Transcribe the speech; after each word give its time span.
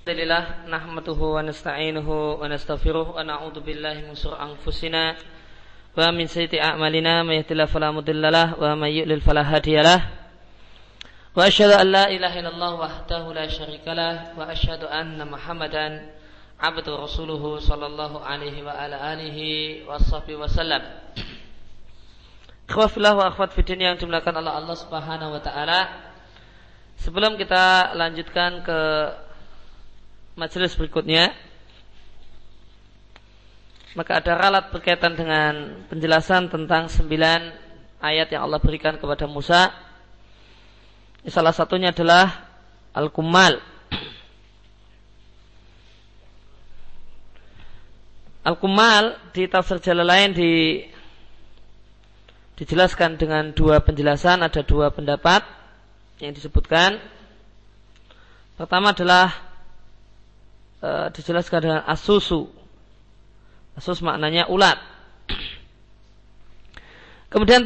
Alhamdulillah 0.00 0.64
nahmaduhu 0.64 1.36
wa 1.36 1.44
nasta'inuhu 1.44 2.40
wa 2.40 2.48
nastaghfiruh 2.48 3.12
wa 3.12 3.20
na'udzu 3.20 3.60
billahi 3.60 4.08
min 4.08 4.16
shururi 4.16 4.40
anfusina 4.48 5.12
wa 5.92 6.08
min 6.08 6.24
sayyiati 6.24 6.56
a'malina. 6.56 7.20
May 7.20 7.44
yahdihillahu 7.44 7.68
fala 7.68 7.92
mudhillalah 7.92 8.56
wa 8.56 8.80
may 8.80 8.96
yudlil 8.96 9.20
fala 9.20 9.44
hadiyalah. 9.44 10.00
Wa 11.36 11.44
asyhadu 11.44 11.76
an 11.76 11.92
la 11.92 12.08
ilaha 12.08 12.32
illallah 12.32 12.72
wahdahu 12.80 13.36
la 13.36 13.44
syarikalah 13.44 14.32
wa 14.40 14.48
asyhadu 14.48 14.88
anna 14.88 15.28
muhammadan 15.28 16.08
abdu 16.56 16.96
rasuluhu 16.96 17.60
sallallahu 17.60 18.24
alaihi 18.24 18.64
wa 18.64 18.72
ala 18.72 19.04
alihi 19.04 19.84
wa 19.84 20.00
sahbihi 20.00 20.40
wasallam 20.40 20.80
Ikhwafillah 22.72 23.20
wa 23.20 23.28
akhwat 23.28 23.52
fidin 23.52 23.84
yang 23.84 24.00
dimulakan 24.00 24.32
oleh 24.40 24.48
Allah 24.48 24.76
Subhanahu 24.80 25.36
wa 25.36 25.44
taala. 25.44 26.08
Sebelum 27.04 27.36
kita 27.36 27.92
lanjutkan 27.92 28.64
ke 28.64 28.80
majelis 30.40 30.72
berikutnya 30.72 31.36
maka 33.92 34.22
ada 34.22 34.38
ralat 34.38 34.70
berkaitan 34.70 35.18
dengan 35.18 35.84
penjelasan 35.90 36.46
tentang 36.46 36.86
sembilan 36.86 37.40
ayat 37.98 38.30
yang 38.30 38.46
Allah 38.46 38.62
berikan 38.62 38.94
kepada 38.96 39.26
Musa. 39.26 39.66
Salah 41.26 41.50
satunya 41.50 41.90
adalah 41.90 42.48
Al-Kumal. 42.94 43.58
Al-Kumal 48.46 49.34
di 49.34 49.50
tafsir 49.50 49.82
jalan 49.82 50.06
lain 50.06 50.30
di 50.38 50.52
dijelaskan 52.62 53.18
dengan 53.18 53.50
dua 53.56 53.82
penjelasan, 53.82 54.46
ada 54.46 54.62
dua 54.62 54.94
pendapat 54.94 55.42
yang 56.22 56.30
disebutkan. 56.30 57.00
Pertama 58.54 58.94
adalah 58.94 59.49
e, 60.80 60.90
dijelaskan 61.14 61.60
dengan 61.60 61.80
asusu. 61.86 62.48
Asus 63.78 64.02
maknanya 64.02 64.48
ulat. 64.50 64.76
Kemudian 67.30 67.62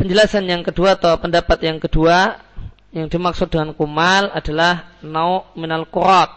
penjelasan 0.00 0.48
yang 0.48 0.64
kedua 0.64 0.96
atau 0.96 1.20
pendapat 1.20 1.60
yang 1.60 1.76
kedua 1.76 2.40
yang 2.96 3.12
dimaksud 3.12 3.52
dengan 3.52 3.76
kumal 3.76 4.32
adalah 4.32 4.96
nau 5.04 5.44
minal 5.52 5.84
kurat 5.84 6.32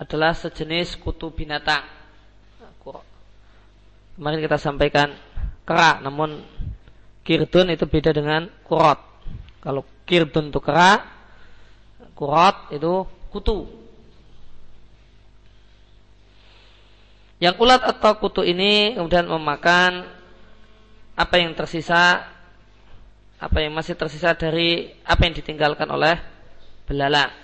adalah 0.00 0.34
sejenis 0.34 0.98
kutu 0.98 1.30
binatang. 1.30 1.86
Kemarin 4.12 4.44
kita 4.44 4.58
sampaikan 4.60 5.08
kera, 5.64 6.02
namun 6.04 6.44
kirdun 7.24 7.72
itu 7.72 7.88
beda 7.88 8.12
dengan 8.12 8.44
kurat. 8.66 9.00
Kalau 9.62 9.86
kirdun 10.04 10.52
itu 10.52 10.60
kera, 10.60 11.00
kurat 12.12 12.68
itu 12.74 13.08
kutu. 13.32 13.81
Yang 17.42 17.58
ulat 17.58 17.82
atau 17.82 18.22
kutu 18.22 18.46
ini 18.46 18.94
kemudian 18.94 19.26
memakan 19.26 20.06
apa 21.18 21.34
yang 21.42 21.58
tersisa, 21.58 22.22
apa 23.42 23.58
yang 23.58 23.74
masih 23.74 23.98
tersisa 23.98 24.38
dari 24.38 24.94
apa 25.02 25.26
yang 25.26 25.34
ditinggalkan 25.34 25.90
oleh 25.90 26.22
belalang. 26.86 27.34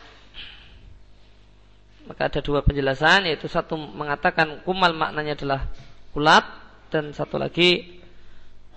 Maka 2.07 2.31
ada 2.31 2.39
dua 2.39 2.63
penjelasan, 2.63 3.27
yaitu 3.27 3.51
satu 3.51 3.75
mengatakan 3.75 4.63
kumal 4.63 4.95
maknanya 4.95 5.35
adalah 5.35 5.61
ulat 6.15 6.47
dan 6.95 7.11
satu 7.11 7.35
lagi 7.35 7.99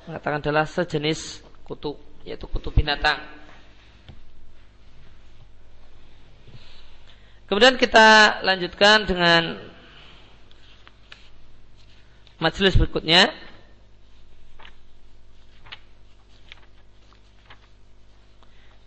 mengatakan 0.09 0.41
adalah 0.41 0.65
sejenis 0.65 1.45
kutu, 1.61 2.01
yaitu 2.25 2.49
kutu 2.49 2.73
binatang. 2.73 3.21
Kemudian 7.45 7.77
kita 7.77 8.41
lanjutkan 8.41 9.05
dengan 9.05 9.70
majelis 12.41 12.73
berikutnya 12.73 13.29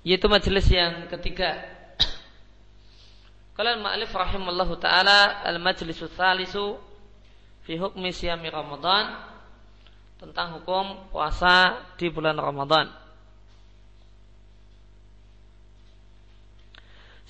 yaitu 0.03 0.27
majelis 0.27 0.67
yang 0.69 1.07
ketiga. 1.07 1.65
Kalau 3.55 3.71
al-ma'alif 3.79 4.11
rahimallahu 4.11 4.75
taala 4.83 5.47
al-majlisu 5.47 6.11
tsalisu 6.11 6.75
fi 7.63 7.79
hukmi 7.79 8.11
siyami 8.11 8.51
Ramadan 8.51 9.15
tentang 10.19 10.59
hukum 10.59 11.09
puasa 11.15 11.79
di 11.95 12.11
bulan 12.11 12.35
Ramadan. 12.35 12.91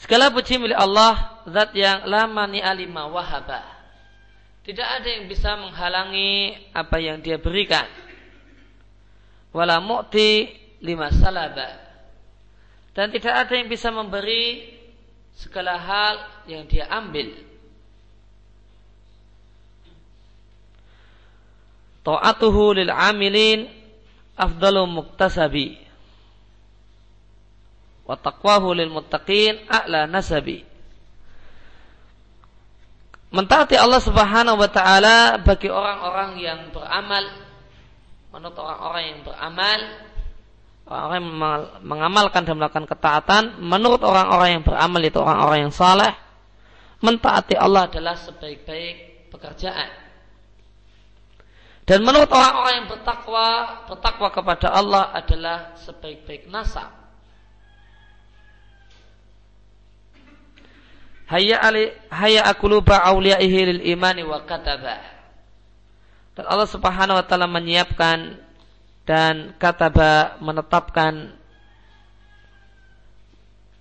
Segala 0.01 0.33
puji 0.33 0.57
milik 0.59 0.77
Allah, 0.77 1.45
zat 1.49 1.77
yang 1.77 2.09
lama 2.09 2.49
ni 2.49 2.61
alima 2.65 3.09
wahabah 3.09 3.84
tidak 4.65 4.89
ada 4.89 5.09
yang 5.13 5.29
bisa 5.29 5.61
menghalangi 5.61 6.57
apa 6.73 6.97
yang 6.97 7.21
dia 7.21 7.37
berikan. 7.37 7.85
Wala 9.53 9.77
mu'ti 9.79 10.49
lima 10.81 11.13
salaba. 11.13 11.85
Dan 12.97 13.13
tidak 13.13 13.45
ada 13.45 13.53
yang 13.61 13.69
bisa 13.69 13.93
memberi 13.93 14.73
segala 15.37 15.77
hal 15.77 16.15
yang 16.49 16.65
dia 16.65 16.89
ambil. 16.89 17.29
Ta'atuhu 22.05 22.81
lil 22.81 22.89
amilin 22.89 23.69
afdalu 24.33 24.89
muktasabi. 24.89 25.77
Wa 28.09 28.17
taqwahu 28.17 28.73
lil 28.73 28.89
muttaqin 28.89 29.61
a'la 29.69 30.09
nasabi. 30.09 30.74
Mentaati 33.35 33.75
Allah 33.75 33.99
Subhanahu 33.99 34.63
wa 34.63 34.71
taala 34.71 35.43
bagi 35.43 35.67
orang-orang 35.67 36.39
yang 36.39 36.71
beramal. 36.71 37.27
Menurut 38.31 38.55
orang-orang 38.55 39.03
yang 39.11 39.21
beramal 39.27 39.81
orang 40.85 41.17
yang 41.17 41.29
mengamalkan 41.81 42.45
dan 42.45 42.61
melakukan 42.61 42.85
ketaatan 42.85 43.57
menurut 43.57 44.05
orang-orang 44.05 44.61
yang 44.61 44.65
beramal 44.69 45.01
itu 45.01 45.17
orang-orang 45.17 45.59
yang 45.65 45.73
saleh 45.73 46.13
mentaati 47.01 47.57
Allah 47.57 47.89
adalah 47.89 48.17
sebaik-baik 48.21 49.29
pekerjaan. 49.33 49.91
Dan 51.85 52.01
menurut 52.01 52.33
orang-orang 52.33 52.75
yang 52.81 52.89
bertakwa 52.89 53.47
bertakwa 53.89 54.29
kepada 54.33 54.69
Allah 54.73 55.13
adalah 55.13 55.77
sebaik-baik 55.85 56.49
nasab 56.49 57.04
Hayya 61.25 61.57
ali 61.57 61.89
hayya 62.13 62.45
akuluba 62.45 63.01
auliyaihi 63.01 63.61
lil 63.65 63.81
imani 63.97 64.21
wa 64.29 64.45
kataba. 64.45 65.01
Dan 66.37 66.45
Allah 66.45 66.69
Subhanahu 66.69 67.17
wa 67.17 67.25
taala 67.25 67.49
menyiapkan 67.49 68.37
dan 69.09 69.57
kataba 69.57 70.37
menetapkan 70.45 71.33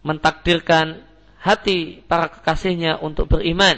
mentakdirkan 0.03 1.03
hati 1.39 2.03
para 2.07 2.31
kekasihnya 2.31 3.03
untuk 3.03 3.27
beriman. 3.27 3.75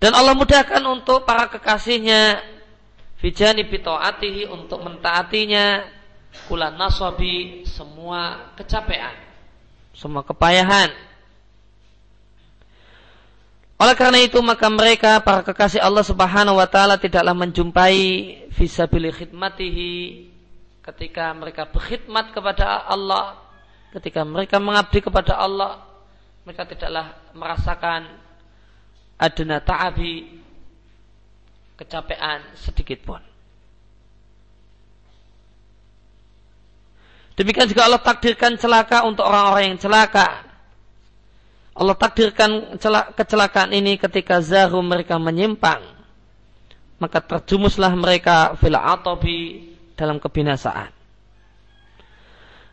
Dan 0.00 0.16
Allah 0.16 0.32
mudahkan 0.32 0.80
untuk 0.88 1.28
para 1.28 1.52
kekasihnya 1.52 2.40
fijani 3.20 3.68
bitoatihi 3.68 4.48
untuk 4.48 4.80
mentaatinya 4.80 5.84
kula 6.48 6.72
nasabi 6.72 7.68
semua 7.68 8.52
kecapean, 8.56 9.12
semua 9.92 10.24
kepayahan 10.24 11.09
oleh 13.80 13.96
karena 13.96 14.20
itu 14.20 14.36
maka 14.44 14.68
mereka 14.68 15.24
para 15.24 15.40
kekasih 15.40 15.80
Allah 15.80 16.04
Subhanahu 16.04 16.60
wa 16.60 16.68
taala 16.68 17.00
tidaklah 17.00 17.32
menjumpai 17.32 17.96
fisabilil 18.52 19.16
khidmatihi 19.16 20.28
ketika 20.84 21.32
mereka 21.32 21.64
berkhidmat 21.64 22.36
kepada 22.36 22.84
Allah, 22.84 23.40
ketika 23.96 24.20
mereka 24.28 24.60
mengabdi 24.60 25.00
kepada 25.00 25.32
Allah, 25.32 25.80
mereka 26.44 26.68
tidaklah 26.68 27.16
merasakan 27.32 28.20
adna 29.16 29.64
ta'abi 29.64 30.44
kecapean 31.80 32.52
sedikit 32.60 33.00
pun. 33.00 33.22
Demikian 37.32 37.64
juga 37.64 37.88
Allah 37.88 38.04
takdirkan 38.04 38.60
celaka 38.60 39.08
untuk 39.08 39.24
orang-orang 39.24 39.72
yang 39.72 39.80
celaka 39.80 40.49
Allah 41.74 41.94
takdirkan 41.94 42.76
kecelakaan 43.14 43.70
ini 43.70 43.94
ketika 43.96 44.42
zarum 44.42 44.82
mereka 44.82 45.16
menyimpang. 45.16 45.80
Maka 47.00 47.22
terjumuslah 47.24 47.94
mereka 47.96 48.52
fil 48.60 48.76
atobi 48.76 49.72
dalam 49.96 50.20
kebinasaan. 50.20 50.92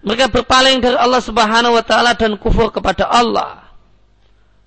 Mereka 0.04 0.30
berpaling 0.30 0.84
dari 0.84 0.98
Allah 1.00 1.24
subhanahu 1.24 1.74
wa 1.74 1.84
ta'ala 1.84 2.14
dan 2.14 2.36
kufur 2.36 2.70
kepada 2.70 3.08
Allah. 3.08 3.66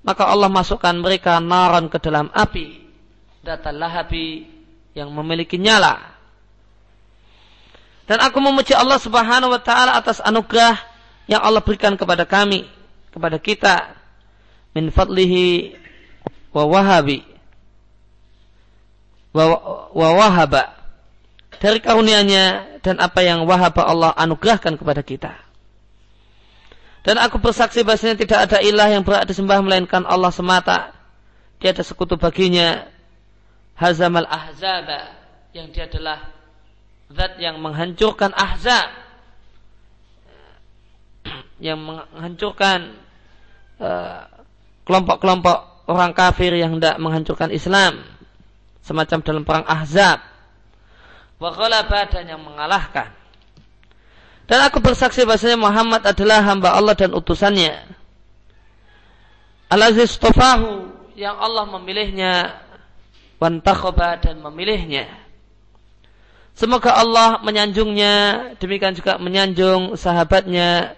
Maka 0.01 0.27
Allah 0.27 0.49
masukkan 0.49 0.97
mereka 0.97 1.39
naran 1.39 1.93
ke 1.93 2.01
dalam 2.01 2.33
api. 2.33 2.89
Data 3.45 3.69
lahabi 3.69 4.49
yang 4.97 5.13
memiliki 5.13 5.61
nyala. 5.61 6.17
Dan 8.09 8.19
aku 8.25 8.43
memuji 8.43 8.75
Allah 8.75 8.99
subhanahu 8.99 9.55
wa 9.55 9.61
ta'ala 9.61 10.01
atas 10.01 10.19
anugerah 10.25 10.81
yang 11.31 11.45
Allah 11.45 11.63
berikan 11.63 11.95
kepada 11.95 12.25
kami. 12.25 12.67
Kepada 13.13 13.39
kita 13.39 14.00
min 14.77 14.91
fadlihi 14.95 15.75
wa 16.55 16.67
wahabi 16.67 17.27
wa, 19.35 19.45
wa 19.91 20.09
wahaba 20.15 20.81
dari 21.61 21.79
karunia-Nya 21.79 22.79
dan 22.81 22.97
apa 22.99 23.21
yang 23.21 23.45
wahaba 23.45 23.85
Allah 23.85 24.11
anugerahkan 24.17 24.81
kepada 24.81 25.05
kita. 25.05 25.37
Dan 27.01 27.17
aku 27.17 27.41
bersaksi 27.41 27.85
bahasanya 27.85 28.17
tidak 28.17 28.39
ada 28.49 28.59
ilah 28.61 28.89
yang 28.89 29.05
berhak 29.05 29.29
disembah 29.29 29.61
melainkan 29.65 30.05
Allah 30.05 30.33
semata. 30.33 30.93
Tiada 31.61 31.85
sekutu 31.85 32.17
baginya. 32.17 32.89
Hazamal 33.77 34.29
ahzaba 34.29 35.17
yang 35.57 35.73
dia 35.73 35.89
adalah 35.89 36.29
zat 37.09 37.41
yang 37.41 37.57
menghancurkan 37.61 38.29
ahzab 38.37 38.93
yang 41.61 41.81
menghancurkan 41.81 42.97
uh, 43.81 44.40
kelompok-kelompok 44.85 45.89
orang 45.91 46.15
kafir 46.15 46.55
yang 46.55 46.79
hendak 46.79 46.97
menghancurkan 47.03 47.51
Islam. 47.51 48.05
Semacam 48.81 49.19
dalam 49.21 49.43
perang 49.45 49.67
Ahzab. 49.69 50.23
Wa 51.41 51.53
dan 52.09 52.25
yang 52.29 52.41
mengalahkan. 52.41 53.13
Dan 54.51 54.67
aku 54.67 54.83
bersaksi 54.83 55.23
bahasanya 55.23 55.57
Muhammad 55.57 56.03
adalah 56.03 56.43
hamba 56.43 56.75
Allah 56.75 56.99
dan 56.99 57.15
utusannya. 57.15 57.87
Al-Aziz 59.71 60.19
Tofahu 60.19 60.91
yang 61.15 61.39
Allah 61.39 61.65
memilihnya. 61.71 62.59
Wantakhoba 63.39 64.21
dan 64.21 64.43
memilihnya. 64.43 65.07
Semoga 66.53 66.93
Allah 66.93 67.41
menyanjungnya 67.41 68.13
demikian 68.61 68.93
juga 68.93 69.17
menyanjung 69.17 69.97
sahabatnya 69.97 70.93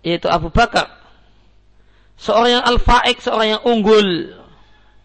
yaitu 0.00 0.32
Abu 0.32 0.48
Bakar 0.48 1.01
seorang 2.22 2.62
yang 2.62 2.64
al-faik, 2.64 3.18
seorang 3.18 3.58
yang 3.58 3.62
unggul 3.66 4.30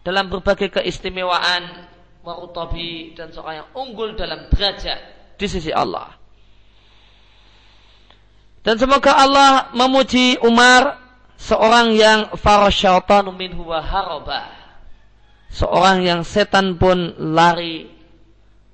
dalam 0.06 0.30
berbagai 0.30 0.70
keistimewaan 0.70 1.90
warutabi 2.22 3.18
dan 3.18 3.34
seorang 3.34 3.66
yang 3.66 3.70
unggul 3.74 4.14
dalam 4.14 4.46
derajat 4.54 5.00
di 5.34 5.46
sisi 5.50 5.74
Allah. 5.74 6.14
Dan 8.62 8.78
semoga 8.78 9.18
Allah 9.18 9.74
memuji 9.74 10.38
Umar 10.46 10.94
seorang 11.34 11.98
yang 11.98 12.20
farasyaitanu 12.38 13.34
minhu 13.34 13.66
wa 13.66 13.82
haraba. 13.82 14.54
Seorang 15.48 16.04
yang 16.04 16.20
setan 16.28 16.76
pun 16.76 17.16
lari 17.16 17.88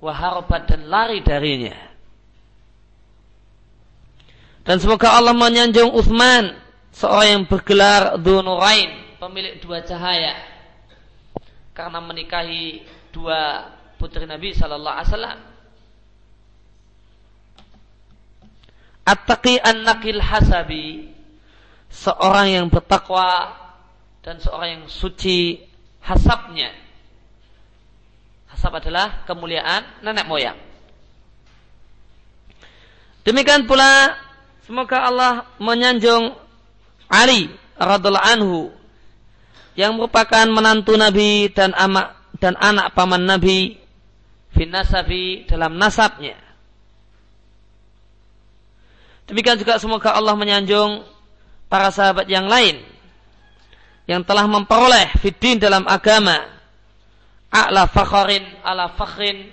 waharabat 0.03 0.67
dan 0.67 0.91
lari 0.91 1.23
darinya. 1.23 1.71
Dan 4.67 4.83
semoga 4.83 5.15
Allah 5.15 5.31
menyanjung 5.31 5.95
Uthman 5.95 6.64
seorang 6.95 7.27
yang 7.27 7.43
bergelar 7.43 8.15
Dhunurain, 8.15 9.19
pemilik 9.19 9.59
dua 9.59 9.83
cahaya, 9.83 10.39
karena 11.75 11.99
menikahi 11.99 12.87
dua 13.11 13.67
putri 13.99 14.23
Nabi 14.23 14.55
Sallallahu 14.55 14.95
Alaihi 14.95 15.11
Wasallam. 15.11 15.39
At-taqi 19.05 19.61
an-nakil 19.61 20.17
hasabi 20.17 21.13
seorang 21.91 22.57
yang 22.57 22.65
bertakwa 22.71 23.53
dan 24.25 24.41
seorang 24.41 24.81
yang 24.81 24.85
suci 24.89 25.61
hasabnya. 26.01 26.73
Hasab 28.49 28.81
adalah 28.81 29.21
kemuliaan 29.29 30.01
nenek 30.01 30.25
moyang. 30.25 30.57
Demikian 33.21 33.69
pula 33.69 34.15
semoga 34.65 35.05
Allah 35.05 35.33
menyanjung 35.61 36.44
Ali 37.11 37.51
radhiallahu 37.77 38.29
anhu 38.39 38.59
yang 39.75 39.99
merupakan 39.99 40.47
menantu 40.47 40.95
Nabi 40.95 41.51
dan 41.51 41.75
amak 41.75 42.15
dan 42.39 42.55
anak 42.59 42.95
paman 42.95 43.23
Nabi 43.23 43.75
fin 44.55 44.71
nasabi 44.71 45.43
dalam 45.47 45.75
nasabnya. 45.75 46.39
Demikian 49.27 49.59
juga 49.59 49.81
semoga 49.81 50.15
Allah 50.15 50.37
menyanjung 50.37 51.03
para 51.67 51.89
sahabat 51.91 52.29
yang 52.29 52.45
lain 52.45 52.79
yang 54.05 54.21
telah 54.21 54.45
memperoleh 54.45 55.17
fiddin 55.17 55.57
dalam 55.57 55.83
agama 55.89 56.37
a'la 57.49 57.89
fakharin 57.89 58.45
ala 58.61 58.93
fakhrin 58.93 59.49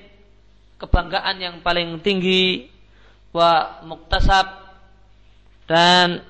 kebanggaan 0.77 1.37
yang 1.41 1.57
paling 1.65 1.99
tinggi 2.05 2.69
wa 3.33 3.81
muktasab 3.89 4.45
dan 5.65 6.21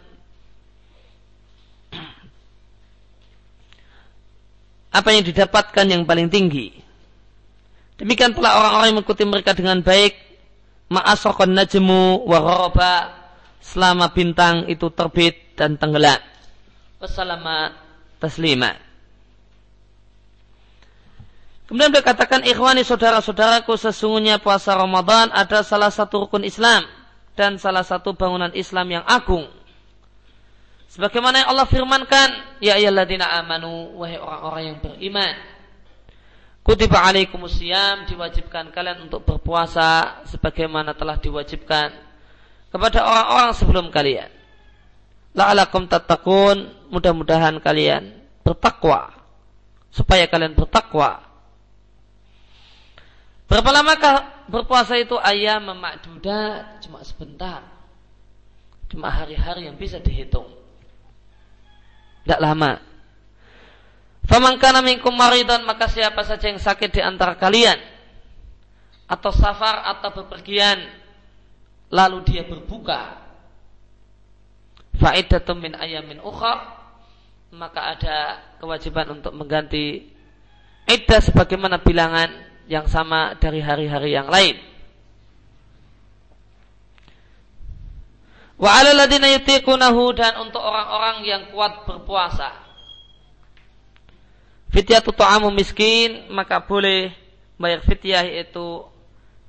apa 4.92 5.08
yang 5.10 5.24
didapatkan 5.24 5.88
yang 5.88 6.04
paling 6.04 6.28
tinggi. 6.28 6.76
Demikian 7.96 8.36
pula 8.36 8.60
orang-orang 8.60 8.92
yang 8.92 8.96
mengikuti 9.00 9.24
mereka 9.24 9.56
dengan 9.56 9.80
baik. 9.80 10.12
Ma'asokon 10.92 11.56
najmu 11.56 12.28
wa 12.28 12.68
selama 13.62 14.12
bintang 14.12 14.68
itu 14.68 14.92
terbit 14.92 15.56
dan 15.56 15.80
tenggelam. 15.80 16.20
Wassalamat 17.00 17.72
taslima. 18.20 18.76
Kemudian 21.64 21.88
dia 21.88 22.04
katakan 22.04 22.44
ikhwani 22.44 22.84
saudara-saudaraku 22.84 23.72
sesungguhnya 23.80 24.36
puasa 24.44 24.76
Ramadan 24.76 25.32
ada 25.32 25.64
salah 25.64 25.88
satu 25.88 26.28
rukun 26.28 26.44
Islam 26.44 26.84
dan 27.32 27.56
salah 27.56 27.80
satu 27.80 28.12
bangunan 28.12 28.52
Islam 28.52 29.00
yang 29.00 29.04
agung 29.08 29.48
Sebagaimana 30.92 31.40
yang 31.40 31.48
Allah 31.56 31.64
firmankan, 31.64 32.60
ya 32.60 32.76
ayyuhalladzina 32.76 33.24
amanu 33.40 33.96
wahai 33.96 34.20
orang-orang 34.20 34.62
yang 34.68 34.78
beriman. 34.84 35.34
Kutiba 36.60 37.00
alaikumusiyam 37.00 38.04
diwajibkan 38.12 38.68
kalian 38.68 39.08
untuk 39.08 39.24
berpuasa 39.24 40.20
sebagaimana 40.28 40.92
telah 40.92 41.16
diwajibkan 41.16 41.96
kepada 42.68 43.08
orang-orang 43.08 43.50
sebelum 43.56 43.86
kalian. 43.88 44.28
La'alakum 45.32 45.88
tattaqun, 45.88 46.92
mudah-mudahan 46.92 47.56
kalian 47.64 48.12
bertakwa 48.44 49.16
supaya 49.88 50.28
kalian 50.28 50.52
bertakwa. 50.52 51.24
Berapa 53.48 53.68
lamakah 53.72 54.44
berpuasa 54.44 55.00
itu 55.00 55.16
ayam 55.16 55.72
memakduda 55.72 56.76
cuma 56.84 57.00
sebentar. 57.00 57.64
Cuma 58.92 59.08
hari-hari 59.08 59.72
yang 59.72 59.80
bisa 59.80 59.96
dihitung. 59.96 60.61
Tidak 62.22 62.40
lama. 62.40 62.78
Famangkana 64.26 64.81
minkum 64.81 65.10
maridan 65.12 65.67
maka 65.67 65.91
siapa 65.91 66.22
saja 66.22 66.46
yang 66.46 66.62
sakit 66.62 66.94
di 66.94 67.02
antara 67.02 67.34
kalian 67.34 67.76
atau 69.10 69.34
safar 69.34 69.82
atau 69.93 70.24
bepergian 70.24 70.79
lalu 71.93 72.24
dia 72.24 72.46
berbuka 72.46 73.20
faidatum 74.96 75.60
min 75.60 75.76
ayamin 75.76 76.22
ukhra 76.22 76.81
maka 77.52 77.93
ada 77.93 78.17
kewajiban 78.56 79.20
untuk 79.20 79.36
mengganti 79.36 80.08
iddah 80.88 81.20
sebagaimana 81.20 81.84
bilangan 81.84 82.32
yang 82.64 82.88
sama 82.88 83.36
dari 83.36 83.60
hari-hari 83.60 84.17
yang 84.17 84.32
lain. 84.32 84.56
Wa 88.62 88.78
'alal 88.78 88.94
ladina 88.94 89.26
yutiqunahu 89.26 90.14
dan 90.14 90.38
untuk 90.38 90.62
orang-orang 90.62 91.26
yang 91.26 91.42
kuat 91.50 91.82
berpuasa. 91.82 92.54
Fityatu 94.70 95.10
ta'amu 95.10 95.50
miskin 95.50 96.31
maka 96.31 96.62
boleh 96.62 97.10
bayar 97.58 97.82
fityah 97.82 98.22
itu 98.22 98.86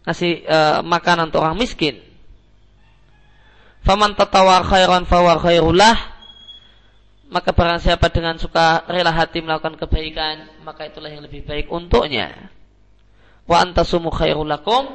ngasih 0.09 0.33
e, 0.49 0.57
makanan 0.81 1.29
untuk 1.29 1.45
orang 1.45 1.61
miskin. 1.61 2.01
Faman 3.85 4.17
tatawar 4.17 4.65
khairan 4.65 5.05
fawar 5.05 5.37
khairullah 5.37 5.93
maka 7.29 7.53
barang 7.53 7.85
siapa 7.85 8.09
dengan 8.09 8.41
suka 8.41 8.81
rela 8.89 9.13
hati 9.13 9.45
melakukan 9.45 9.77
kebaikan 9.77 10.65
maka 10.65 10.89
itulah 10.89 11.13
yang 11.13 11.21
lebih 11.21 11.45
baik 11.45 11.69
untuknya. 11.69 12.49
Wa 13.45 13.61
antasumu 13.61 14.09
khairul 14.09 14.49
lakum 14.49 14.89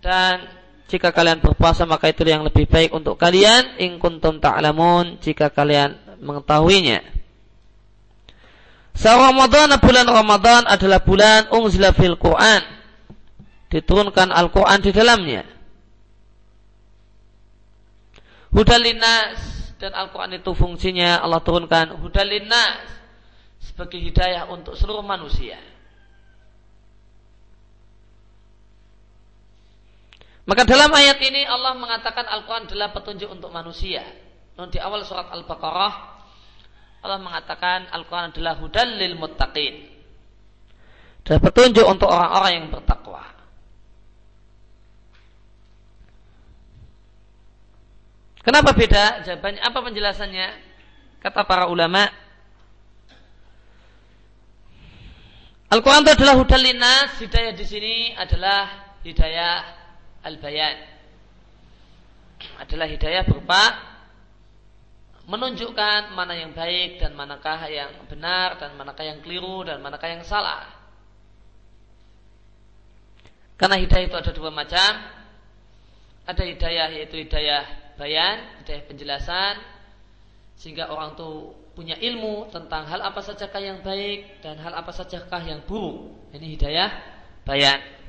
dan 0.00 0.59
jika 0.90 1.14
kalian 1.14 1.38
berpuasa 1.38 1.86
maka 1.86 2.10
itu 2.10 2.26
yang 2.26 2.42
lebih 2.42 2.66
baik 2.66 2.90
untuk 2.90 3.14
kalian 3.14 3.78
in 3.78 4.02
kuntum 4.02 4.42
ta'lamun 4.42 5.22
jika 5.22 5.46
kalian 5.46 5.94
mengetahuinya. 6.18 6.98
Sa 8.98 9.14
Ramadan 9.14 9.70
bulan 9.78 10.04
Ramadan 10.04 10.66
adalah 10.66 10.98
bulan 11.00 11.46
unzila 11.54 11.94
fil 11.94 12.18
Quran. 12.18 12.82
Diturunkan 13.70 14.34
Al-Quran 14.34 14.78
di 14.82 14.90
dalamnya. 14.90 15.42
Hudalinas 18.50 19.38
dan 19.78 19.94
Al-Quran 19.94 20.42
itu 20.42 20.50
fungsinya 20.58 21.22
Allah 21.22 21.38
turunkan 21.38 22.02
hudalinas 22.02 22.82
sebagai 23.62 24.02
hidayah 24.02 24.50
untuk 24.50 24.74
seluruh 24.74 25.06
manusia. 25.06 25.69
Maka 30.48 30.62
dalam 30.64 30.90
ayat 30.92 31.20
ini 31.20 31.44
Allah 31.44 31.76
mengatakan 31.76 32.24
Al-Quran 32.24 32.64
adalah 32.70 32.90
petunjuk 32.96 33.28
untuk 33.28 33.52
manusia. 33.52 34.02
Di 34.60 34.76
awal 34.76 35.08
surat 35.08 35.32
Al-Baqarah 35.32 36.20
Allah 37.00 37.16
mengatakan 37.20 37.88
Al-Quran 37.88 38.28
adalah 38.36 38.60
hudal 38.60 38.88
lil 39.00 39.16
muttaqin. 39.16 39.88
Dan 41.24 41.40
petunjuk 41.40 41.84
untuk 41.84 42.08
orang-orang 42.08 42.52
yang 42.56 42.66
bertakwa. 42.68 43.24
Kenapa 48.40 48.72
beda? 48.72 49.24
Jawabannya 49.24 49.60
apa 49.60 49.78
penjelasannya? 49.84 50.48
Kata 51.20 51.44
para 51.44 51.68
ulama, 51.68 52.08
Al-Quran 55.68 56.02
itu 56.02 56.12
adalah 56.16 56.34
hudal 56.40 56.64
linas, 56.64 57.20
hidayah 57.20 57.52
di 57.52 57.64
sini 57.68 57.96
adalah 58.16 58.90
hidayah 59.04 59.79
al-bayan. 60.24 60.76
Adalah 62.56 62.88
hidayah 62.88 63.22
berupa 63.28 63.62
menunjukkan 65.28 66.16
mana 66.16 66.34
yang 66.34 66.50
baik 66.56 66.98
dan 66.98 67.14
manakah 67.14 67.62
yang 67.70 67.92
benar 68.10 68.58
dan 68.58 68.74
manakah 68.74 69.04
yang 69.06 69.20
keliru 69.22 69.62
dan 69.62 69.78
manakah 69.78 70.08
yang 70.10 70.24
salah. 70.24 70.66
Karena 73.60 73.76
hidayah 73.76 74.08
itu 74.08 74.16
ada 74.16 74.32
dua 74.32 74.48
macam. 74.48 74.92
Ada 76.24 76.42
hidayah 76.48 76.88
yaitu 76.96 77.20
hidayah 77.20 77.94
bayan, 78.00 78.64
hidayah 78.64 78.82
penjelasan 78.88 79.54
sehingga 80.56 80.92
orang 80.92 81.16
itu 81.16 81.56
punya 81.72 81.96
ilmu 81.96 82.52
tentang 82.52 82.84
hal 82.84 83.00
apa 83.00 83.24
sajakah 83.24 83.60
yang 83.60 83.78
baik 83.80 84.44
dan 84.44 84.60
hal 84.60 84.72
apa 84.76 84.92
sajakah 84.92 85.40
yang 85.44 85.60
buruk. 85.64 86.28
Ini 86.32 86.46
hidayah 86.56 86.90
bayan. 87.44 87.99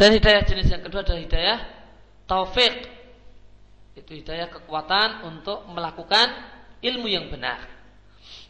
Dan 0.00 0.16
hidayah 0.16 0.48
jenis 0.48 0.72
yang 0.72 0.80
kedua 0.80 1.04
adalah 1.04 1.20
hidayah 1.20 1.60
taufik 2.24 2.88
itu 4.00 4.24
hidayah 4.24 4.48
kekuatan 4.48 5.28
untuk 5.28 5.68
melakukan 5.68 6.32
ilmu 6.80 7.04
yang 7.04 7.28
benar. 7.28 7.68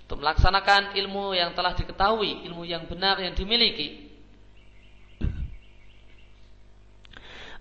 Untuk 0.07 0.23
melaksanakan 0.23 0.95
ilmu 0.95 1.35
yang 1.35 1.51
telah 1.59 1.75
diketahui, 1.75 2.47
ilmu 2.47 2.63
yang 2.63 2.87
benar 2.87 3.19
yang 3.19 3.35
dimiliki. 3.35 4.15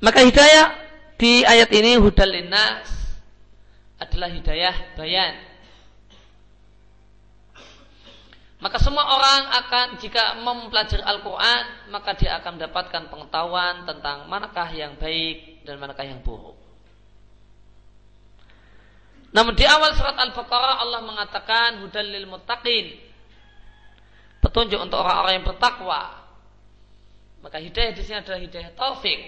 Maka 0.06 0.22
hidayah 0.22 0.70
di 1.18 1.42
ayat 1.42 1.74
ini 1.74 1.98
hudal 1.98 2.30
linnas 2.30 2.94
adalah 3.98 4.30
hidayah 4.30 4.94
bayan. 5.02 5.49
Maka 8.60 8.76
semua 8.84 9.08
orang 9.08 9.42
akan 9.64 9.88
jika 10.04 10.36
mempelajari 10.44 11.00
Al-Quran 11.00 11.64
maka 11.96 12.12
dia 12.20 12.36
akan 12.44 12.60
mendapatkan 12.60 13.08
pengetahuan 13.08 13.88
tentang 13.88 14.28
manakah 14.28 14.68
yang 14.76 15.00
baik 15.00 15.64
dan 15.64 15.80
manakah 15.80 16.04
yang 16.04 16.20
buruk. 16.20 16.60
Namun 19.30 19.54
di 19.54 19.64
awal 19.64 19.94
surat 19.94 20.18
Al-Baqarah 20.18 20.82
Allah 20.82 21.02
mengatakan 21.06 21.86
hudalil 21.86 22.28
muttaqin. 22.28 22.98
Petunjuk 24.42 24.80
untuk 24.82 24.98
orang-orang 24.98 25.40
yang 25.40 25.48
bertakwa. 25.48 26.02
Maka 27.40 27.62
hidayah 27.62 27.94
di 27.94 28.02
sini 28.02 28.20
adalah 28.20 28.42
hidayah 28.42 28.72
taufik. 28.74 29.20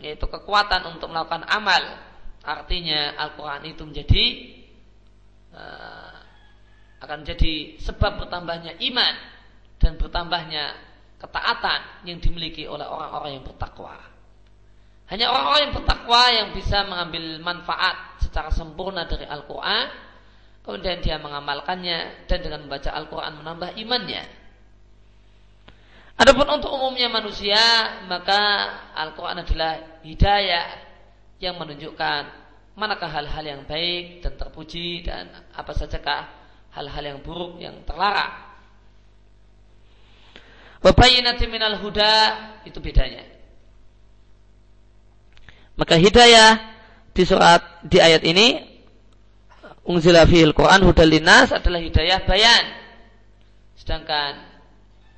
Yaitu 0.00 0.24
kekuatan 0.24 0.88
untuk 0.88 1.12
melakukan 1.12 1.44
amal. 1.46 2.00
Artinya 2.40 3.20
Al-Quran 3.20 3.62
itu 3.68 3.82
menjadi 3.84 4.24
uh, 5.52 5.99
akan 7.00 7.24
menjadi 7.24 7.80
sebab 7.80 8.20
bertambahnya 8.24 8.76
iman 8.76 9.14
dan 9.80 9.96
bertambahnya 9.96 10.76
ketaatan 11.20 12.08
yang 12.08 12.20
dimiliki 12.20 12.64
oleh 12.68 12.84
orang-orang 12.84 13.40
yang 13.40 13.44
bertakwa. 13.44 13.96
Hanya 15.08 15.26
orang-orang 15.32 15.60
yang 15.68 15.74
bertakwa 15.74 16.22
yang 16.30 16.48
bisa 16.54 16.86
mengambil 16.86 17.24
manfaat 17.42 18.22
secara 18.22 18.48
sempurna 18.54 19.04
dari 19.10 19.26
Al-Quran, 19.26 19.86
kemudian 20.62 21.02
dia 21.02 21.18
mengamalkannya 21.18 22.30
dan 22.30 22.38
dengan 22.40 22.64
membaca 22.68 22.94
Al-Quran 22.94 23.32
menambah 23.42 23.70
imannya. 23.74 24.22
Adapun 26.20 26.46
untuk 26.52 26.70
umumnya 26.76 27.08
manusia, 27.08 27.58
maka 28.04 28.40
Al-Quran 28.92 29.40
adalah 29.40 30.04
hidayah 30.04 30.66
yang 31.40 31.56
menunjukkan 31.56 32.22
manakah 32.76 33.08
hal-hal 33.08 33.44
yang 33.44 33.62
baik 33.64 34.20
dan 34.24 34.36
terpuji 34.36 35.04
dan 35.04 35.32
apa 35.56 35.72
sajakah 35.72 36.39
hal-hal 36.74 37.04
yang 37.04 37.20
buruk 37.22 37.58
yang 37.58 37.82
terlarang. 37.82 38.50
Wabayinati 40.80 41.44
minal 41.50 41.76
huda 41.76 42.12
itu 42.64 42.80
bedanya. 42.80 43.20
Maka 45.76 45.96
hidayah 46.00 46.56
di 47.12 47.22
surat 47.24 47.84
di 47.84 48.00
ayat 48.00 48.24
ini 48.24 48.60
unzila 49.84 50.24
fil 50.24 50.56
Quran 50.56 50.84
hudal 50.88 51.08
linas 51.08 51.52
adalah 51.52 51.80
hidayah 51.80 52.24
bayan. 52.24 52.64
Sedangkan 53.76 54.40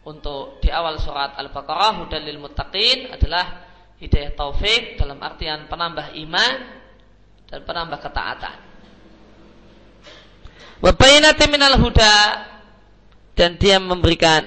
untuk 0.03 0.59
di 0.59 0.71
awal 0.71 0.99
surat 0.99 1.39
Al-Baqarah 1.39 2.03
hudal 2.03 2.27
lil 2.27 2.43
muttaqin 2.43 3.15
adalah 3.15 3.71
hidayah 4.03 4.35
taufik 4.35 4.99
dalam 4.99 5.23
artian 5.23 5.71
penambah 5.71 6.19
iman 6.27 6.53
dan 7.47 7.61
penambah 7.63 8.03
ketaatan. 8.03 8.72
Wa 10.83 10.91
minal 11.47 11.79
huda 11.79 12.15
dan 13.39 13.55
dia 13.55 13.79
memberikan 13.79 14.43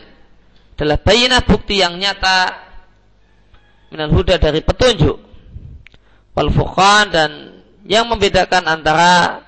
adalah 0.75 0.99
bayinah 0.99 1.39
bukti 1.47 1.79
yang 1.79 1.95
nyata 1.95 2.51
minal 3.87 4.11
huda 4.11 4.35
dari 4.35 4.59
petunjuk 4.59 5.15
wal 6.35 6.51
furqan 6.51 7.07
dan 7.15 7.31
yang 7.87 8.11
membedakan 8.11 8.67
antara 8.67 9.39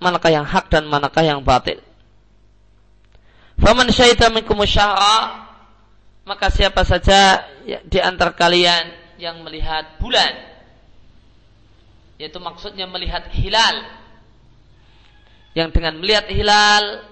manakah 0.00 0.32
yang 0.32 0.48
hak 0.48 0.72
dan 0.72 0.88
manakah 0.88 1.20
yang 1.20 1.44
batil. 1.44 1.84
Faman 3.60 3.92
syahida 3.92 4.32
minkum 4.32 4.56
maka 6.24 6.48
siapa 6.48 6.80
saja 6.88 7.44
di 7.84 8.00
antara 8.00 8.32
kalian 8.32 8.88
yang 9.20 9.44
melihat 9.44 10.00
bulan 10.00 10.32
yaitu 12.16 12.40
maksudnya 12.40 12.88
melihat 12.88 13.28
hilal 13.36 14.05
yang 15.56 15.72
dengan 15.72 15.96
melihat 15.96 16.28
hilal 16.28 17.08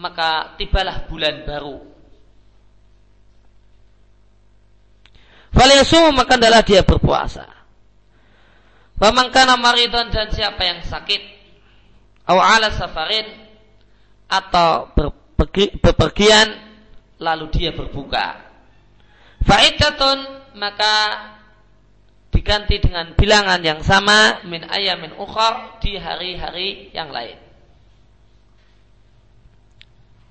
maka 0.00 0.56
tibalah 0.56 1.04
bulan 1.04 1.44
baru 1.44 1.92
Faliyasu 5.54 6.10
maka 6.10 6.34
adalah 6.34 6.66
dia 6.66 6.82
berpuasa. 6.82 7.46
Pemangkana 8.98 9.54
maridon 9.54 10.10
dan 10.10 10.26
siapa 10.34 10.66
yang 10.66 10.82
sakit 10.82 11.22
Aw 12.30 12.38
ala 12.38 12.70
safarin 12.70 13.26
Atau 14.30 14.94
bepergian 15.82 16.46
Lalu 17.18 17.46
dia 17.50 17.70
berbuka 17.74 18.38
Fa'idatun 19.42 20.18
Maka 20.54 20.94
diganti 22.34 22.82
dengan 22.82 23.14
bilangan 23.14 23.62
yang 23.62 23.80
sama 23.86 24.42
min 24.42 24.66
ayamin 24.66 25.14
ukhar 25.14 25.78
di 25.78 25.94
hari-hari 25.94 26.90
yang 26.90 27.14
lain. 27.14 27.43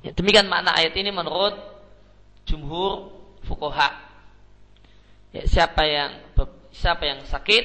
Ya, 0.03 0.12
demikian 0.12 0.51
makna 0.51 0.75
ayat 0.75 0.91
ini 1.00 1.15
menurut 1.15 1.55
jumhur 2.43 3.15
fukoha. 3.48 3.89
Ya, 5.31 5.48
siapa 5.48 5.88
yang 5.88 6.12
siapa 6.75 7.07
yang 7.07 7.24
sakit 7.24 7.63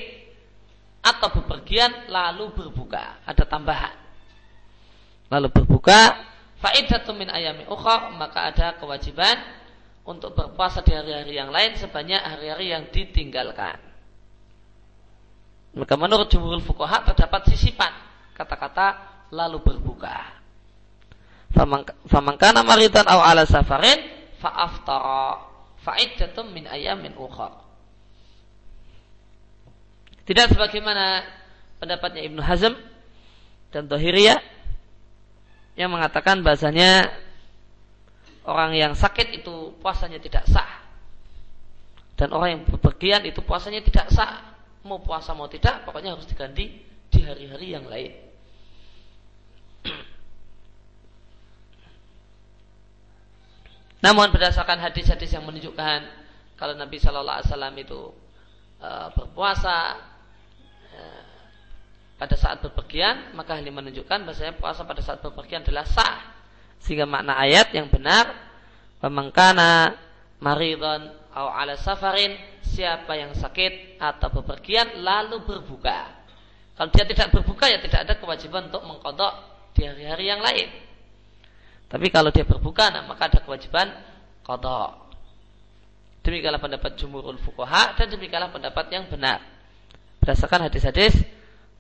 atau 1.03 1.29
bepergian 1.43 2.07
lalu 2.07 2.55
berbuka. 2.55 3.27
Ada 3.27 3.43
tambahan. 3.43 3.97
Lalu 5.29 5.51
berbuka 5.51 6.15
faidatu 6.63 7.11
min 7.13 7.29
ayami 7.29 7.67
ukhra 7.67 8.15
maka 8.15 8.49
ada 8.49 8.79
kewajiban 8.79 9.37
untuk 10.09 10.33
berpuasa 10.33 10.81
di 10.81 10.97
hari-hari 10.97 11.37
yang 11.37 11.53
lain 11.53 11.77
sebanyak 11.77 12.23
hari-hari 12.23 12.73
yang 12.73 12.89
ditinggalkan. 12.89 13.77
Maka 15.77 15.95
menurut 16.01 16.33
jumhur 16.33 16.63
fuqaha 16.65 17.05
terdapat 17.13 17.51
sisipan 17.53 17.93
kata-kata 18.33 18.97
lalu 19.35 19.61
berbuka. 19.61 20.38
Famangkana 21.53 22.61
maritan 22.61 23.09
aw 23.09 23.25
ala 23.25 23.49
safarin 23.49 23.99
fa'aftara 24.39 25.41
fa'iddatum 25.81 26.53
min 26.53 26.69
ayamin 26.69 27.17
ukhra. 27.17 27.51
Tidak 30.29 30.53
sebagaimana 30.53 31.25
pendapatnya 31.81 32.21
Ibnu 32.29 32.45
Hazm 32.45 32.77
dan 33.73 33.89
Tohiriyah 33.89 34.37
yang 35.81 35.89
mengatakan 35.89 36.45
bahasanya 36.45 37.09
orang 38.45 38.77
yang 38.77 38.93
sakit 38.93 39.41
itu 39.41 39.73
puasanya 39.81 40.21
tidak 40.21 40.45
sah. 40.45 40.85
Dan 42.19 42.35
orang 42.35 42.49
yang 42.51 42.63
bepergian 42.67 43.23
itu 43.25 43.41
puasanya 43.41 43.81
tidak 43.81 44.11
sah. 44.11 44.59
Mau 44.83 44.99
puasa 44.99 45.33
mau 45.33 45.47
tidak, 45.47 45.87
pokoknya 45.87 46.19
harus 46.19 46.27
diganti 46.27 46.83
di 47.09 47.21
hari-hari 47.23 47.67
yang 47.73 47.87
lain. 47.87 48.13
Namun 53.99 54.31
berdasarkan 54.31 54.79
hadis-hadis 54.79 55.35
yang 55.35 55.43
menunjukkan 55.43 56.07
kalau 56.59 56.75
Nabi 56.75 56.99
Shallallahu 56.99 57.39
Alaihi 57.43 57.51
Wasallam 57.51 57.75
itu 57.79 58.01
uh, 58.83 59.09
berpuasa 59.15 59.99
pada 62.19 62.35
saat 62.35 62.59
bepergian, 62.59 63.31
maka 63.39 63.55
ini 63.63 63.71
menunjukkan 63.71 64.27
bahasanya 64.27 64.59
puasa 64.59 64.83
pada 64.83 64.99
saat 64.99 65.23
bepergian 65.23 65.63
adalah 65.63 65.87
sah. 65.87 66.35
Sehingga 66.83 67.07
makna 67.07 67.39
ayat 67.39 67.71
yang 67.71 67.87
benar, 67.87 68.35
pemengkana 68.99 69.95
maridon 70.43 71.15
atau 71.31 71.47
ala 71.47 71.79
safarin, 71.79 72.35
siapa 72.67 73.15
yang 73.15 73.31
sakit 73.39 74.03
atau 74.03 74.35
bepergian 74.35 74.99
lalu 74.99 75.47
berbuka. 75.47 76.11
Kalau 76.75 76.91
dia 76.91 77.07
tidak 77.07 77.31
berbuka 77.31 77.71
ya 77.71 77.79
tidak 77.79 78.07
ada 78.07 78.15
kewajiban 78.19 78.67
untuk 78.67 78.83
mengkodok 78.83 79.35
di 79.79 79.87
hari-hari 79.87 80.27
yang 80.27 80.43
lain. 80.43 80.69
Tapi 81.89 82.13
kalau 82.13 82.29
dia 82.29 82.45
berbuka, 82.45 82.93
nah, 82.93 83.09
maka 83.09 83.33
ada 83.33 83.41
kewajiban 83.41 83.89
kodok. 84.45 85.09
Demikianlah 86.21 86.61
pendapat 86.61 87.01
jumhurul 87.01 87.41
fuqaha 87.41 87.97
dan 87.97 88.13
demikianlah 88.13 88.53
pendapat 88.53 88.93
yang 88.93 89.09
benar. 89.09 89.41
Berdasarkan 90.21 90.69
hadis-hadis 90.69 91.17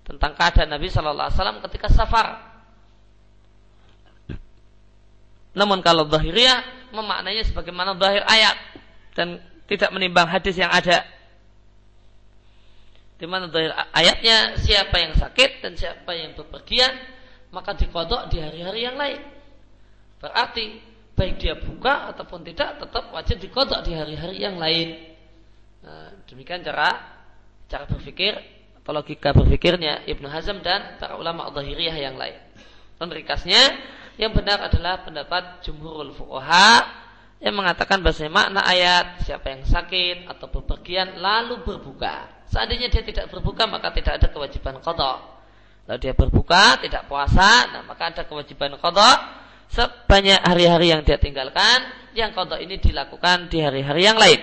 tentang 0.09 0.33
keadaan 0.33 0.73
Nabi 0.73 0.88
Shallallahu 0.88 1.29
Alaihi 1.29 1.37
Wasallam 1.37 1.61
ketika 1.69 1.93
safar. 1.93 2.41
Namun 5.53 5.85
kalau 5.85 6.09
zahiriyah 6.09 6.88
memaknainya 6.97 7.45
sebagaimana 7.45 7.93
zahir 8.00 8.25
ayat 8.25 8.57
dan 9.12 9.37
tidak 9.69 9.93
menimbang 9.93 10.25
hadis 10.25 10.57
yang 10.57 10.73
ada. 10.73 11.05
Di 13.21 13.29
mana 13.29 13.53
zahir 13.53 13.77
ayatnya 13.93 14.57
siapa 14.57 14.97
yang 14.97 15.12
sakit 15.12 15.61
dan 15.61 15.77
siapa 15.77 16.09
yang 16.17 16.33
bepergian 16.33 16.97
maka 17.53 17.77
dikodok 17.77 18.33
di 18.33 18.41
hari-hari 18.41 18.88
yang 18.88 18.97
lain. 18.97 19.21
Berarti 20.19 20.83
baik 21.19 21.35
dia 21.43 21.55
buka 21.59 22.15
ataupun 22.15 22.47
tidak 22.47 22.79
tetap 22.79 23.11
wajib 23.11 23.43
dikodok 23.43 23.83
di 23.83 23.95
hari-hari 23.95 24.39
yang 24.39 24.55
lain. 24.59 24.99
Nah, 25.83 26.15
demikian 26.31 26.63
cara 26.63 26.95
cara 27.67 27.85
berpikir 27.91 28.39
atau 28.83 28.91
logika 28.95 29.35
berpikirnya 29.35 30.07
Ibnu 30.07 30.31
Hazm 30.31 30.63
dan 30.63 30.99
para 31.03 31.19
ulama 31.19 31.51
zahiriyah 31.51 31.97
yang 31.99 32.15
lain. 32.15 32.39
Dan 32.99 33.11
ringkasnya 33.11 33.63
yang 34.19 34.35
benar 34.35 34.63
adalah 34.67 35.07
pendapat 35.07 35.63
jumhurul 35.63 36.15
fuqaha 36.15 36.83
yang 37.39 37.55
mengatakan 37.55 38.03
bahasa 38.03 38.27
makna 38.27 38.67
ayat 38.67 39.23
siapa 39.23 39.55
yang 39.55 39.63
sakit 39.63 40.27
atau 40.27 40.51
bepergian 40.51 41.23
lalu 41.23 41.63
berbuka. 41.63 42.47
Seandainya 42.51 42.91
dia 42.91 43.07
tidak 43.07 43.31
berbuka 43.31 43.71
maka 43.71 43.95
tidak 43.95 44.19
ada 44.19 44.29
kewajiban 44.35 44.83
qada. 44.83 45.23
Lalu 45.87 45.99
dia 46.03 46.13
berbuka 46.13 46.83
tidak 46.83 47.07
puasa, 47.07 47.71
nah 47.71 47.83
maka 47.87 48.11
ada 48.11 48.23
kewajiban 48.27 48.75
qada 48.83 49.11
sebanyak 49.73 50.41
hari-hari 50.43 50.93
yang 50.93 51.03
dia 51.05 51.21
tinggalkan 51.21 51.85
yang 52.17 52.35
qada 52.35 52.59
ini 52.59 52.81
dilakukan 52.81 53.53
di 53.53 53.63
hari-hari 53.63 54.03
yang 54.05 54.19
lain. 54.19 54.41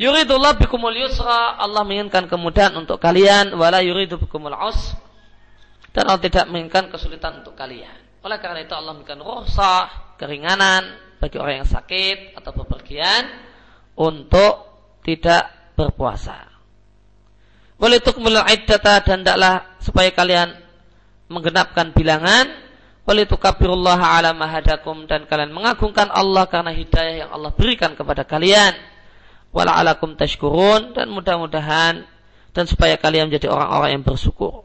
Yuridullah 0.00 0.56
bikumul 0.56 0.96
yusra, 0.96 1.60
Allah 1.60 1.84
menginginkan 1.84 2.24
kemudahan 2.24 2.72
untuk 2.72 2.96
kalian, 2.96 3.52
wala 3.52 3.84
yuridu 3.84 4.16
bikumul 4.16 4.56
us, 4.56 4.96
dan 5.92 6.08
Allah 6.08 6.24
tidak 6.24 6.48
menginginkan 6.48 6.88
kesulitan 6.88 7.44
untuk 7.44 7.52
kalian. 7.52 7.92
Oleh 8.24 8.40
karena 8.40 8.64
itu 8.64 8.72
Allah 8.72 8.96
memberikan 8.96 9.20
ruhsah, 9.20 10.16
keringanan 10.16 10.96
bagi 11.20 11.36
orang 11.36 11.64
yang 11.64 11.68
sakit 11.68 12.32
atau 12.32 12.52
bepergian 12.56 13.28
untuk 13.92 14.52
tidak 15.04 15.76
berpuasa. 15.76 16.48
Walitukmul 17.76 18.40
iddata 18.44 19.04
dan 19.04 19.20
tidaklah 19.24 19.76
supaya 19.80 20.08
kalian 20.12 20.48
menggenapkan 21.28 21.92
bilangan 21.92 22.48
walitukabirullah 23.10 23.98
ala 23.98 24.30
mahadakum 24.30 25.10
dan 25.10 25.26
kalian 25.26 25.50
mengagungkan 25.50 26.06
Allah 26.14 26.46
karena 26.46 26.70
hidayah 26.70 27.26
yang 27.26 27.30
Allah 27.34 27.50
berikan 27.50 27.98
kepada 27.98 28.22
kalian 28.22 28.70
wala'alakum 29.50 30.14
tashkurun 30.14 30.94
dan 30.94 31.10
mudah-mudahan 31.10 32.06
dan 32.54 32.64
supaya 32.70 32.94
kalian 32.94 33.26
menjadi 33.26 33.50
orang-orang 33.50 33.98
yang 33.98 34.04
bersyukur. 34.06 34.62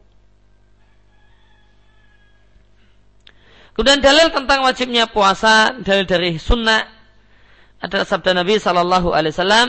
Kemudian 3.74 4.00
dalil 4.00 4.30
tentang 4.32 4.62
wajibnya 4.62 5.10
puasa 5.10 5.74
dalil 5.82 6.06
dari 6.06 6.38
sunnah 6.38 6.86
adalah 7.82 8.06
sabda 8.08 8.32
Nabi 8.32 8.56
Shallallahu 8.56 9.12
Alaihi 9.12 9.36
Wasallam, 9.36 9.68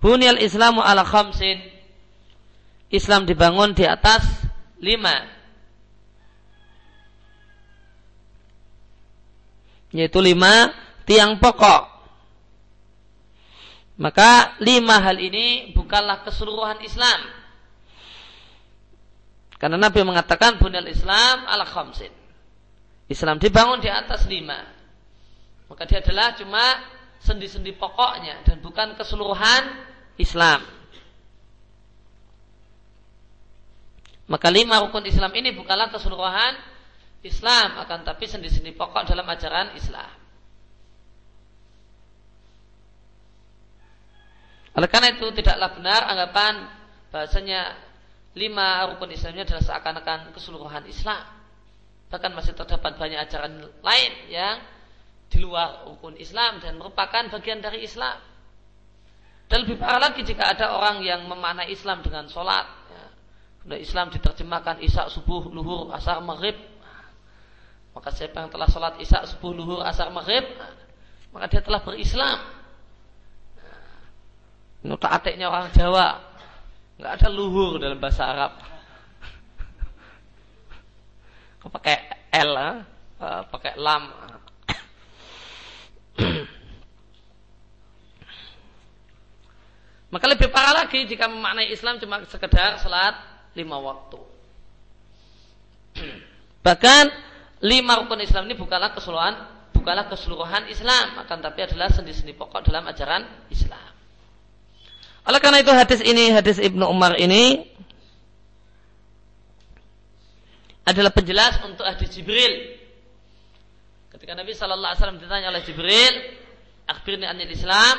"Bunyal 0.00 0.38
Islamu 0.40 0.80
ala 0.80 1.02
khamsin." 1.04 1.60
Islam 2.88 3.28
dibangun 3.28 3.76
di 3.76 3.84
atas 3.84 4.24
lima, 4.80 5.28
yaitu 9.92 10.20
lima 10.20 10.72
tiang 11.08 11.40
pokok. 11.40 11.96
Maka 13.98 14.54
lima 14.62 15.02
hal 15.02 15.18
ini 15.18 15.74
bukanlah 15.74 16.22
keseluruhan 16.22 16.78
Islam. 16.86 17.20
Karena 19.58 19.74
Nabi 19.74 20.06
mengatakan 20.06 20.62
bunyal 20.62 20.86
Islam 20.86 21.42
ala 21.50 21.66
khamsin. 21.66 22.14
Islam 23.10 23.42
dibangun 23.42 23.82
di 23.82 23.90
atas 23.90 24.30
lima. 24.30 24.54
Maka 25.66 25.82
dia 25.84 25.98
adalah 25.98 26.38
cuma 26.38 26.62
sendi-sendi 27.18 27.74
pokoknya 27.74 28.46
dan 28.46 28.62
bukan 28.62 28.94
keseluruhan 28.94 29.62
Islam. 30.14 30.62
Maka 34.28 34.48
lima 34.52 34.78
rukun 34.84 35.08
Islam 35.08 35.32
ini 35.34 35.56
bukanlah 35.56 35.90
keseluruhan 35.90 36.77
Islam 37.26 37.82
akan 37.82 38.06
tapi 38.06 38.30
sendi-sendi 38.30 38.70
pokok 38.74 39.08
dalam 39.10 39.26
ajaran 39.26 39.74
Islam. 39.74 40.10
Oleh 44.78 44.86
karena 44.86 45.10
itu 45.10 45.26
tidaklah 45.34 45.74
benar 45.74 46.06
anggapan 46.06 46.54
bahasanya 47.10 47.74
lima 48.38 48.86
rukun 48.94 49.10
Islamnya 49.10 49.42
adalah 49.42 49.64
seakan-akan 49.66 50.30
keseluruhan 50.30 50.86
Islam. 50.86 51.26
Bahkan 52.08 52.30
masih 52.30 52.54
terdapat 52.54 52.94
banyak 52.94 53.18
ajaran 53.18 53.66
lain 53.82 54.12
yang 54.30 54.62
di 55.28 55.42
luar 55.42 55.84
rukun 55.90 56.14
Islam 56.16 56.62
dan 56.62 56.78
merupakan 56.78 57.26
bagian 57.34 57.58
dari 57.58 57.82
Islam. 57.82 58.22
Dan 59.48 59.64
lebih 59.64 59.80
parah 59.80 60.12
lagi 60.12 60.22
jika 60.22 60.54
ada 60.54 60.76
orang 60.76 61.02
yang 61.02 61.24
memaknai 61.24 61.72
Islam 61.72 62.04
dengan 62.04 62.28
sholat. 62.28 62.68
Ya. 63.66 63.76
Islam 63.80 64.12
diterjemahkan 64.12 64.78
isak 64.84 65.10
subuh, 65.10 65.48
luhur, 65.48 65.90
asar, 65.90 66.20
maghrib. 66.20 66.54
Maka 67.96 68.08
siapa 68.14 68.46
yang 68.46 68.50
telah 68.52 68.68
sholat 68.70 68.94
isak 69.02 69.26
subuh, 69.26 69.52
luhur, 69.52 69.80
asar, 69.82 70.08
maghrib, 70.14 70.44
maka 71.34 71.50
dia 71.50 71.60
telah 71.64 71.82
berislam. 71.82 72.38
Nuta 74.86 75.10
atiknya 75.10 75.50
orang 75.50 75.74
Jawa. 75.74 76.22
Nggak 76.98 77.12
ada 77.18 77.28
luhur 77.30 77.78
dalam 77.82 77.98
bahasa 77.98 78.22
Arab. 78.26 78.52
Pakai 81.68 81.96
L, 82.32 82.54
uh, 82.56 83.42
pakai 83.50 83.76
lam. 83.76 84.08
Maka 90.08 90.24
lebih 90.24 90.48
parah 90.48 90.72
lagi 90.72 91.04
jika 91.04 91.28
memaknai 91.28 91.68
Islam 91.68 92.00
cuma 92.00 92.24
sekedar 92.24 92.80
salat 92.80 93.12
lima 93.52 93.76
waktu. 93.76 94.16
Bahkan 96.64 97.04
lima 97.62 97.98
rukun 98.04 98.22
Islam 98.22 98.46
ini 98.46 98.54
bukanlah 98.54 98.94
keseluruhan, 98.94 99.34
bukanlah 99.74 100.06
keseluruhan 100.06 100.70
Islam, 100.70 101.18
akan 101.26 101.38
tapi 101.42 101.66
adalah 101.66 101.90
sendi-sendi 101.90 102.34
pokok 102.34 102.62
dalam 102.66 102.86
ajaran 102.86 103.26
Islam. 103.50 103.90
Oleh 105.26 105.40
karena 105.42 105.60
itu 105.60 105.72
hadis 105.74 106.00
ini, 106.00 106.32
hadis 106.32 106.56
Ibnu 106.56 106.88
Umar 106.88 107.18
ini 107.18 107.66
adalah 110.88 111.12
penjelas 111.12 111.60
untuk 111.68 111.84
hadis 111.84 112.08
Jibril. 112.14 112.80
Ketika 114.08 114.32
Nabi 114.32 114.56
Shallallahu 114.56 114.88
Alaihi 114.88 115.00
Wasallam 115.04 115.20
ditanya 115.20 115.52
oleh 115.52 115.62
Jibril, 115.66 116.14
akhirnya 116.88 117.28
anil 117.28 117.52
Islam, 117.52 117.96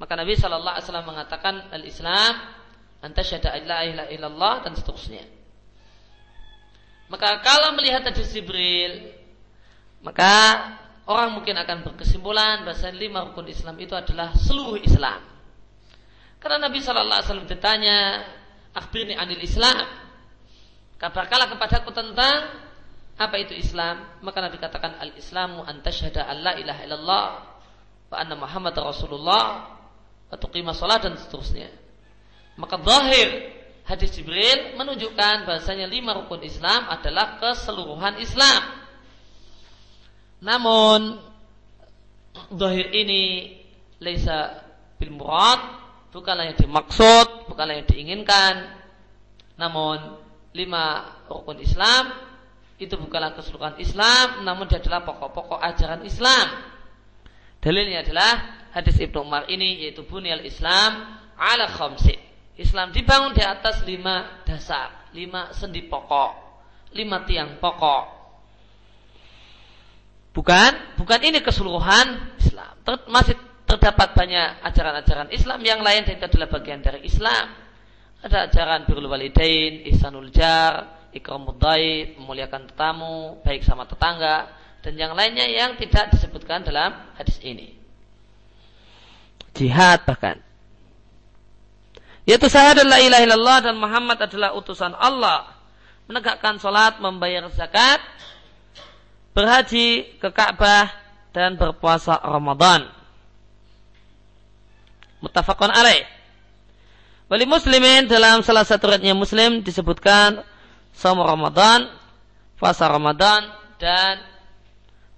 maka 0.00 0.18
Nabi 0.18 0.34
Shallallahu 0.34 0.74
Alaihi 0.74 0.86
Wasallam 0.90 1.06
mengatakan 1.06 1.54
al 1.70 1.84
Islam, 1.86 2.32
anta 2.98 3.22
syada 3.22 3.54
ilaha 3.54 4.10
illallah 4.10 4.54
dan 4.66 4.74
seterusnya. 4.74 5.41
Maka 7.12 7.44
kalau 7.44 7.76
melihat 7.76 8.08
hadis 8.08 8.32
Jibril, 8.32 9.12
maka 10.00 10.32
orang 11.04 11.36
mungkin 11.36 11.52
akan 11.60 11.84
berkesimpulan 11.92 12.64
bahwa 12.64 12.88
lima 12.96 13.20
rukun 13.28 13.52
Islam 13.52 13.76
itu 13.76 13.92
adalah 13.92 14.32
seluruh 14.32 14.80
Islam. 14.80 15.20
Karena 16.40 16.72
Nabi 16.72 16.80
Shallallahu 16.80 17.20
Alaihi 17.20 17.28
Wasallam 17.28 17.50
ditanya, 17.52 17.98
akhbirni 18.72 19.12
anil 19.12 19.44
Islam. 19.44 19.84
Kabarkanlah 20.96 21.52
kepadaku 21.52 21.92
tentang 21.92 22.48
apa 23.20 23.36
itu 23.36 23.52
Islam. 23.60 24.24
Maka 24.24 24.40
Nabi 24.40 24.56
katakan 24.56 24.96
al 24.96 25.12
Islamu 25.12 25.68
antasyhada 25.68 26.24
alla 26.24 26.56
ilaha 26.56 26.80
illallah 26.80 27.26
wa 28.08 28.16
anna 28.16 28.40
Muhammad 28.40 28.72
Rasulullah 28.80 29.68
wa 30.32 30.36
tuqima 30.40 30.72
salat 30.72 31.04
dan 31.04 31.20
seterusnya. 31.20 31.68
Maka 32.56 32.80
zahir 32.80 33.28
hadis 33.86 34.14
Jibril 34.14 34.78
menunjukkan 34.78 35.46
bahasanya 35.46 35.90
lima 35.90 36.14
rukun 36.14 36.42
Islam 36.42 36.86
adalah 36.88 37.38
keseluruhan 37.42 38.18
Islam. 38.22 38.62
Namun 40.42 41.18
zahir 42.56 42.90
ini 42.94 43.54
laisa 44.02 44.66
bil 44.98 45.14
murad 45.14 45.82
bukanlah 46.12 46.52
yang 46.52 46.58
dimaksud, 46.58 47.48
bukanlah 47.48 47.80
yang 47.80 47.88
diinginkan. 47.88 48.54
Namun 49.56 50.20
lima 50.52 51.16
rukun 51.26 51.58
Islam 51.58 52.12
itu 52.76 52.98
bukanlah 52.98 53.32
keseluruhan 53.38 53.78
Islam, 53.78 54.42
namun 54.42 54.66
dia 54.66 54.82
adalah 54.82 55.06
pokok-pokok 55.06 55.58
ajaran 55.62 56.02
Islam. 56.02 56.46
Dalilnya 57.62 58.02
adalah 58.02 58.32
hadis 58.74 58.98
Ibnu 58.98 59.22
Umar 59.22 59.46
ini 59.46 59.86
yaitu 59.86 60.02
bunyal 60.02 60.42
Islam 60.42 61.18
ala 61.38 61.70
khamsin. 61.70 62.31
Islam 62.60 62.92
dibangun 62.92 63.32
di 63.32 63.40
atas 63.40 63.80
lima 63.88 64.44
dasar, 64.44 65.08
lima 65.16 65.52
sendi 65.56 65.80
pokok, 65.88 66.30
lima 66.92 67.24
tiang 67.24 67.56
pokok. 67.56 68.04
Bukan, 70.32 70.96
bukan 70.96 71.20
ini 71.24 71.44
keseluruhan 71.44 72.36
Islam. 72.40 72.72
Ter, 72.84 72.94
masih 73.08 73.36
terdapat 73.68 74.16
banyak 74.16 74.64
ajaran-ajaran 74.64 75.28
Islam 75.32 75.60
yang 75.64 75.80
lain 75.80 76.04
dan 76.04 76.20
itu 76.20 76.24
adalah 76.28 76.48
bagian 76.52 76.80
dari 76.80 77.04
Islam. 77.04 77.52
Ada 78.22 78.48
ajaran 78.48 78.84
birrul 78.84 79.08
walidain, 79.08 79.84
ihsanul 79.92 80.28
jar, 80.32 81.02
ikramud 81.12 81.60
memuliakan 82.16 82.68
tetamu, 82.68 83.40
baik 83.44 83.64
sama 83.64 83.84
tetangga, 83.84 84.48
dan 84.80 84.94
yang 84.96 85.12
lainnya 85.12 85.44
yang 85.48 85.76
tidak 85.76 86.12
disebutkan 86.12 86.64
dalam 86.64 87.12
hadis 87.16 87.36
ini. 87.44 87.76
Jihad 89.52 90.04
bahkan. 90.08 90.51
Yaitu 92.22 92.46
syahadat 92.46 92.86
la 92.86 93.02
ilaha 93.02 93.22
illallah 93.26 93.58
dan 93.66 93.74
Muhammad 93.78 94.18
adalah 94.22 94.54
utusan 94.54 94.94
Allah. 94.94 95.50
Menegakkan 96.06 96.58
sholat, 96.62 97.02
membayar 97.02 97.46
zakat, 97.50 97.98
berhaji 99.34 100.18
ke 100.22 100.28
Ka'bah, 100.30 100.90
dan 101.32 101.56
berpuasa 101.56 102.20
Ramadan. 102.20 102.86
Muttafaqun 105.24 105.72
alaih. 105.72 106.04
Wali 107.32 107.48
muslimin 107.48 108.04
dalam 108.12 108.44
salah 108.44 108.62
satu 108.62 108.92
riwayatnya 108.92 109.16
muslim 109.16 109.64
disebutkan 109.64 110.44
sama 110.92 111.24
Ramadan, 111.24 111.88
puasa 112.60 112.84
Ramadan 112.92 113.48
dan 113.80 114.20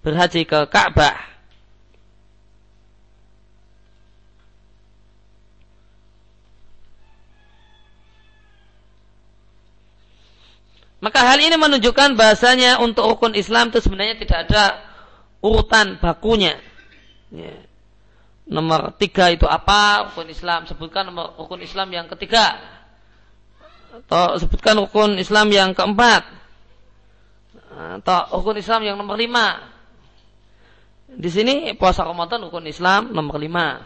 berhaji 0.00 0.46
ke 0.46 0.70
Ka'bah. 0.70 1.33
Maka 11.04 11.20
hal 11.20 11.36
ini 11.36 11.60
menunjukkan 11.60 12.16
bahasanya 12.16 12.80
untuk 12.80 13.04
rukun 13.04 13.36
Islam 13.36 13.68
itu 13.68 13.84
sebenarnya 13.84 14.16
tidak 14.24 14.48
ada 14.48 14.64
urutan 15.44 16.00
bakunya. 16.00 16.56
Ya. 17.28 17.60
Nomor 18.48 18.96
tiga 18.96 19.28
itu 19.28 19.44
apa? 19.44 20.08
Rukun 20.08 20.32
Islam. 20.32 20.64
Sebutkan 20.64 21.12
nomor 21.12 21.36
rukun 21.36 21.60
Islam 21.60 21.92
yang 21.92 22.08
ketiga. 22.08 22.56
Atau 23.92 24.40
sebutkan 24.40 24.80
rukun 24.80 25.20
Islam 25.20 25.52
yang 25.52 25.76
keempat. 25.76 26.24
Atau 28.00 28.40
rukun 28.40 28.56
Islam 28.56 28.80
yang 28.88 28.96
nomor 28.96 29.20
lima. 29.20 29.60
Di 31.04 31.28
sini 31.28 31.76
puasa 31.76 32.00
Ramadan 32.00 32.48
rukun 32.48 32.64
Islam 32.64 33.12
nomor 33.12 33.36
lima. 33.36 33.84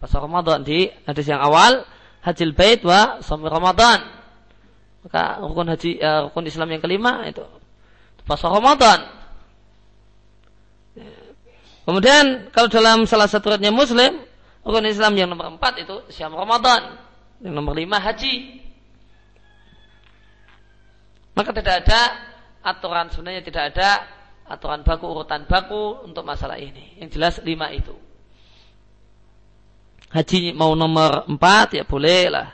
Puasa 0.00 0.16
Ramadan 0.16 0.64
di 0.64 0.88
hadis 1.04 1.28
yang 1.28 1.44
awal 1.44 1.84
hajil 2.24 2.56
bait 2.56 2.80
wa 2.80 3.20
sami 3.20 3.52
Ramadan 3.52 4.23
maka 5.04 5.38
rukun 5.44 5.68
haji 5.68 6.00
uh, 6.00 6.20
rukun 6.32 6.48
Islam 6.48 6.68
yang 6.72 6.82
kelima 6.82 7.28
itu 7.28 7.44
puasa 8.24 8.48
Ramadan 8.48 9.24
Kemudian 11.84 12.48
kalau 12.48 12.68
dalam 12.72 13.04
salah 13.04 13.28
satu 13.28 13.52
ratnya 13.52 13.68
Muslim, 13.68 14.24
rukun 14.64 14.88
Islam 14.88 15.12
yang 15.20 15.28
nomor 15.28 15.52
empat 15.52 15.84
itu 15.84 16.00
siam 16.08 16.32
Ramadan, 16.32 16.96
yang 17.44 17.52
nomor 17.52 17.76
lima 17.76 18.00
haji. 18.00 18.64
Maka 21.36 21.52
tidak 21.52 21.84
ada 21.84 22.00
aturan 22.64 23.12
sebenarnya 23.12 23.44
tidak 23.44 23.76
ada 23.76 23.88
aturan 24.48 24.80
baku 24.80 25.04
urutan 25.12 25.44
baku 25.44 26.08
untuk 26.08 26.24
masalah 26.24 26.56
ini. 26.56 26.96
Yang 27.04 27.20
jelas 27.20 27.34
lima 27.44 27.68
itu. 27.68 27.92
Haji 30.08 30.56
mau 30.56 30.72
nomor 30.72 31.28
empat 31.28 31.76
ya 31.76 31.84
boleh 31.84 32.32
lah. 32.32 32.48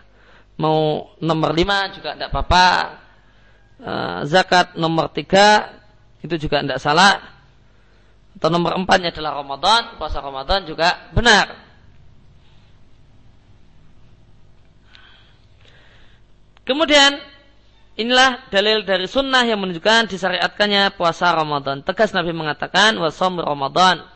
Mau 0.61 1.09
nomor 1.25 1.57
lima 1.57 1.89
juga 1.89 2.13
tidak 2.13 2.29
apa-apa. 2.29 2.69
Uh, 3.81 4.21
zakat 4.29 4.77
nomor 4.77 5.09
tiga 5.09 5.73
itu 6.21 6.37
juga 6.37 6.61
tidak 6.61 6.85
salah 6.85 7.41
atau 8.37 8.49
nomor 8.53 8.77
empatnya 8.77 9.13
adalah 9.13 9.41
Ramadan, 9.41 10.01
puasa 10.01 10.21
Ramadan 10.21 10.65
juga 10.65 11.13
benar. 11.13 11.61
Kemudian 16.65 17.21
inilah 18.01 18.49
dalil 18.49 18.87
dari 18.87 19.05
sunnah 19.11 19.45
yang 19.45 19.61
menunjukkan 19.61 20.09
disyariatkannya 20.09 20.95
puasa 20.97 21.37
Ramadan. 21.37 21.85
Tegas 21.85 22.17
Nabi 22.17 22.31
mengatakan 22.33 22.97
wasom 22.97 23.43
Ramadan. 23.43 24.07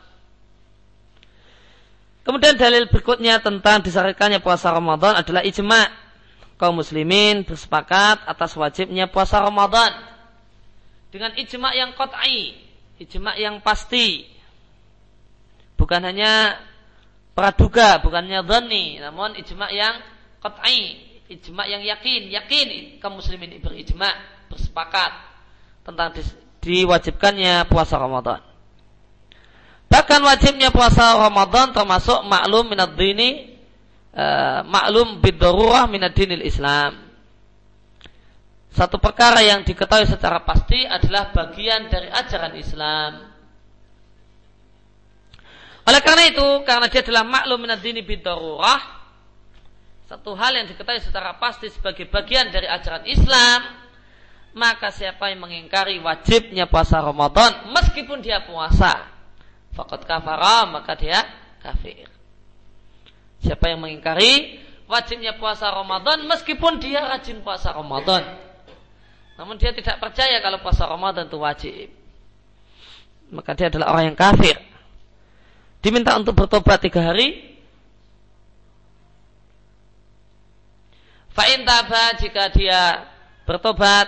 Kemudian 2.24 2.56
dalil 2.56 2.88
berikutnya 2.88 3.44
tentang 3.44 3.84
disyariatkannya 3.84 4.40
puasa 4.40 4.72
Ramadan 4.72 5.20
adalah 5.20 5.44
ijma' 5.44 6.03
kaum 6.56 6.78
muslimin 6.78 7.42
bersepakat 7.42 8.24
atas 8.26 8.54
wajibnya 8.54 9.10
puasa 9.10 9.42
Ramadan 9.42 9.90
dengan 11.10 11.34
ijma' 11.34 11.74
yang 11.74 11.94
qat'i 11.94 12.64
ijma 12.98 13.34
yang 13.38 13.58
pasti. 13.62 14.30
Bukan 15.74 16.00
hanya 16.06 16.54
praduga, 17.34 17.98
bukannya 17.98 18.46
dhani, 18.46 19.02
namun 19.02 19.34
ijma 19.34 19.66
yang 19.74 19.98
qat'i, 20.38 21.02
ijma 21.26 21.66
yang 21.66 21.82
yakin, 21.82 22.30
yakin 22.30 22.68
kaum 23.02 23.18
muslimin 23.18 23.58
berijma, 23.58 24.10
bersepakat 24.46 25.12
tentang 25.82 26.14
diwajibkannya 26.62 27.66
puasa 27.66 27.98
Ramadan. 27.98 28.40
Bahkan 29.90 30.20
wajibnya 30.26 30.74
puasa 30.74 31.14
Ramadan 31.18 31.74
termasuk 31.74 32.22
maklum 32.26 32.70
minad 32.70 32.94
dini, 32.94 33.53
uh, 34.14 34.62
maklum 34.64 35.20
bidururah 35.20 35.90
minad 35.90 36.14
dinil 36.14 36.42
Islam 36.42 37.04
satu 38.74 38.98
perkara 38.98 39.38
yang 39.38 39.62
diketahui 39.62 40.10
secara 40.10 40.42
pasti 40.42 40.82
adalah 40.82 41.30
bagian 41.30 41.86
dari 41.86 42.10
ajaran 42.10 42.58
Islam. 42.58 43.12
Oleh 45.86 46.02
karena 46.02 46.26
itu, 46.26 46.46
karena 46.66 46.90
dia 46.90 47.06
adalah 47.06 47.22
maklum 47.22 47.62
minad 47.62 47.78
dini 47.78 48.02
bidarurah, 48.02 48.82
satu 50.10 50.34
hal 50.34 50.58
yang 50.58 50.66
diketahui 50.66 50.98
secara 50.98 51.38
pasti 51.38 51.70
sebagai 51.70 52.10
bagian 52.10 52.50
dari 52.50 52.66
ajaran 52.66 53.06
Islam, 53.06 53.62
maka 54.58 54.90
siapa 54.90 55.30
yang 55.30 55.46
mengingkari 55.46 56.02
wajibnya 56.02 56.66
puasa 56.66 56.98
Ramadan 56.98 57.70
meskipun 57.70 58.26
dia 58.26 58.42
puasa, 58.42 59.06
fakat 59.70 60.02
kafara 60.02 60.66
maka 60.66 60.98
dia 60.98 61.22
kafir. 61.62 62.13
Siapa 63.44 63.68
yang 63.68 63.84
mengingkari 63.84 64.64
wajibnya 64.88 65.36
puasa 65.36 65.68
Ramadan 65.68 66.24
meskipun 66.24 66.80
dia 66.80 67.04
rajin 67.04 67.44
puasa 67.44 67.76
Ramadan, 67.76 68.24
namun 69.36 69.60
dia 69.60 69.74
tidak 69.76 70.00
percaya 70.00 70.40
kalau 70.40 70.64
puasa 70.64 70.88
Ramadan 70.88 71.28
itu 71.28 71.36
wajib. 71.36 71.88
Maka 73.28 73.52
dia 73.52 73.68
adalah 73.68 73.92
orang 73.92 74.14
yang 74.14 74.18
kafir. 74.18 74.56
Diminta 75.84 76.16
untuk 76.16 76.38
bertobat 76.38 76.80
tiga 76.80 77.04
hari. 77.04 77.52
Fa'in 81.34 81.66
taba 81.66 82.14
jika 82.16 82.48
dia 82.54 83.10
bertobat 83.42 84.06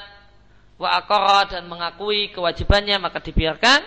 wa 0.78 1.02
dan 1.50 1.66
mengakui 1.66 2.30
kewajibannya 2.30 2.96
maka 3.02 3.18
dibiarkan. 3.20 3.82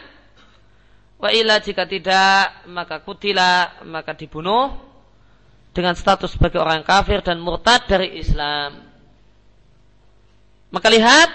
Wa 1.20 1.32
ila 1.32 1.58
jika 1.64 1.88
tidak 1.88 2.68
maka 2.68 3.00
kutila 3.02 3.80
maka 3.88 4.12
dibunuh 4.12 4.89
dengan 5.74 5.94
status 5.94 6.34
sebagai 6.34 6.60
orang 6.60 6.82
kafir 6.82 7.22
dan 7.22 7.38
murtad 7.38 7.86
dari 7.86 8.18
Islam. 8.18 8.90
Maka 10.70 10.88
lihat 10.90 11.30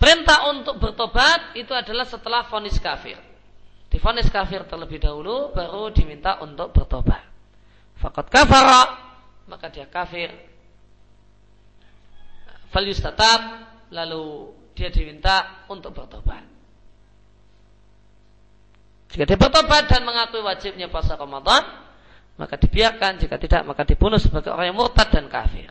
perintah 0.00 0.48
untuk 0.52 0.80
bertobat 0.80 1.56
itu 1.56 1.72
adalah 1.72 2.08
setelah 2.08 2.44
vonis 2.48 2.76
kafir. 2.80 3.20
Di 3.88 4.00
vonis 4.00 4.28
kafir 4.32 4.64
terlebih 4.64 5.00
dahulu 5.00 5.52
baru 5.52 5.92
diminta 5.92 6.40
untuk 6.40 6.72
bertobat. 6.72 7.22
Fakat 8.00 8.26
kafara 8.32 8.82
maka 9.44 9.68
dia 9.68 9.84
kafir. 9.88 10.32
Falius 12.72 12.98
tetap 12.98 13.40
lalu 13.92 14.50
dia 14.74 14.90
diminta 14.90 15.64
untuk 15.70 15.94
bertobat. 15.94 16.53
Jika 19.14 19.30
dia 19.30 19.38
bertobat 19.38 19.86
dan 19.86 20.02
mengakui 20.02 20.42
wajibnya 20.42 20.90
puasa 20.90 21.14
Ramadan, 21.14 21.62
maka 22.34 22.58
dibiarkan, 22.58 23.22
jika 23.22 23.38
tidak 23.38 23.62
maka 23.62 23.86
dibunuh 23.86 24.18
sebagai 24.18 24.50
orang 24.50 24.74
yang 24.74 24.78
murtad 24.82 25.06
dan 25.14 25.30
kafir. 25.30 25.70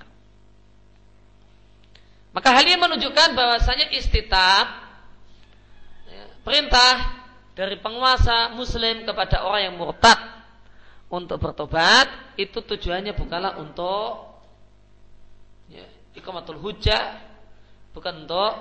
Maka 2.31 2.49
hal 2.55 2.63
ini 2.63 2.79
menunjukkan 2.79 3.35
bahwasanya 3.35 3.91
istitab 3.91 4.65
ya, 6.07 6.23
perintah 6.39 7.19
dari 7.51 7.75
penguasa 7.83 8.55
muslim 8.55 9.03
kepada 9.03 9.43
orang 9.43 9.61
yang 9.67 9.75
murtad 9.75 10.17
untuk 11.11 11.37
bertobat 11.43 12.39
itu 12.39 12.63
tujuannya 12.63 13.11
bukanlah 13.13 13.59
untuk 13.59 14.39
ya, 15.67 15.85
ikomatul 16.15 16.57
hujah 16.57 17.21
bukan 17.93 18.25
untuk 18.25 18.53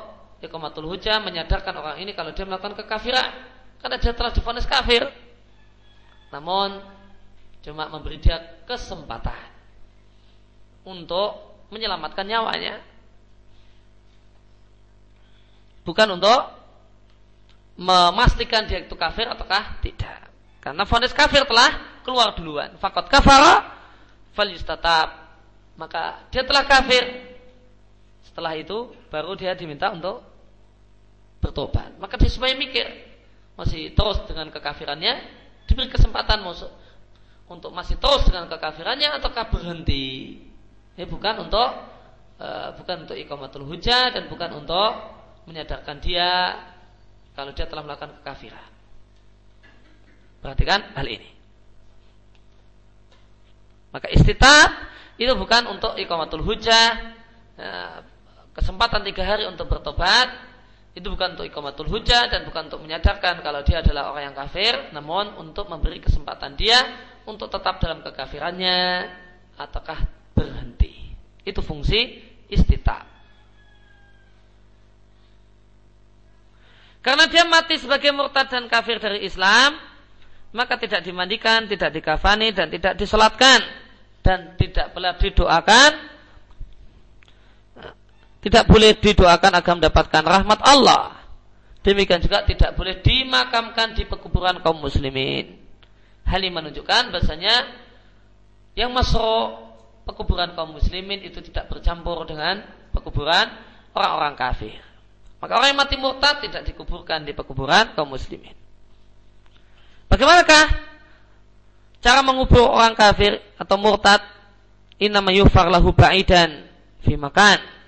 ikomatul 0.44 0.90
hujah 0.90 1.22
menyadarkan 1.24 1.72
orang 1.72 1.96
ini 2.02 2.12
kalau 2.12 2.36
dia 2.36 2.44
melakukan 2.44 2.76
kekafiran 2.76 3.30
karena 3.82 3.96
dia 3.98 4.12
telah 4.14 4.32
difonis 4.32 4.64
kafir 4.64 5.04
namun 6.30 6.80
cuma 7.66 7.90
memberi 7.92 8.22
dia 8.22 8.38
kesempatan 8.64 9.52
untuk 10.86 11.58
menyelamatkan 11.68 12.24
nyawanya 12.24 12.80
bukan 15.82 16.16
untuk 16.16 16.40
memastikan 17.76 18.64
dia 18.70 18.80
itu 18.82 18.94
kafir 18.94 19.26
ataukah 19.28 19.82
tidak 19.82 20.32
karena 20.62 20.86
fonis 20.86 21.10
kafir 21.10 21.42
telah 21.42 21.98
keluar 22.06 22.38
duluan. 22.38 22.78
Fakot 22.78 23.10
kafara 23.10 23.82
tetap 24.38 25.08
Maka 25.72 26.28
dia 26.28 26.44
telah 26.46 26.68
kafir. 26.68 27.32
Setelah 28.28 28.54
itu 28.54 28.92
baru 29.10 29.34
dia 29.34 29.56
diminta 29.56 29.90
untuk 29.90 30.22
bertobat. 31.42 31.96
Maka 31.98 32.14
dia 32.20 32.30
supaya 32.30 32.54
mikir 32.54 32.86
masih 33.62 33.94
terus 33.94 34.18
dengan 34.26 34.50
kekafirannya 34.50 35.22
diberi 35.70 35.86
kesempatan 35.86 36.42
musuh 36.42 36.70
untuk 37.46 37.70
masih 37.70 37.94
terus 38.02 38.26
dengan 38.26 38.50
kekafirannya 38.50 39.22
ataukah 39.22 39.46
berhenti. 39.54 40.42
Ya 40.98 41.06
bukan 41.06 41.46
untuk 41.46 41.70
uh, 42.42 42.74
bukan 42.76 43.06
untuk 43.06 43.14
iqamatul 43.14 43.64
hujah 43.64 44.10
dan 44.10 44.26
bukan 44.26 44.58
untuk 44.58 44.90
menyadarkan 45.46 46.02
dia 46.02 46.58
kalau 47.38 47.54
dia 47.54 47.70
telah 47.70 47.86
melakukan 47.86 48.18
kekafiran. 48.20 48.68
Perhatikan 50.42 50.90
hal 50.98 51.06
ini. 51.06 51.30
Maka 53.94 54.10
istitab 54.10 54.68
itu 55.20 55.30
bukan 55.36 55.68
untuk 55.70 55.94
iqamatul 56.00 56.42
hujah, 56.42 57.14
ya, 57.60 58.02
kesempatan 58.56 59.04
tiga 59.04 59.22
hari 59.22 59.44
untuk 59.46 59.68
bertobat, 59.68 60.51
itu 60.92 61.08
bukan 61.08 61.32
untuk 61.32 61.48
iqamatul 61.48 61.88
hujah 61.88 62.28
dan 62.28 62.44
bukan 62.44 62.68
untuk 62.68 62.84
menyadarkan 62.84 63.40
kalau 63.40 63.64
dia 63.64 63.80
adalah 63.80 64.12
orang 64.12 64.32
yang 64.32 64.36
kafir, 64.36 64.92
namun 64.92 65.40
untuk 65.40 65.64
memberi 65.72 66.04
kesempatan 66.04 66.52
dia 66.52 66.76
untuk 67.24 67.48
tetap 67.48 67.80
dalam 67.80 68.04
kekafirannya 68.04 69.08
ataukah 69.56 70.04
berhenti. 70.36 71.16
Itu 71.48 71.64
fungsi 71.64 72.20
istitab. 72.52 73.08
Karena 77.00 77.24
dia 77.26 77.48
mati 77.48 77.80
sebagai 77.80 78.12
murtad 78.12 78.52
dan 78.52 78.68
kafir 78.68 79.00
dari 79.00 79.24
Islam, 79.24 79.74
maka 80.52 80.76
tidak 80.76 81.02
dimandikan, 81.02 81.66
tidak 81.66 81.88
dikafani 81.88 82.52
dan 82.52 82.68
tidak 82.68 83.00
disolatkan 83.00 83.64
dan 84.20 84.54
tidak 84.60 84.92
boleh 84.92 85.16
didoakan 85.18 86.11
tidak 88.42 88.66
boleh 88.66 88.98
didoakan 88.98 89.52
agar 89.54 89.72
mendapatkan 89.78 90.22
rahmat 90.26 90.60
Allah. 90.66 91.22
Demikian 91.86 92.22
juga 92.22 92.42
tidak 92.42 92.74
boleh 92.74 92.98
dimakamkan 92.98 93.94
di 93.94 94.06
pekuburan 94.06 94.58
kaum 94.62 94.82
muslimin. 94.82 95.62
Hal 96.26 96.42
ini 96.42 96.50
menunjukkan 96.50 97.10
bahasanya 97.10 97.54
yang 98.74 98.90
masuk 98.90 99.62
pekuburan 100.06 100.54
kaum 100.58 100.74
muslimin 100.74 101.22
itu 101.22 101.38
tidak 101.42 101.70
bercampur 101.70 102.26
dengan 102.26 102.66
pekuburan 102.90 103.46
orang-orang 103.94 104.34
kafir. 104.34 104.78
Maka 105.42 105.58
orang 105.58 105.74
yang 105.74 105.80
mati 105.82 105.98
murtad 105.98 106.38
tidak 106.42 106.62
dikuburkan 106.66 107.26
di 107.26 107.34
pekuburan 107.34 107.94
kaum 107.98 108.10
muslimin. 108.10 108.54
Bagaimanakah 110.06 110.66
cara 111.98 112.20
mengubur 112.22 112.70
orang 112.70 112.94
kafir 112.94 113.42
atau 113.58 113.78
murtad? 113.78 114.22
Inna 115.02 115.18
yufar 115.34 115.66
lahu 115.66 115.90
ba'idan 115.90 116.70
fi 117.02 117.18
makan. 117.18 117.81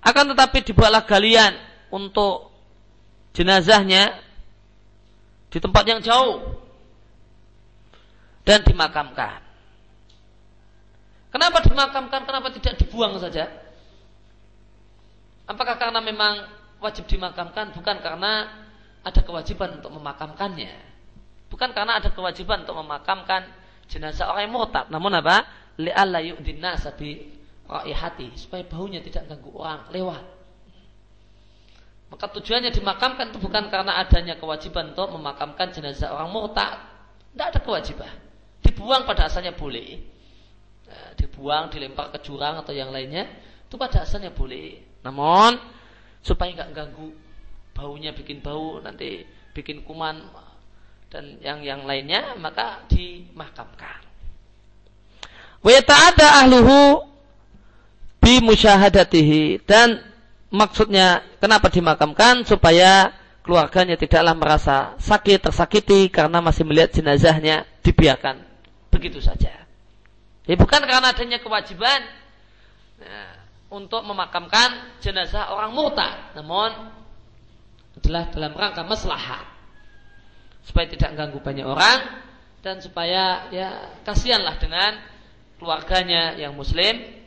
Akan 0.00 0.32
tetapi 0.32 0.64
dibuatlah 0.64 1.04
galian 1.04 1.52
untuk 1.92 2.50
jenazahnya 3.36 4.16
di 5.50 5.58
tempat 5.58 5.84
yang 5.84 6.00
jauh 6.00 6.60
dan 8.46 8.64
dimakamkan. 8.64 9.42
Kenapa 11.30 11.62
dimakamkan? 11.62 12.26
Kenapa 12.26 12.48
tidak 12.50 12.74
dibuang 12.80 13.14
saja? 13.22 13.46
Apakah 15.46 15.78
karena 15.78 16.02
memang 16.02 16.46
wajib 16.82 17.06
dimakamkan? 17.06 17.70
Bukan 17.74 18.02
karena 18.02 18.50
ada 19.02 19.20
kewajiban 19.22 19.78
untuk 19.78 19.94
memakamkannya. 19.94 20.74
Bukan 21.50 21.70
karena 21.74 21.98
ada 21.98 22.10
kewajiban 22.14 22.62
untuk 22.62 22.78
memakamkan 22.78 23.46
jenazah 23.90 24.30
orang 24.30 24.46
yang 24.46 24.54
murtad. 24.54 24.86
Namun 24.90 25.18
apa? 25.18 25.46
Li'alla 25.78 26.22
yu'din 26.22 26.62
nasa 26.62 26.94
bi 26.94 27.39
hati 27.70 28.34
supaya 28.34 28.66
baunya 28.66 28.98
tidak 28.98 29.30
ganggu 29.30 29.54
orang 29.54 29.86
lewat. 29.94 30.24
Maka 32.10 32.26
tujuannya 32.34 32.74
dimakamkan 32.74 33.30
itu 33.30 33.38
bukan 33.38 33.70
karena 33.70 34.02
adanya 34.02 34.34
kewajiban 34.34 34.90
untuk 34.90 35.14
memakamkan 35.14 35.70
jenazah 35.70 36.10
orang 36.10 36.34
murtad. 36.34 36.82
Tidak 37.30 37.46
ada 37.54 37.60
kewajiban. 37.62 38.10
Dibuang 38.66 39.06
pada 39.06 39.30
asalnya 39.30 39.54
boleh. 39.54 40.02
Nah, 40.90 41.14
dibuang, 41.14 41.70
dilempar 41.70 42.10
ke 42.10 42.18
jurang 42.26 42.58
atau 42.58 42.74
yang 42.74 42.90
lainnya, 42.90 43.30
itu 43.62 43.78
pada 43.78 44.02
asalnya 44.02 44.34
boleh. 44.34 44.82
Namun 45.06 45.54
supaya 46.18 46.50
nggak 46.50 46.70
ganggu 46.74 47.14
baunya 47.72 48.10
bikin 48.12 48.42
bau 48.44 48.82
nanti 48.82 49.24
bikin 49.56 49.86
kuman 49.86 50.20
dan 51.08 51.40
yang 51.40 51.64
yang 51.64 51.86
lainnya 51.86 52.34
maka 52.36 52.84
dimakamkan. 52.90 54.02
Wa 55.60 55.72
ada 55.78 56.44
ahluhu 56.44 57.09
bi 58.30 58.38
musyahadatihi. 58.38 59.66
Dan 59.66 59.98
maksudnya 60.54 61.26
kenapa 61.42 61.66
dimakamkan? 61.66 62.46
Supaya 62.46 63.10
keluarganya 63.42 63.98
tidaklah 63.98 64.38
merasa 64.38 64.94
sakit 65.02 65.50
tersakiti 65.50 66.06
karena 66.06 66.38
masih 66.38 66.62
melihat 66.62 66.94
jenazahnya 66.94 67.66
dibiarkan. 67.82 68.38
Begitu 68.94 69.18
saja. 69.18 69.66
Ya 70.46 70.54
bukan 70.54 70.82
karena 70.86 71.10
adanya 71.10 71.42
kewajiban 71.42 72.00
nah, 73.02 73.34
untuk 73.74 74.06
memakamkan 74.06 74.98
jenazah 75.02 75.50
orang 75.50 75.74
murtad, 75.74 76.34
namun 76.38 76.70
adalah 77.98 78.30
dalam 78.30 78.54
rangka 78.54 78.82
maslahat 78.86 79.46
supaya 80.62 80.86
tidak 80.86 81.18
ganggu 81.18 81.38
banyak 81.42 81.66
orang 81.66 82.22
dan 82.62 82.78
supaya 82.78 83.50
ya 83.50 83.94
kasihanlah 84.06 84.58
dengan 84.62 84.98
keluarganya 85.58 86.38
yang 86.38 86.54
muslim 86.54 87.19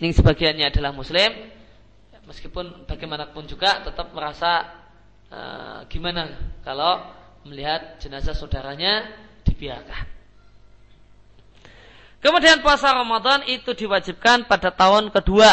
yang 0.00 0.12
sebagiannya 0.12 0.66
adalah 0.68 0.92
muslim 0.92 1.32
meskipun 2.26 2.84
bagaimanapun 2.84 3.46
juga 3.46 3.80
tetap 3.86 4.12
merasa 4.12 4.66
uh, 5.30 5.86
gimana 5.88 6.32
kalau 6.66 7.00
melihat 7.46 7.96
jenazah 8.02 8.34
saudaranya 8.34 9.06
dibiarkan 9.46 10.18
Kemudian 12.16 12.58
puasa 12.58 12.90
Ramadan 12.90 13.46
itu 13.46 13.70
diwajibkan 13.70 14.50
pada 14.50 14.74
tahun 14.74 15.14
kedua 15.14 15.52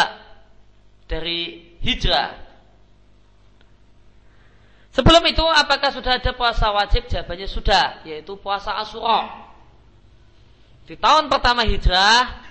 dari 1.06 1.70
hijrah 1.78 2.44
Sebelum 4.94 5.26
itu 5.26 5.42
apakah 5.42 5.90
sudah 5.90 6.22
ada 6.22 6.30
puasa 6.38 6.70
wajib? 6.70 7.10
Jawabannya 7.10 7.50
sudah, 7.50 8.06
yaitu 8.06 8.38
puasa 8.38 8.78
Asyura. 8.78 9.50
Di 10.86 10.94
tahun 10.94 11.26
pertama 11.26 11.66
hijrah 11.66 12.43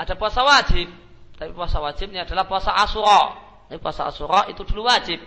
ada 0.00 0.16
puasa 0.16 0.40
wajib, 0.40 0.88
tapi 1.36 1.52
puasa 1.52 1.76
wajibnya 1.76 2.24
adalah 2.24 2.48
puasa 2.48 2.72
Asyura. 2.72 3.36
Tapi 3.68 3.76
puasa 3.76 4.08
Asyura 4.08 4.48
itu 4.48 4.64
dulu 4.64 4.88
wajib, 4.88 5.20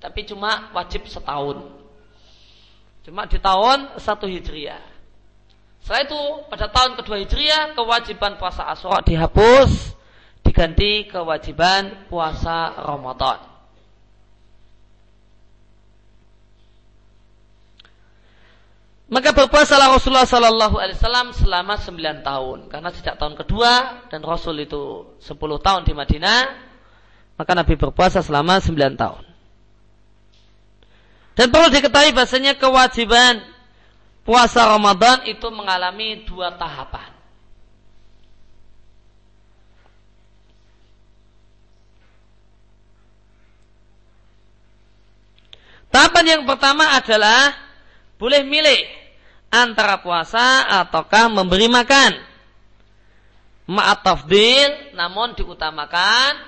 tapi 0.00 0.24
cuma 0.24 0.72
wajib 0.72 1.04
setahun. 1.04 1.60
Cuma 3.04 3.28
di 3.28 3.36
tahun 3.36 4.00
satu 4.00 4.24
hijriah. 4.24 4.80
Setelah 5.84 6.02
itu 6.08 6.20
pada 6.48 6.66
tahun 6.72 6.96
kedua 6.96 7.20
hijriah 7.20 7.76
kewajiban 7.76 8.40
puasa 8.40 8.64
Asyura 8.72 9.04
dihapus, 9.04 9.92
diganti 10.40 11.04
kewajiban 11.12 12.08
puasa 12.08 12.72
Ramadan. 12.80 13.57
Maka 19.08 19.32
berpuasalah 19.32 19.88
Rasulullah 19.96 20.28
Sallallahu 20.28 20.76
Alaihi 20.76 21.00
Wasallam 21.00 21.32
selama 21.32 21.80
9 21.80 22.28
tahun. 22.28 22.58
Karena 22.68 22.92
sejak 22.92 23.16
tahun 23.16 23.40
kedua 23.40 24.04
dan 24.12 24.20
Rasul 24.20 24.60
itu 24.60 25.16
10 25.16 25.32
tahun 25.64 25.88
di 25.88 25.96
Madinah, 25.96 26.40
maka 27.40 27.52
Nabi 27.56 27.72
berpuasa 27.80 28.20
selama 28.20 28.60
9 28.60 29.00
tahun. 29.00 29.24
Dan 31.32 31.48
perlu 31.48 31.72
diketahui 31.72 32.12
bahasanya 32.12 32.60
kewajiban 32.60 33.40
puasa 34.28 34.68
Ramadan 34.68 35.24
itu 35.24 35.48
mengalami 35.48 36.26
dua 36.28 36.52
tahapan. 36.58 37.16
Tahapan 45.88 46.24
yang 46.26 46.42
pertama 46.44 46.92
adalah 46.92 47.56
boleh 48.18 48.42
milih 48.44 48.97
antara 49.48 50.00
puasa 50.00 50.68
ataukah 50.84 51.28
memberi 51.32 51.68
makan. 51.68 52.12
Ma'at 53.68 54.00
tafdil 54.00 54.96
namun 54.96 55.36
diutamakan 55.36 56.40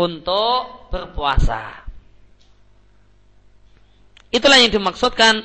untuk 0.00 0.88
berpuasa. 0.88 1.84
Itulah 4.32 4.58
yang 4.58 4.72
dimaksudkan 4.72 5.44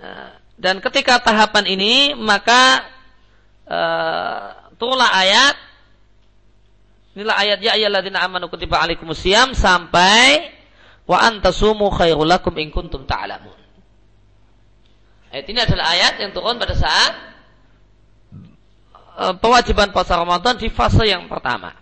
eh, 0.00 0.30
dan 0.56 0.80
ketika 0.80 1.20
tahapan 1.20 1.68
ini 1.68 2.16
maka 2.16 2.96
turunlah 4.78 5.10
ayat 5.10 5.54
inilah 7.18 7.36
ayat 7.36 7.58
ya 7.58 7.74
ayyuhalladzina 7.74 8.22
amanu 8.22 8.46
kutiba 8.46 8.78
alaikumusiyam 8.78 9.52
sampai 9.58 10.54
wa 11.08 11.18
antasumu 11.18 11.90
khairul 11.90 12.28
lakum 12.28 12.54
in 12.62 12.70
kuntum. 12.70 13.02
Ayat 15.36 15.52
ini 15.52 15.60
adalah 15.60 15.92
ayat 15.92 16.14
yang 16.16 16.32
turun 16.32 16.56
pada 16.56 16.72
saat 16.72 17.12
uh, 19.20 19.36
pewajiban 19.36 19.92
puasa 19.92 20.16
Ramadan 20.16 20.56
di 20.56 20.72
fase 20.72 21.04
yang 21.04 21.28
pertama. 21.28 21.76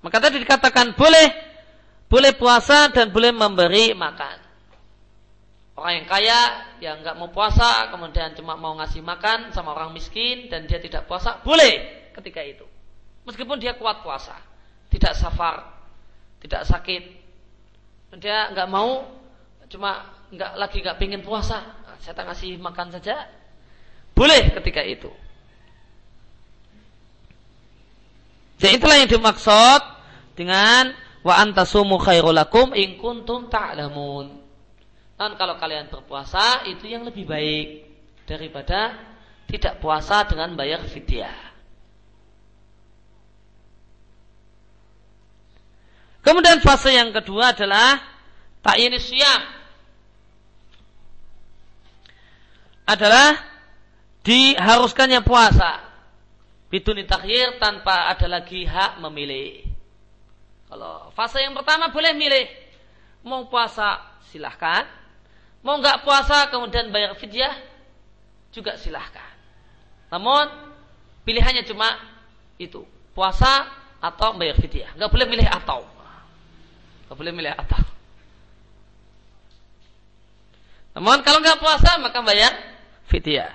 Maka 0.00 0.16
tadi 0.24 0.40
dikatakan 0.40 0.96
boleh 0.96 1.28
boleh 2.08 2.32
puasa 2.40 2.88
dan 2.88 3.12
boleh 3.12 3.36
memberi 3.36 3.92
makan. 3.92 4.40
Orang 5.76 5.92
yang 5.92 6.08
kaya 6.08 6.40
yang 6.80 7.04
nggak 7.04 7.20
mau 7.20 7.28
puasa 7.28 7.92
kemudian 7.92 8.32
cuma 8.32 8.56
mau 8.56 8.72
ngasih 8.80 9.04
makan 9.04 9.52
sama 9.52 9.76
orang 9.76 9.92
miskin 9.92 10.48
dan 10.48 10.64
dia 10.64 10.80
tidak 10.80 11.04
puasa 11.04 11.36
boleh 11.44 12.08
ketika 12.16 12.40
itu. 12.40 12.64
Meskipun 13.28 13.60
dia 13.60 13.76
kuat 13.76 14.00
puasa, 14.00 14.40
tidak 14.88 15.20
safar, 15.20 15.68
tidak 16.40 16.64
sakit, 16.64 17.12
dia 18.16 18.48
nggak 18.56 18.72
mau 18.72 19.20
cuma 19.74 20.14
nggak 20.30 20.52
lagi 20.54 20.78
nggak 20.78 20.98
pingin 21.02 21.26
puasa, 21.26 21.58
saya 21.98 22.14
tak 22.14 22.30
ngasih 22.30 22.62
makan 22.62 22.94
saja 22.94 23.26
boleh 24.14 24.54
ketika 24.54 24.80
itu. 24.86 25.10
Jadi 28.62 28.78
itulah 28.78 28.96
yang 29.02 29.10
dimaksud 29.10 29.80
dengan 30.38 30.94
wa 31.26 31.34
antasumu 31.42 31.98
khairulakum 31.98 32.70
in 32.78 32.94
kuntum 32.96 33.50
ta'lamun. 33.50 34.40
Dan 35.18 35.34
kalau 35.34 35.58
kalian 35.58 35.90
berpuasa 35.90 36.62
itu 36.70 36.86
yang 36.86 37.02
lebih 37.02 37.26
baik 37.26 37.86
daripada 38.24 38.94
tidak 39.50 39.82
puasa 39.82 40.22
dengan 40.26 40.54
bayar 40.54 40.86
fidyah. 40.86 41.54
Kemudian 46.24 46.64
fase 46.64 46.96
yang 46.96 47.12
kedua 47.12 47.52
adalah 47.52 48.00
ta'yin 48.64 48.96
siam. 48.96 49.42
Adalah 52.84 53.40
diharuskannya 54.24 55.24
puasa. 55.24 55.80
Biduni 56.68 57.08
takhir 57.08 57.62
tanpa 57.62 58.12
ada 58.12 58.26
lagi 58.28 58.66
hak 58.66 59.00
memilih. 59.00 59.64
Kalau 60.68 61.12
fase 61.14 61.40
yang 61.40 61.54
pertama 61.56 61.88
boleh 61.92 62.12
milih. 62.12 62.46
Mau 63.24 63.48
puasa 63.48 64.20
silahkan 64.28 64.84
Mau 65.64 65.80
nggak 65.80 66.04
puasa 66.04 66.52
kemudian 66.52 66.92
bayar 66.92 67.16
fidyah 67.16 67.56
juga 68.52 68.76
silahkan. 68.76 69.32
Namun 70.12 70.44
pilihannya 71.24 71.64
cuma 71.64 71.88
itu 72.60 72.84
puasa 73.16 73.64
atau 73.96 74.36
bayar 74.36 74.60
fidyah. 74.60 74.92
Nggak 74.92 75.08
boleh 75.08 75.24
milih 75.24 75.48
atau. 75.48 75.80
Nggak 77.08 77.16
boleh 77.16 77.32
milih 77.32 77.52
atau. 77.56 77.80
Namun 81.00 81.24
kalau 81.24 81.40
nggak 81.40 81.56
puasa 81.56 81.96
maka 81.96 82.20
bayar 82.20 82.52
fidyah. 83.10 83.52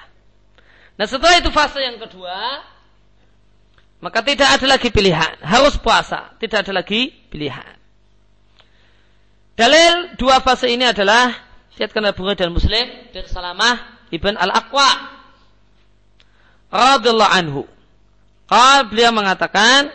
Nah 1.00 1.06
setelah 1.08 1.40
itu 1.40 1.50
fase 1.50 1.80
yang 1.80 1.98
kedua 2.02 2.64
maka 4.00 4.24
tidak 4.24 4.60
ada 4.60 4.66
lagi 4.66 4.90
pilihan. 4.92 5.44
Harus 5.44 5.76
puasa. 5.76 6.32
Tidak 6.40 6.64
ada 6.64 6.72
lagi 6.72 7.12
pilihan. 7.28 7.76
Dalil 9.60 10.16
dua 10.16 10.40
fase 10.40 10.72
ini 10.72 10.88
adalah 10.88 11.36
oleh 11.80 12.12
Bukhari 12.12 12.36
dan 12.36 12.52
Muslim 12.52 12.86
dari 13.12 13.28
Salamah 13.28 14.08
Ibn 14.12 14.36
Al-Aqwa 14.36 14.90
radhiyallahu 16.72 17.34
anhu. 17.36 17.64
Qal 18.48 18.88
beliau 18.92 19.16
mengatakan 19.16 19.92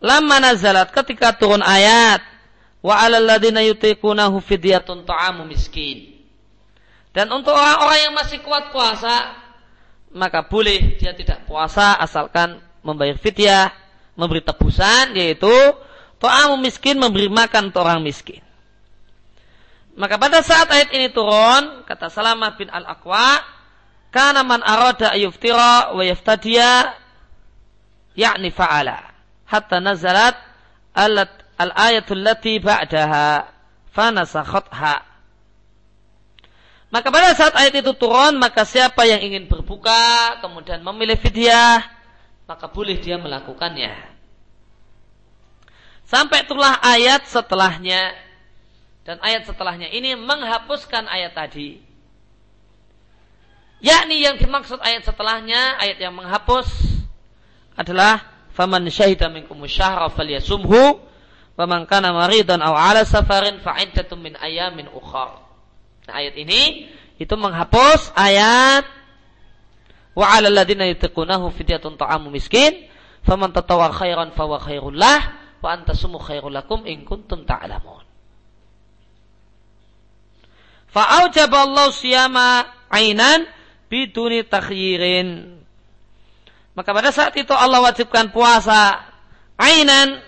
Lama 0.00 0.40
nazalat 0.40 0.88
ketika 0.96 1.36
turun 1.36 1.60
ayat 1.60 2.24
wa 2.80 2.96
'alal 2.96 3.20
ladzina 3.20 3.60
yutiqunahu 3.60 4.40
fidyatun 4.40 5.04
ta'amu 5.04 5.44
miskin. 5.44 6.19
Dan 7.10 7.26
untuk 7.34 7.54
orang-orang 7.54 8.10
yang 8.10 8.14
masih 8.14 8.38
kuat 8.42 8.70
puasa 8.70 9.40
maka 10.10 10.42
boleh 10.46 10.98
dia 10.98 11.14
tidak 11.14 11.46
puasa 11.46 11.94
asalkan 11.98 12.58
membayar 12.82 13.14
fidyah, 13.14 13.70
memberi 14.18 14.42
tebusan 14.42 15.14
yaitu 15.14 15.50
ta'amu 16.18 16.58
miskin 16.58 16.98
memberi 16.98 17.30
makan 17.30 17.70
untuk 17.70 17.86
orang 17.86 18.02
miskin. 18.02 18.42
Maka 19.94 20.16
pada 20.16 20.40
saat 20.40 20.70
ayat 20.70 20.90
ini 20.94 21.10
turun, 21.10 21.84
kata 21.84 22.08
Salamah 22.08 22.56
bin 22.56 22.70
Al-Aqwa, 22.70 23.42
kana 24.14 24.42
man 24.42 24.62
arada 24.62 25.14
ayuftira 25.14 25.94
wa 25.94 26.02
yaftadiya 26.02 26.94
yakni 28.18 28.50
fa'ala 28.50 29.06
hatta 29.46 29.78
nazalat 29.78 30.34
al-ayatul 30.94 32.22
lati 32.22 32.58
ba'daha 32.58 33.46
fanasakhatha 33.94 35.09
maka 36.90 37.08
pada 37.08 37.30
saat 37.38 37.54
ayat 37.54 37.80
itu 37.80 37.94
turun 37.94 38.36
maka 38.36 38.66
siapa 38.66 39.06
yang 39.06 39.22
ingin 39.22 39.46
berbuka 39.46 40.38
kemudian 40.42 40.82
memilih 40.82 41.16
fidyah 41.16 41.86
maka 42.50 42.66
boleh 42.66 42.98
dia 42.98 43.16
melakukannya 43.16 43.94
sampai 46.06 46.42
itulah 46.42 46.82
ayat 46.82 47.26
setelahnya 47.30 48.30
dan 49.10 49.18
ayat 49.26 49.48
setelahnya 49.48 49.90
ini 49.90 50.14
menghapuskan 50.14 51.08
ayat 51.10 51.34
tadi. 51.34 51.82
Yakni 53.82 54.22
yang 54.22 54.38
dimaksud 54.38 54.78
ayat 54.78 55.02
setelahnya, 55.02 55.82
ayat 55.82 55.98
yang 55.98 56.14
menghapus 56.14 56.68
adalah 57.74 58.22
faman 58.54 58.86
syahida 58.86 59.26
minkum 59.26 59.58
syahra 59.66 60.12
falyasumhu 60.14 61.00
wa 61.58 61.64
man 61.64 61.88
kana 61.90 62.14
maridan 62.14 62.62
aw 62.62 62.76
ala 62.76 63.08
safarin 63.08 63.58
min 64.20 64.38
ayamin 64.38 64.86
ukhra. 64.94 65.49
Nah, 66.10 66.18
ayat 66.18 66.34
ini 66.42 66.90
itu 67.22 67.34
menghapus 67.38 68.10
ayat 68.18 68.82
wa 70.18 70.26
'alal 70.26 70.50
ladzina 70.50 70.90
yutiqunahu 70.90 71.54
fidyatun 71.54 71.94
ta'amu 71.94 72.34
miskin 72.34 72.90
faman 73.22 73.54
tatawwa 73.54 73.94
khairan 73.94 74.34
fa 74.34 74.42
wa 74.50 74.58
khairul 74.58 74.98
lah 74.98 75.38
wa 75.62 75.70
antasumu 75.70 76.18
khairul 76.18 76.50
lakum 76.50 76.82
in 76.82 77.06
kuntum 77.06 77.46
ta'lamun. 77.46 78.02
Fa'aujaballahu 80.90 81.94
siyama 81.94 82.66
ainan 82.90 83.46
biduni 83.86 84.42
takhyirin. 84.42 85.62
Maka 86.74 86.90
pada 86.90 87.14
saat 87.14 87.38
itu 87.38 87.54
Allah 87.54 87.78
wajibkan 87.78 88.34
puasa 88.34 88.98
ainan 89.54 90.18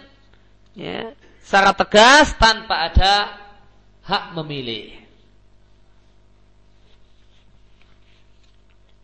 ya, 0.79 1.11
secara 1.43 1.75
tegas 1.75 2.39
tanpa 2.39 2.87
ada 2.87 3.35
hak 4.07 4.39
memilih. 4.39 5.02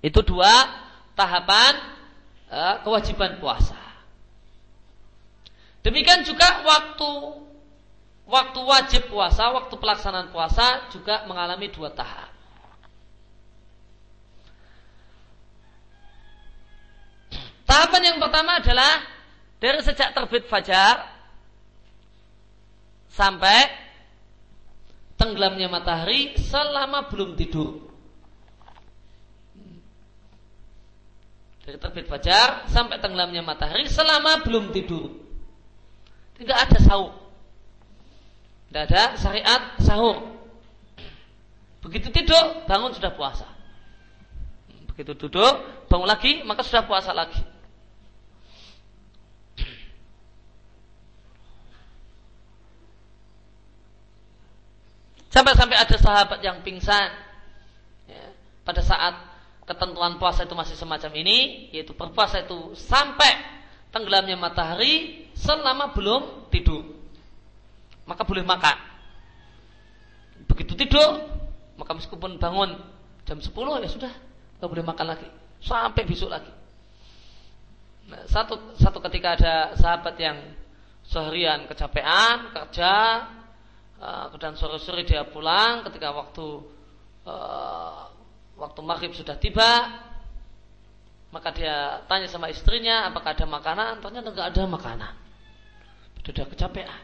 Itu 0.08 0.24
dua 0.24 0.48
tahapan 1.12 1.76
uh, 2.48 2.80
kewajiban 2.80 3.36
puasa. 3.36 3.76
Demikian 5.84 6.24
juga 6.24 6.64
waktu 6.64 7.10
waktu 8.24 8.60
wajib 8.64 9.02
puasa, 9.12 9.52
waktu 9.52 9.74
pelaksanaan 9.76 10.32
puasa 10.32 10.88
juga 10.88 11.28
mengalami 11.28 11.68
dua 11.68 11.92
tahap. 11.92 12.32
Tahapan 17.68 18.00
yang 18.00 18.16
pertama 18.16 18.64
adalah 18.64 19.04
dari 19.60 19.84
sejak 19.84 20.16
terbit 20.16 20.48
fajar 20.48 21.04
sampai 23.12 23.68
tenggelamnya 25.20 25.68
matahari 25.68 26.32
selama 26.40 27.12
belum 27.12 27.36
tidur. 27.36 27.87
Dari 31.68 31.76
terbit 31.76 32.08
fajar 32.08 32.64
sampai 32.72 32.96
tenggelamnya 32.96 33.44
matahari 33.44 33.84
selama 33.84 34.40
belum 34.40 34.72
tidur. 34.72 35.12
Tidak 36.40 36.56
ada 36.56 36.78
sahur. 36.80 37.12
Tidak 38.72 38.82
ada 38.88 39.02
syariat 39.20 39.76
sahur. 39.76 40.32
Begitu 41.84 42.08
tidur, 42.08 42.64
bangun 42.64 42.96
sudah 42.96 43.12
puasa. 43.12 43.44
Begitu 44.88 45.12
duduk, 45.12 45.84
bangun 45.92 46.08
lagi, 46.08 46.40
maka 46.48 46.64
sudah 46.64 46.88
puasa 46.88 47.12
lagi. 47.12 47.44
ada 55.78 55.96
sahabat 55.96 56.40
yang 56.42 56.60
pingsan 56.66 57.08
ya, 58.10 58.24
pada 58.66 58.82
saat 58.82 59.14
ketentuan 59.68 60.16
puasa 60.16 60.48
itu 60.48 60.56
masih 60.56 60.74
semacam 60.74 61.12
ini, 61.20 61.68
yaitu 61.76 61.92
berpuasa 61.92 62.40
itu 62.40 62.72
sampai 62.72 63.36
tenggelamnya 63.92 64.40
matahari 64.40 65.28
selama 65.36 65.92
belum 65.92 66.48
tidur. 66.48 66.88
Maka 68.08 68.24
boleh 68.24 68.40
makan. 68.40 68.76
Begitu 70.48 70.72
tidur, 70.72 71.28
maka 71.76 71.92
meskipun 71.92 72.40
bangun 72.40 72.80
jam 73.28 73.36
10 73.36 73.52
ya 73.84 73.88
sudah, 73.92 74.12
nggak 74.56 74.70
boleh 74.72 74.84
makan 74.88 75.06
lagi 75.12 75.28
sampai 75.62 76.02
besok 76.06 76.32
lagi. 76.32 76.50
Nah, 78.08 78.24
satu 78.24 78.72
satu 78.80 79.04
ketika 79.04 79.36
ada 79.36 79.54
sahabat 79.76 80.16
yang 80.16 80.38
seharian 81.04 81.68
kecapean 81.68 82.52
kerja 82.56 82.92
uh, 84.00 84.32
dan 84.40 84.56
sore-sore 84.56 85.04
dia 85.04 85.28
pulang 85.28 85.84
ketika 85.84 86.08
waktu 86.16 86.46
uh, 87.28 88.07
waktu 88.58 88.80
maghrib 88.82 89.14
sudah 89.14 89.38
tiba 89.38 89.86
maka 91.28 91.52
dia 91.52 92.02
tanya 92.08 92.26
sama 92.26 92.48
istrinya 92.48 93.06
apakah 93.08 93.36
ada 93.36 93.44
makanan? 93.44 94.00
Ternyata 94.00 94.28
nggak 94.32 94.48
ada 94.48 94.62
makanan. 94.64 95.12
Sudah 96.24 96.44
kecapean. 96.48 97.00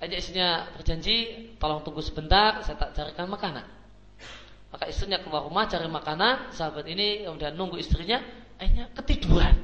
Aja 0.00 0.16
istrinya 0.16 0.68
berjanji 0.76 1.48
tolong 1.56 1.80
tunggu 1.84 2.04
sebentar 2.04 2.60
saya 2.64 2.76
tak 2.76 2.92
carikan 2.92 3.28
makanan. 3.28 3.64
Maka 4.72 4.90
istrinya 4.90 5.22
keluar 5.24 5.48
rumah 5.48 5.64
cari 5.70 5.88
makanan 5.88 6.52
sahabat 6.52 6.84
ini 6.88 7.24
kemudian 7.24 7.56
nunggu 7.56 7.80
istrinya 7.80 8.20
akhirnya 8.60 8.92
ketiduran. 8.92 9.56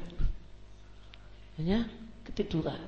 Akhirnya 1.57 1.80
ketiduran. 2.24 2.80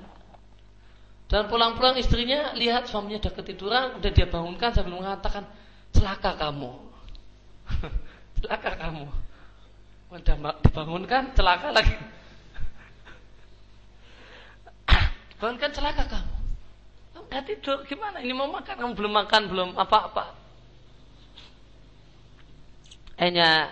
Dan 1.29 1.49
pulang-pulang 1.49 1.97
istrinya 1.97 2.53
lihat 2.53 2.85
suaminya 2.85 3.17
sudah 3.17 3.33
ketiduran, 3.33 3.85
udah 3.97 4.11
dia 4.13 4.29
bangunkan 4.29 4.69
sambil 4.69 5.01
mengatakan, 5.01 5.49
celaka 5.89 6.37
kamu. 6.37 6.92
celaka 8.41 8.71
kamu. 8.77 9.05
Udah 10.13 10.35
dibangunkan, 10.61 11.23
celaka 11.33 11.73
lagi. 11.73 11.95
Bangunkan 15.41 15.71
celaka 15.73 16.03
kamu. 16.05 16.33
Kamu 17.13 17.25
udah 17.29 17.43
tidur, 17.45 17.77
gimana? 17.85 18.21
Ini 18.21 18.33
mau 18.33 18.49
makan, 18.49 18.75
kamu 18.77 18.93
belum 18.93 19.13
makan, 19.13 19.41
belum 19.49 19.69
apa-apa. 19.77 20.33
Akhirnya 23.17 23.71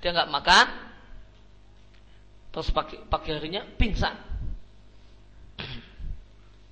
dia 0.00 0.10
nggak 0.16 0.32
makan, 0.32 0.66
terus 2.50 2.68
pagi, 2.72 2.96
pagi 3.08 3.30
harinya 3.36 3.62
pingsan. 3.76 4.16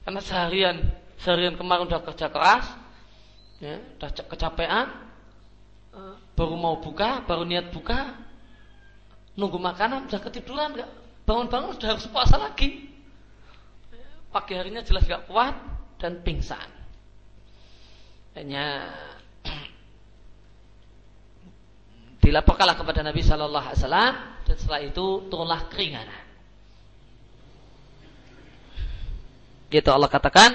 Karena 0.06 0.20
seharian 0.22 0.76
seharian 1.20 1.56
kemarin 1.58 1.88
udah 1.88 2.00
kerja 2.06 2.30
keras, 2.30 2.66
ya, 3.60 3.80
udah 3.98 4.10
kecapean, 4.30 4.86
baru 6.37 6.55
mau 6.55 6.78
buka, 6.78 7.24
baru 7.24 7.49
niat 7.49 7.72
buka, 7.72 8.12
nunggu 9.41 9.57
makanan, 9.57 10.07
udah 10.07 10.20
ketiduran, 10.20 10.76
nggak 10.76 10.91
bangun-bangun 11.26 11.74
sudah 11.76 11.97
harus 11.97 12.07
puasa 12.12 12.39
lagi. 12.39 12.87
Pagi 14.30 14.53
harinya 14.55 14.84
jelas 14.84 15.09
gak 15.09 15.26
kuat 15.26 15.57
dan 15.97 16.20
pingsan. 16.20 16.68
Hanya 18.37 18.93
dilaporkanlah 22.22 22.76
kepada 22.76 23.01
Nabi 23.01 23.24
Shallallahu 23.24 23.64
Alaihi 23.64 23.80
Wasallam 23.80 24.14
dan 24.45 24.57
setelah 24.61 24.80
itu 24.84 25.07
turunlah 25.32 25.61
keringanan. 25.72 26.22
Gitu 29.66 29.91
Allah 29.91 30.07
katakan, 30.07 30.55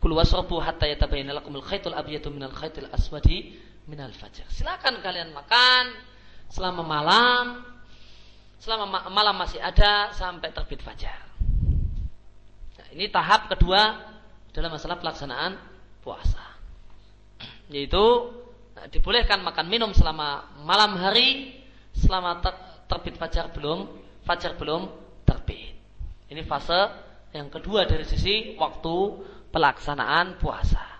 "Kul 0.00 0.16
wasrabu 0.16 0.56
hatta 0.62 0.88
yatabayyana 0.88 1.42
lakumul 1.42 1.60
khaitul 1.60 1.92
abyadu 1.92 2.32
minal 2.32 2.54
khaitil 2.54 2.88
aswadi 2.88 3.60
minal 3.86 4.12
fajr." 4.12 4.46
Silakan 4.50 5.00
kalian 5.00 5.30
makan 5.32 5.94
selama 6.50 6.82
malam 6.86 7.62
selama 8.60 9.06
malam 9.12 9.36
masih 9.36 9.62
ada 9.62 10.10
sampai 10.16 10.50
terbit 10.50 10.82
fajar. 10.82 11.22
Nah, 12.76 12.88
ini 12.90 13.06
tahap 13.12 13.46
kedua 13.52 13.94
dalam 14.50 14.74
masalah 14.74 14.98
pelaksanaan 14.98 15.54
puasa. 16.02 16.42
Yaitu 17.72 18.04
nah, 18.74 18.90
dibolehkan 18.90 19.44
makan 19.44 19.66
minum 19.70 19.90
selama 19.92 20.50
malam 20.64 20.96
hari 20.98 21.54
selama 21.94 22.42
ter 22.42 22.54
terbit 22.86 23.14
fajar 23.18 23.50
belum 23.54 23.86
fajar 24.26 24.58
belum 24.58 24.90
terbit. 25.22 25.74
Ini 26.26 26.42
fase 26.42 26.90
yang 27.34 27.52
kedua 27.52 27.86
dari 27.86 28.02
sisi 28.02 28.56
waktu 28.58 28.96
pelaksanaan 29.54 30.42
puasa. 30.42 30.95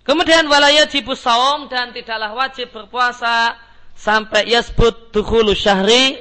Kemudian 0.00 0.48
walaya 0.48 0.88
jibus 0.88 1.20
saum 1.20 1.68
dan 1.68 1.92
tidaklah 1.92 2.32
wajib 2.32 2.72
berpuasa 2.72 3.54
sampai 3.92 4.48
yasbut 4.48 5.12
dukhulu 5.12 5.52
syahri 5.52 6.16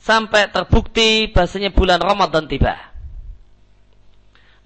sampai 0.00 0.50
terbukti 0.50 1.30
bahasanya 1.30 1.70
bulan 1.70 2.02
Ramadan 2.02 2.50
tiba. 2.50 2.74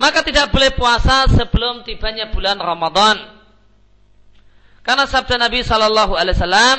Maka 0.00 0.26
tidak 0.26 0.50
boleh 0.50 0.74
puasa 0.74 1.30
sebelum 1.30 1.86
tibanya 1.86 2.32
bulan 2.32 2.58
Ramadan. 2.58 3.14
Karena 4.82 5.06
sabda 5.06 5.38
Nabi 5.38 5.62
Shallallahu 5.62 6.18
Alaihi 6.18 6.34
Wasallam, 6.34 6.76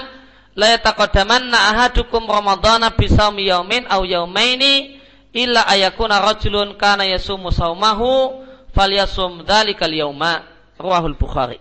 la 0.56 0.68
yataqaddamanna 0.78 1.58
ahadukum 1.74 2.28
ramadhana 2.28 2.94
bisawmi 2.94 3.48
yaumin 3.50 3.88
aw 3.88 4.04
yaumaini 4.04 5.00
illa 5.36 5.68
ayakuna 5.68 6.22
rajulun 6.22 6.76
kana 6.80 7.08
yasumu 7.08 7.52
saumahu 7.52 8.44
falyasum 8.76 9.44
dzalikal 9.48 9.92
yauma 9.92 10.44
ruahul 10.80 11.16
Bukhari. 11.16 11.60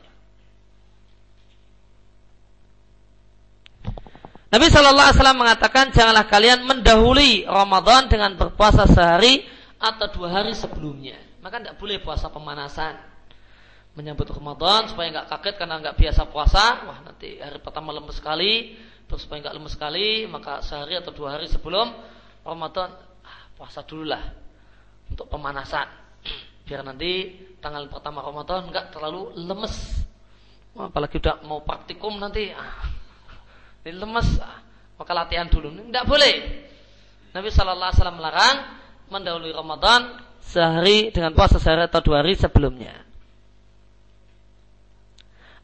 Nabi 4.55 4.71
Shallallahu 4.71 5.11
Alaihi 5.11 5.19
Wasallam 5.19 5.41
mengatakan 5.43 5.91
janganlah 5.91 6.31
kalian 6.31 6.63
mendahului 6.63 7.43
Ramadan 7.43 8.07
dengan 8.07 8.39
berpuasa 8.39 8.87
sehari 8.87 9.43
atau 9.83 10.07
dua 10.15 10.31
hari 10.31 10.55
sebelumnya. 10.55 11.19
Maka 11.43 11.59
tidak 11.59 11.75
boleh 11.83 11.99
puasa 11.99 12.31
pemanasan 12.31 12.95
menyambut 13.99 14.31
Ramadan 14.31 14.87
supaya 14.87 15.11
nggak 15.11 15.27
kaget 15.27 15.55
karena 15.59 15.83
nggak 15.83 15.99
biasa 15.99 16.31
puasa. 16.31 16.87
Wah 16.87 17.03
nanti 17.03 17.43
hari 17.43 17.59
pertama 17.59 17.91
lemes 17.91 18.15
sekali, 18.15 18.79
terus 19.11 19.27
supaya 19.27 19.43
nggak 19.43 19.59
lemes 19.59 19.75
sekali, 19.75 20.23
maka 20.31 20.63
sehari 20.63 21.03
atau 21.03 21.11
dua 21.11 21.35
hari 21.35 21.51
sebelum 21.51 21.91
Ramadan 22.47 22.95
ah, 23.27 23.41
puasa 23.59 23.83
dulu 23.83 24.07
lah 24.07 24.23
untuk 25.11 25.27
pemanasan. 25.35 25.91
Biar 26.71 26.87
nanti 26.87 27.43
tanggal 27.59 27.91
pertama 27.91 28.23
Ramadan 28.23 28.71
nggak 28.71 28.95
terlalu 28.95 29.35
lemes. 29.35 29.99
Apalagi 30.79 31.19
udah 31.19 31.43
mau 31.43 31.59
praktikum 31.67 32.23
nanti, 32.23 32.55
ah, 32.55 33.03
ini 33.85 34.01
lemes, 34.01 34.41
ah, 34.41 34.65
maka 34.97 35.13
latihan 35.13 35.45
dulu. 35.45 35.69
Nggak 35.69 36.09
boleh. 36.09 36.35
Nabi 37.37 37.49
Shallallahu 37.53 37.91
Alaihi 37.93 38.01
Wasallam 38.01 38.19
melarang 38.19 38.57
mendahului 39.13 39.53
Ramadan 39.53 40.01
sehari 40.41 41.13
dengan 41.13 41.37
puasa 41.37 41.61
sehari 41.61 41.85
atau 41.85 42.01
dua 42.01 42.25
hari 42.25 42.33
sebelumnya. 42.33 43.05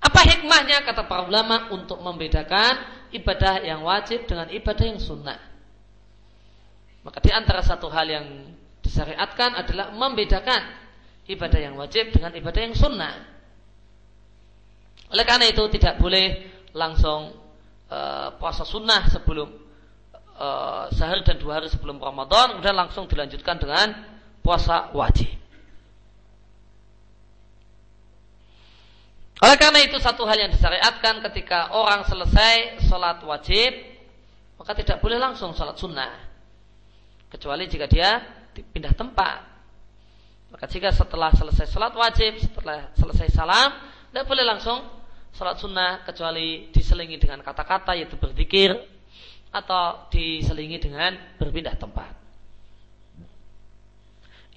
Apa 0.00 0.20
hikmahnya 0.24 0.84
kata 0.84 1.08
para 1.08 1.24
ulama 1.24 1.72
untuk 1.72 2.00
membedakan 2.00 3.08
ibadah 3.12 3.64
yang 3.64 3.84
wajib 3.84 4.28
dengan 4.28 4.48
ibadah 4.52 4.84
yang 4.84 5.00
sunnah? 5.00 5.40
Maka 7.00 7.24
di 7.24 7.32
antara 7.32 7.64
satu 7.64 7.88
hal 7.88 8.04
yang 8.04 8.26
disyariatkan 8.84 9.56
adalah 9.56 9.92
membedakan 9.96 10.60
ibadah 11.24 11.60
yang 11.60 11.76
wajib 11.80 12.12
dengan 12.12 12.36
ibadah 12.36 12.60
yang 12.60 12.76
sunnah. 12.76 13.14
Oleh 15.08 15.24
karena 15.24 15.48
itu 15.48 15.64
tidak 15.72 15.96
boleh 15.96 16.48
langsung 16.76 17.39
uh, 17.90 18.38
puasa 18.38 18.62
sunnah 18.62 19.10
sebelum 19.10 19.50
uh, 20.38 20.86
sehari 20.94 21.26
dan 21.26 21.36
dua 21.36 21.60
hari 21.60 21.68
sebelum 21.68 21.98
Ramadan, 21.98 22.56
kemudian 22.56 22.78
langsung 22.78 23.10
dilanjutkan 23.10 23.58
dengan 23.58 23.92
puasa 24.40 24.94
wajib. 24.96 25.28
Oleh 29.40 29.56
karena 29.56 29.80
itu 29.80 29.96
satu 29.96 30.28
hal 30.28 30.36
yang 30.36 30.52
disyariatkan 30.52 31.24
ketika 31.32 31.72
orang 31.72 32.04
selesai 32.04 32.84
sholat 32.84 33.24
wajib, 33.24 33.72
maka 34.60 34.76
tidak 34.76 35.00
boleh 35.00 35.16
langsung 35.16 35.56
sholat 35.56 35.80
sunnah. 35.80 36.12
Kecuali 37.32 37.64
jika 37.64 37.88
dia 37.88 38.20
pindah 38.52 38.92
tempat. 38.92 39.48
Maka 40.52 40.66
jika 40.68 40.92
setelah 40.92 41.32
selesai 41.32 41.72
sholat 41.72 41.96
wajib, 41.96 42.36
setelah 42.36 42.92
selesai 43.00 43.32
salam, 43.32 43.70
tidak 44.12 44.28
boleh 44.28 44.44
langsung 44.44 44.99
sholat 45.34 45.56
sunnah 45.58 46.02
kecuali 46.04 46.70
diselingi 46.74 47.16
dengan 47.16 47.40
kata-kata 47.40 47.96
yaitu 47.96 48.18
berzikir 48.18 48.74
atau 49.50 50.06
diselingi 50.10 50.78
dengan 50.78 51.14
berpindah 51.38 51.74
tempat. 51.74 52.12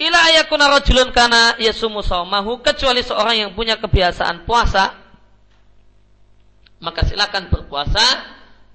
Ila 0.02 0.20
ayakuna 0.34 0.70
rajulun 0.74 1.14
kana 1.14 1.56
yasumu 1.62 2.02
saumahu 2.02 2.60
kecuali 2.66 3.06
seorang 3.06 3.46
yang 3.46 3.52
punya 3.54 3.78
kebiasaan 3.78 4.44
puasa 4.44 5.04
maka 6.84 7.08
silakan 7.08 7.48
berpuasa 7.48 8.04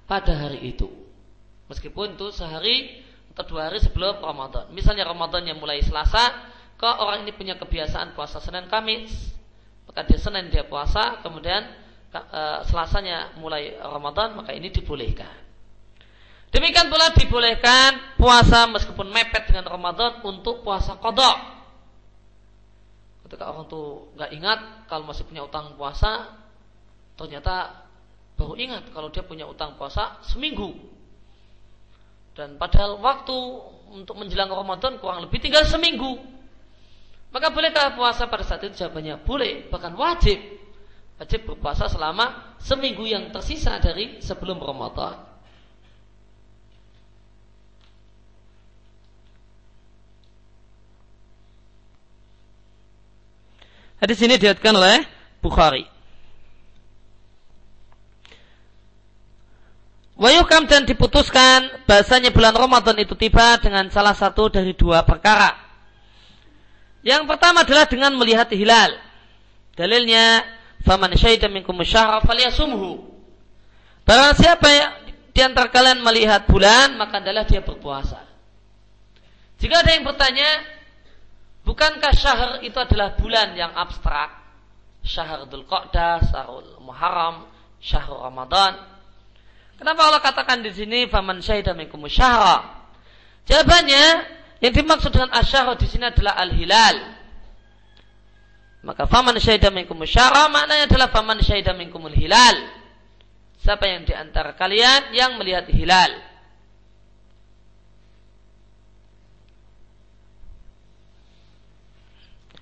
pada 0.09 0.33
hari 0.33 0.73
itu. 0.73 0.89
Meskipun 1.69 2.17
itu 2.17 2.33
sehari 2.33 3.05
atau 3.39 3.55
dua 3.55 3.69
hari 3.69 3.77
sebelum 3.77 4.19
Ramadan. 4.19 4.73
Misalnya 4.73 5.05
Ramadan 5.05 5.45
yang 5.45 5.61
mulai 5.61 5.85
Selasa, 5.85 6.33
kalau 6.81 7.05
orang 7.05 7.23
ini 7.23 7.31
punya 7.31 7.55
kebiasaan 7.55 8.17
puasa 8.17 8.41
Senin 8.41 8.65
Kamis, 8.65 9.13
maka 9.85 10.03
dia 10.03 10.17
Senin 10.17 10.49
dia 10.49 10.65
puasa, 10.65 11.21
kemudian 11.21 11.63
Selasanya 12.65 13.37
mulai 13.37 13.77
Ramadan, 13.77 14.33
maka 14.33 14.49
ini 14.53 14.73
dibolehkan. 14.73 15.29
Demikian 16.49 16.89
pula 16.89 17.13
dibolehkan 17.13 18.17
puasa 18.17 18.65
meskipun 18.65 19.13
mepet 19.13 19.53
dengan 19.53 19.69
Ramadan 19.69 20.25
untuk 20.25 20.65
puasa 20.65 20.97
kodok. 20.97 21.37
Ketika 23.29 23.53
orang 23.53 23.69
tuh 23.69 24.09
nggak 24.17 24.31
ingat 24.33 24.59
kalau 24.89 25.05
masih 25.05 25.29
punya 25.29 25.45
utang 25.45 25.77
puasa, 25.77 26.33
ternyata 27.13 27.85
baru 28.33 28.57
ingat 28.57 28.89
kalau 28.89 29.13
dia 29.13 29.21
punya 29.21 29.45
utang 29.45 29.77
puasa 29.77 30.17
seminggu. 30.25 30.73
Dan 32.33 32.57
padahal 32.57 32.97
waktu 32.97 33.37
untuk 33.93 34.17
menjelang 34.17 34.49
Ramadan 34.49 34.97
kurang 34.97 35.21
lebih 35.21 35.37
tinggal 35.37 35.69
seminggu. 35.69 36.17
Maka 37.29 37.53
bolehkah 37.53 37.93
puasa 37.93 38.25
pada 38.25 38.41
saat 38.41 38.65
itu? 38.65 38.73
Jawabannya 38.73 39.21
boleh, 39.21 39.69
bahkan 39.69 39.93
wajib. 39.93 40.41
Wajib 41.19 41.51
berpuasa 41.51 41.91
selama 41.91 42.55
seminggu 42.63 43.03
yang 43.03 43.27
tersisa 43.35 43.75
dari 43.83 44.23
sebelum 44.23 44.55
Ramadan. 44.55 45.19
Hadis 53.99 54.23
ini 54.23 54.39
diriatkan 54.39 54.71
oleh 54.79 55.03
Bukhari. 55.43 55.83
Wayukam 60.19 60.67
dan 60.67 60.83
diputuskan 60.83 61.83
bahasanya 61.87 62.31
bulan 62.31 62.51
Ramadan 62.51 62.95
itu 62.99 63.15
tiba 63.15 63.59
dengan 63.59 63.87
salah 63.91 64.15
satu 64.15 64.51
dari 64.51 64.75
dua 64.75 65.03
perkara. 65.03 65.55
Yang 67.03 67.23
pertama 67.27 67.63
adalah 67.63 67.87
dengan 67.87 68.11
melihat 68.19 68.51
hilal. 68.51 68.99
Dalilnya, 69.79 70.43
faman 70.83 71.13
syahida 71.15 71.47
minkum 71.51 71.77
syahra 71.83 72.21
falyasumhu. 72.23 73.03
Barang 74.03 74.33
siapa 74.35 74.67
yang 74.69 74.91
di 75.29 75.39
antara 75.45 75.69
kalian 75.69 76.01
melihat 76.01 76.49
bulan, 76.49 76.97
maka 76.97 77.21
adalah 77.21 77.45
dia 77.45 77.61
berpuasa. 77.61 78.25
Jika 79.59 79.83
ada 79.83 79.91
yang 79.93 80.07
bertanya, 80.07 80.79
Bukankah 81.69 82.13
syahr 82.17 82.51
itu 82.65 82.73
adalah 82.81 83.13
bulan 83.13 83.53
yang 83.53 83.69
abstrak? 83.77 84.41
Syahr 85.05 85.45
Dhul 85.45 85.69
Syahrul 85.69 86.81
Muharram, 86.81 87.45
Syahrul 87.77 88.25
Ramadan. 88.25 88.73
Kenapa 89.77 90.01
Allah 90.09 90.17
katakan 90.17 90.65
di 90.65 90.73
sini 90.73 91.05
faman 91.05 91.45
syahida 91.45 91.77
minkum 91.77 92.01
syahra? 92.09 92.89
Jawabannya 93.45 94.05
yang 94.65 94.73
dimaksud 94.75 95.13
dengan 95.13 95.29
asyahra 95.31 95.77
di 95.77 95.85
sini 95.85 96.09
adalah 96.09 96.41
al-hilal. 96.41 97.18
Maka 98.79 99.11
faman 99.11 99.35
syahida 99.43 99.67
minkum 99.75 99.99
syahra 100.07 100.47
maknanya 100.47 100.87
adalah 100.87 101.11
faman 101.11 101.43
syahida 101.43 101.75
minkumul 101.75 102.15
hilal. 102.15 102.55
Siapa 103.59 103.83
yang 103.83 104.07
di 104.07 104.15
antara 104.15 104.55
kalian 104.55 105.11
yang 105.11 105.35
melihat 105.35 105.67
hilal? 105.67 106.15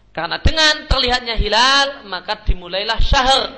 Karena 0.09 0.41
dengan 0.41 0.89
terlihatnya 0.89 1.38
hilal, 1.38 2.09
maka 2.09 2.41
dimulailah 2.41 2.97
syahr. 2.97 3.53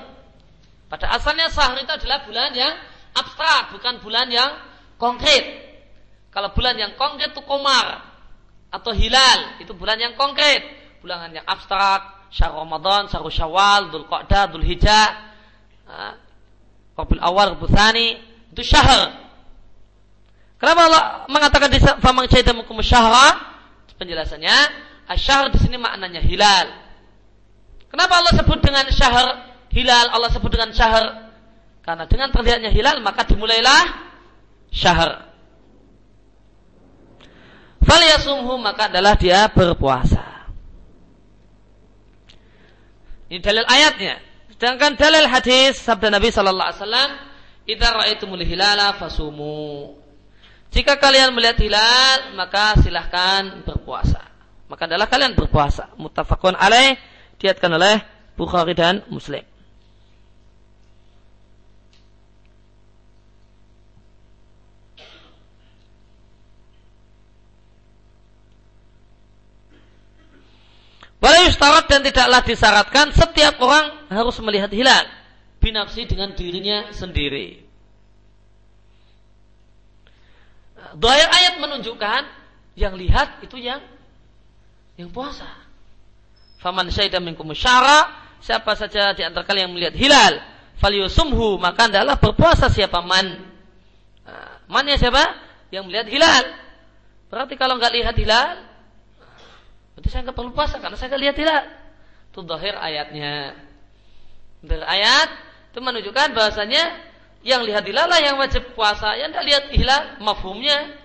Pada 0.92 1.16
asalnya 1.16 1.48
syahr 1.48 1.80
itu 1.80 1.88
adalah 1.88 2.28
bulan 2.28 2.52
yang 2.52 2.76
abstrak, 3.16 3.72
bukan 3.72 4.04
bulan 4.04 4.28
yang 4.28 4.52
konkret. 5.00 5.72
Kalau 6.36 6.52
bulan 6.52 6.76
yang 6.76 7.00
konkret 7.00 7.32
itu 7.32 7.40
komar 7.48 8.04
atau 8.76 8.92
hilal, 8.92 9.64
itu 9.64 9.72
bulan 9.72 9.96
yang 10.04 10.20
konkret. 10.20 10.60
Bulan 11.00 11.32
yang 11.32 11.48
abstrak, 11.48 12.19
syahr 12.30 12.54
Ramadan, 12.54 13.10
syahr 13.10 13.26
Syawal, 13.28 13.90
Dhul 13.94 14.06
Qa'dah, 14.06 14.50
Dhul 14.54 14.66
Hijjah, 14.66 15.08
Rabiul 16.98 17.22
Awal, 17.22 17.58
Rabiul 17.58 17.74
Thani, 17.74 18.08
itu 18.54 18.64
syahr. 18.64 19.30
Kenapa 20.60 20.82
Allah 20.92 21.04
mengatakan 21.32 21.72
di 21.72 21.80
famang 21.80 22.28
caidamukum 22.28 22.80
syahra? 22.84 23.58
Penjelasannya, 24.00 24.88
Asyahr 25.10 25.52
di 25.52 25.60
sini 25.60 25.76
maknanya 25.76 26.24
hilal. 26.24 26.70
Kenapa 27.90 28.22
Allah 28.22 28.34
sebut 28.38 28.62
dengan 28.62 28.86
syahr 28.94 29.28
hilal? 29.74 30.08
Allah 30.14 30.30
sebut 30.30 30.54
dengan 30.54 30.70
syahr 30.70 31.34
karena 31.82 32.06
dengan 32.06 32.30
terlihatnya 32.30 32.70
hilal 32.70 33.02
maka 33.02 33.26
dimulailah 33.26 33.84
syahr. 34.70 35.34
Falyasumhu 37.82 38.62
maka 38.62 38.94
adalah 38.94 39.18
dia 39.18 39.50
berpuasa. 39.50 40.39
Ini 43.30 43.40
dalil 43.40 43.66
ayatnya. 43.70 44.18
Sedangkan 44.58 44.98
dalil 44.98 45.30
hadis 45.30 45.80
sabda 45.80 46.10
Nabi 46.10 46.34
sallallahu 46.34 46.68
alaihi 46.74 46.82
wasallam, 46.82 47.10
"Idza 47.70 47.88
ra'aitumul 47.94 48.44
hilala 48.44 48.98
fasumu." 48.98 49.96
Jika 50.74 50.98
kalian 50.98 51.34
melihat 51.34 51.58
hilal, 51.62 52.34
maka 52.38 52.78
silahkan 52.82 53.66
berpuasa 53.66 54.30
maka 54.70 54.86
adalah 54.86 55.10
kalian 55.10 55.34
berpuasa. 55.34 55.90
Muttafaqun 55.98 56.54
alaih 56.54 56.96
diatkan 57.42 57.74
oleh 57.74 58.06
Bukhari 58.38 58.78
dan 58.78 59.02
Muslim. 59.10 59.42
Walau 71.20 71.44
yustarat 71.44 71.86
dan 71.92 72.00
tidaklah 72.00 72.40
disyaratkan 72.48 73.12
setiap 73.12 73.60
orang 73.60 74.08
harus 74.08 74.40
melihat 74.40 74.72
hilal 74.72 75.04
binafsi 75.60 76.08
dengan 76.08 76.32
dirinya 76.32 76.90
sendiri. 76.96 77.60
Doa 80.96 81.14
ayat 81.14 81.60
menunjukkan 81.60 82.24
yang 82.80 82.96
lihat 82.96 83.44
itu 83.44 83.60
yang 83.60 83.84
yang 84.96 85.12
puasa. 85.12 85.48
Faman 86.64 86.88
syaidah 86.88 87.20
minkum 87.20 87.52
syara, 87.52 88.08
siapa 88.40 88.76
saja 88.80 89.12
di 89.16 89.24
antara 89.24 89.44
kalian 89.44 89.72
yang 89.72 89.76
melihat 89.76 89.96
hilal, 89.96 90.34
falyusumhu, 90.80 91.60
maka 91.60 91.88
adalah 91.88 92.20
berpuasa 92.20 92.68
siapa 92.72 93.00
man. 93.04 93.28
Nah, 94.28 94.64
mannya 94.68 95.00
siapa? 95.00 95.24
Yang 95.72 95.84
melihat 95.88 96.08
hilal. 96.12 96.44
Berarti 97.32 97.56
kalau 97.56 97.80
nggak 97.80 97.94
lihat 97.96 98.16
hilal, 98.18 98.69
berarti 100.00 100.16
saya 100.16 100.32
nggak 100.32 100.38
perlu 100.40 100.56
puasa 100.56 100.80
karena 100.80 100.96
saya 100.96 101.20
lihat 101.20 101.36
hilal. 101.36 101.68
Itu 102.32 102.40
dohir 102.48 102.72
ayatnya. 102.80 103.52
Dari 104.64 104.80
ayat 104.88 105.30
itu 105.76 105.84
menunjukkan 105.84 106.32
bahasanya 106.32 107.04
yang 107.44 107.68
lihat 107.68 107.84
hilal 107.84 108.08
lah 108.08 108.24
yang 108.24 108.40
wajib 108.40 108.64
puasa. 108.80 109.20
Yang 109.20 109.36
tidak 109.36 109.46
lihat 109.52 109.64
hilal, 109.76 110.02
mafhumnya, 110.24 110.96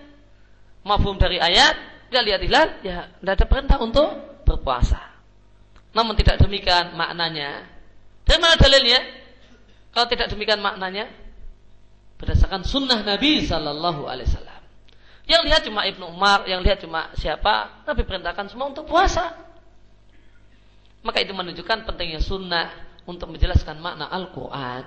mafhum 0.87 1.19
dari 1.19 1.43
ayat 1.43 1.75
tidak 2.07 2.23
lihat 2.23 2.41
hilal, 2.47 2.67
ya 2.87 3.11
tidak 3.19 3.33
ada 3.35 3.45
perintah 3.51 3.77
untuk 3.83 4.07
berpuasa. 4.47 5.03
Namun 5.91 6.15
tidak 6.15 6.39
demikian 6.39 6.95
maknanya. 6.95 7.67
Dari 8.23 8.39
mana 8.39 8.55
dalilnya? 8.55 9.03
Kalau 9.91 10.07
tidak 10.07 10.31
demikian 10.31 10.63
maknanya, 10.63 11.11
berdasarkan 12.15 12.63
sunnah 12.63 13.03
Nabi 13.03 13.43
Sallallahu 13.43 14.07
Alaihi 14.07 14.27
Wasallam. 14.31 14.44
Yang 15.25 15.41
lihat 15.49 15.61
cuma 15.65 15.81
Ibnu 15.89 16.05
Umar, 16.05 16.45
yang 16.45 16.61
lihat 16.61 16.85
cuma 16.85 17.09
siapa, 17.17 17.81
Nabi 17.89 18.05
perintahkan 18.05 18.45
semua 18.53 18.69
untuk 18.69 18.85
puasa. 18.85 19.33
Maka 21.01 21.21
itu 21.21 21.33
menunjukkan 21.33 21.85
pentingnya 21.85 22.21
sunnah 22.21 22.69
untuk 23.09 23.33
menjelaskan 23.33 23.81
makna 23.81 24.09
Al-Quran. 24.09 24.83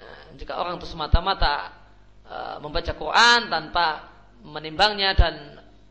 Nah, 0.00 0.20
jika 0.36 0.60
orang 0.60 0.76
itu 0.80 0.88
semata-mata 0.88 1.72
uh, 2.28 2.56
membaca 2.60 2.92
Quran 2.92 3.48
tanpa 3.48 4.12
menimbangnya 4.44 5.16
dan 5.16 5.34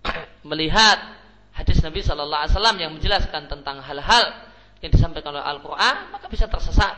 melihat 0.50 0.98
hadis 1.54 1.82
Nabi 1.82 2.02
Shallallahu 2.02 2.42
Alaihi 2.46 2.54
Wasallam 2.54 2.78
yang 2.82 2.92
menjelaskan 2.94 3.50
tentang 3.50 3.82
hal-hal 3.82 4.26
yang 4.82 4.92
disampaikan 4.94 5.34
oleh 5.34 5.46
Al-Quran, 5.46 6.14
maka 6.14 6.30
bisa 6.30 6.46
tersesat 6.46 6.98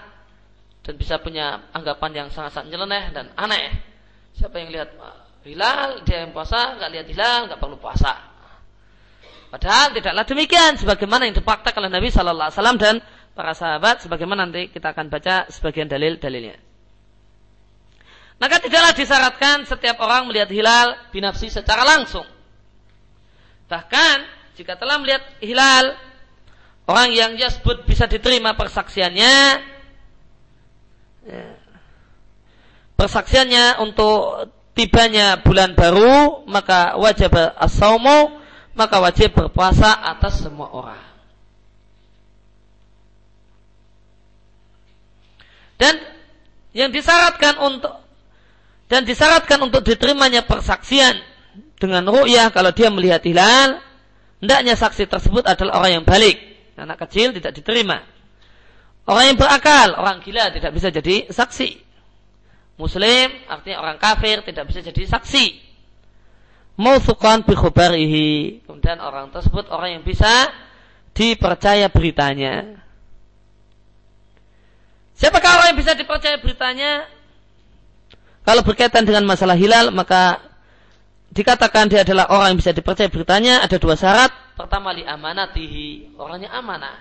dan 0.83 0.93
bisa 0.99 1.19
punya 1.19 1.67
anggapan 1.71 2.25
yang 2.25 2.27
sangat-sangat 2.31 2.71
nyeleneh 2.71 3.11
dan 3.15 3.31
aneh. 3.39 3.71
Siapa 4.35 4.59
yang 4.59 4.71
lihat 4.71 4.95
hilal, 5.45 6.01
dia 6.03 6.25
yang 6.25 6.33
puasa, 6.33 6.75
nggak 6.75 6.89
lihat 6.89 7.07
hilal, 7.07 7.39
nggak 7.47 7.59
perlu 7.61 7.77
puasa. 7.77 8.17
Padahal 9.53 9.93
tidaklah 9.95 10.25
demikian, 10.27 10.75
sebagaimana 10.75 11.29
yang 11.29 11.37
dipraktek 11.37 11.77
oleh 11.79 11.87
Nabi 11.87 12.11
Shallallahu 12.11 12.49
Alaihi 12.49 12.57
Wasallam 12.59 12.77
dan 12.81 12.95
para 13.37 13.53
sahabat, 13.55 14.03
sebagaimana 14.03 14.49
nanti 14.49 14.67
kita 14.67 14.91
akan 14.91 15.07
baca 15.07 15.47
sebagian 15.47 15.87
dalil-dalilnya. 15.87 16.57
Maka 18.35 18.59
tidaklah 18.59 18.91
disyaratkan 18.91 19.63
setiap 19.63 19.95
orang 20.03 20.27
melihat 20.27 20.51
hilal 20.51 20.99
binafsi 21.15 21.47
secara 21.47 21.87
langsung. 21.87 22.27
Bahkan 23.71 24.17
jika 24.59 24.75
telah 24.75 24.99
melihat 24.99 25.23
hilal, 25.39 25.95
orang 26.83 27.15
yang 27.15 27.31
sebut 27.39 27.87
bisa 27.87 28.11
diterima 28.11 28.59
persaksiannya. 28.59 29.35
Ya, 31.25 31.47
persaksiannya 32.99 33.79
untuk 33.81 34.51
tibanya 34.75 35.39
bulan 35.39 35.73
baru 35.73 36.43
maka 36.45 36.99
wajib 36.99 37.31
as 37.33 37.79
maka 38.75 38.99
wajib 38.99 39.31
berpuasa 39.31 39.95
atas 40.03 40.43
semua 40.43 40.67
orang. 40.75 41.03
Dan 45.79 45.95
yang 46.75 46.91
disyaratkan 46.91 47.55
untuk 47.63 47.95
dan 48.91 49.07
disyaratkan 49.07 49.63
untuk 49.63 49.81
diterimanya 49.81 50.43
persaksian 50.43 51.17
dengan 51.79 52.05
ru'yah 52.05 52.51
kalau 52.51 52.69
dia 52.75 52.91
melihat 52.91 53.23
hilal, 53.25 53.81
hendaknya 54.43 54.77
saksi 54.77 55.09
tersebut 55.09 55.43
adalah 55.47 55.81
orang 55.81 56.03
yang 56.03 56.05
balik. 56.05 56.37
Anak 56.75 57.07
kecil 57.07 57.31
tidak 57.31 57.55
diterima. 57.55 58.03
Orang 59.07 59.33
yang 59.33 59.37
berakal, 59.39 59.95
orang 59.95 60.19
gila 60.21 60.51
tidak 60.51 60.75
bisa 60.75 60.91
jadi 60.91 61.31
saksi. 61.31 61.69
Muslim 62.75 63.31
artinya 63.47 63.79
orang 63.79 63.95
kafir 63.95 64.43
tidak 64.43 64.67
bisa 64.67 64.83
jadi 64.83 65.07
saksi. 65.07 65.63
Mausukan 66.75 67.47
bi 67.47 67.55
khubarihi. 67.55 68.31
Kemudian 68.67 68.99
orang 68.99 69.31
tersebut 69.31 69.71
orang 69.71 69.99
yang 69.99 70.03
bisa 70.03 70.51
dipercaya 71.15 71.87
beritanya. 71.87 72.83
Siapakah 75.15 75.51
orang 75.55 75.67
yang 75.71 75.79
bisa 75.79 75.95
dipercaya 75.95 76.35
beritanya? 76.43 77.07
Kalau 78.43 78.59
berkaitan 78.67 79.07
dengan 79.07 79.23
masalah 79.23 79.55
hilal, 79.55 79.95
maka 79.95 80.43
dikatakan 81.31 81.87
dia 81.87 82.03
adalah 82.03 82.27
orang 82.27 82.51
yang 82.51 82.59
bisa 82.59 82.75
dipercaya 82.75 83.07
beritanya. 83.07 83.63
Ada 83.63 83.79
dua 83.79 83.95
syarat. 83.95 84.35
Pertama, 84.59 84.91
li 84.91 85.07
amanatihi. 85.07 86.19
Orangnya 86.19 86.51
amanah. 86.51 86.99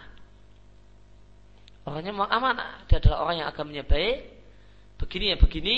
Orangnya 1.82 2.14
mau 2.14 2.30
amanah. 2.30 2.86
Dia 2.86 3.02
adalah 3.02 3.26
orang 3.26 3.42
yang 3.42 3.48
agamanya 3.50 3.82
baik 3.82 4.33
begini 5.00 5.34
ya 5.34 5.36
begini. 5.36 5.76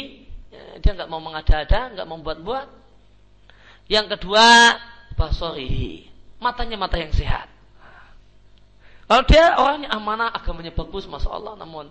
Ya, 0.52 0.78
dia 0.78 0.90
nggak 0.94 1.10
mau 1.10 1.18
mengada-ada 1.18 1.92
nggak 1.92 2.06
mau 2.06 2.22
buat-buat 2.22 2.68
yang 3.90 4.06
kedua 4.06 4.78
basori 5.18 6.06
matanya 6.38 6.76
mata 6.78 6.96
yang 6.96 7.10
sehat. 7.10 7.50
Kalau 9.06 9.22
dia 9.26 9.54
orangnya 9.58 9.94
amanah 9.94 10.34
agamanya 10.34 10.74
bagus 10.74 11.06
masya 11.06 11.30
Allah. 11.30 11.54
Namun 11.58 11.86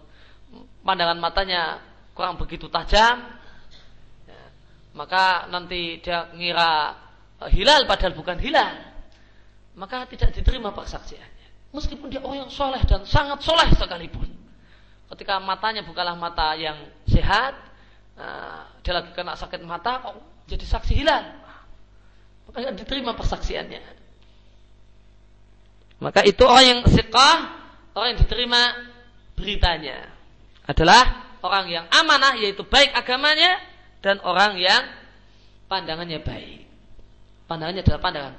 pandangan 0.83 1.17
matanya 1.19 1.79
kurang 2.15 2.39
begitu 2.39 2.71
tajam 2.71 3.19
ya, 4.23 4.41
maka 4.95 5.51
nanti 5.51 5.99
dia 5.99 6.31
ngira 6.31 6.95
eh, 7.43 7.49
hilal 7.51 7.83
padahal 7.83 8.15
bukan 8.15 8.39
hilal 8.39 8.95
maka 9.75 10.07
tidak 10.07 10.31
diterima 10.31 10.71
persaksiannya 10.71 11.75
meskipun 11.75 12.07
dia 12.07 12.23
orang 12.23 12.47
yang 12.47 12.51
soleh 12.53 12.79
dan 12.87 13.03
sangat 13.03 13.43
soleh 13.43 13.67
sekalipun 13.75 14.31
ketika 15.13 15.37
matanya 15.37 15.85
bukanlah 15.85 16.17
mata 16.17 16.57
yang 16.57 16.77
sehat, 17.05 17.53
uh, 18.17 18.65
dia 18.81 18.93
lagi 18.95 19.13
kena 19.13 19.37
sakit 19.37 19.61
mata, 19.61 20.01
kok 20.01 20.15
jadi 20.49 20.65
saksi 20.65 20.93
hilal. 20.95 21.23
Maka 22.49 22.73
diterima 22.73 23.17
persaksiannya. 23.17 23.81
Maka 25.99 26.21
itu 26.27 26.43
orang 26.45 26.65
yang 26.65 26.81
sikah, 26.85 27.37
orang 27.95 28.07
yang 28.15 28.19
diterima 28.21 28.61
beritanya. 29.33 30.11
Adalah 30.65 31.37
orang 31.41 31.65
yang 31.69 31.85
amanah, 31.89 32.37
yaitu 32.37 32.65
baik 32.65 32.93
agamanya, 32.93 33.61
dan 34.01 34.21
orang 34.21 34.57
yang 34.57 34.83
pandangannya 35.69 36.21
baik. 36.21 36.65
Pandangannya 37.45 37.81
adalah 37.85 38.01
pandangan 38.01 38.33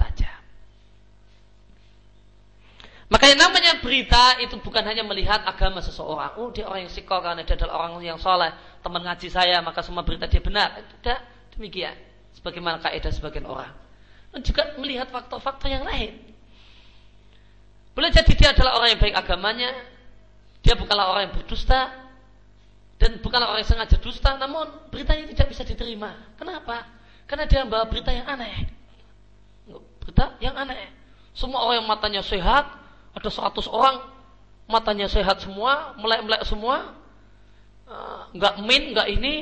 tajam. 3.06 3.12
Maka 3.12 3.24
yang 3.30 3.38
namanya 3.38 3.72
berita 3.78 4.42
itu 4.42 4.58
bukan 4.58 4.82
hanya 4.82 5.06
melihat 5.06 5.46
agama 5.46 5.78
seseorang. 5.78 6.34
Oh 6.42 6.50
dia 6.50 6.66
orang 6.66 6.90
yang 6.90 6.92
sikol 6.92 7.22
karena 7.22 7.46
dia 7.46 7.54
adalah 7.54 7.86
orang 7.86 8.02
yang 8.02 8.18
soleh. 8.18 8.50
Teman 8.82 9.02
ngaji 9.02 9.28
saya 9.30 9.62
maka 9.62 9.82
semua 9.82 10.02
berita 10.02 10.26
dia 10.26 10.42
benar. 10.42 10.82
Tidak 10.82 11.18
demikian. 11.54 11.94
Sebagaimana 12.34 12.82
kaidah 12.82 13.12
sebagian 13.14 13.46
orang. 13.46 13.70
Dan 14.34 14.42
juga 14.42 14.74
melihat 14.76 15.08
faktor-faktor 15.08 15.70
yang 15.70 15.86
lain. 15.86 16.18
Boleh 17.96 18.12
jadi 18.12 18.32
dia 18.36 18.48
adalah 18.52 18.76
orang 18.76 18.92
yang 18.92 19.00
baik 19.00 19.16
agamanya. 19.16 19.70
Dia 20.60 20.74
bukanlah 20.76 21.14
orang 21.14 21.30
yang 21.30 21.34
berdusta. 21.38 21.94
Dan 23.00 23.22
bukanlah 23.24 23.54
orang 23.54 23.64
yang 23.64 23.70
sengaja 23.70 23.96
dusta. 24.02 24.36
Namun 24.36 24.90
beritanya 24.92 25.24
tidak 25.32 25.48
bisa 25.48 25.62
diterima. 25.64 26.12
Kenapa? 26.36 26.84
Karena 27.24 27.48
dia 27.48 27.64
membawa 27.64 27.88
berita 27.88 28.12
yang 28.12 28.28
aneh. 28.28 28.68
Berita 30.02 30.36
yang 30.44 30.58
aneh. 30.58 30.92
Semua 31.32 31.64
orang 31.64 31.84
yang 31.84 31.88
matanya 31.88 32.22
sehat, 32.24 32.64
ada 33.16 33.28
100 33.32 33.64
orang 33.72 33.96
matanya 34.68 35.08
sehat 35.08 35.40
semua, 35.40 35.96
melek-melek 35.96 36.44
semua, 36.44 36.92
eh, 37.88 38.20
nggak 38.36 38.54
min, 38.60 38.92
nggak 38.92 39.08
ini, 39.08 39.34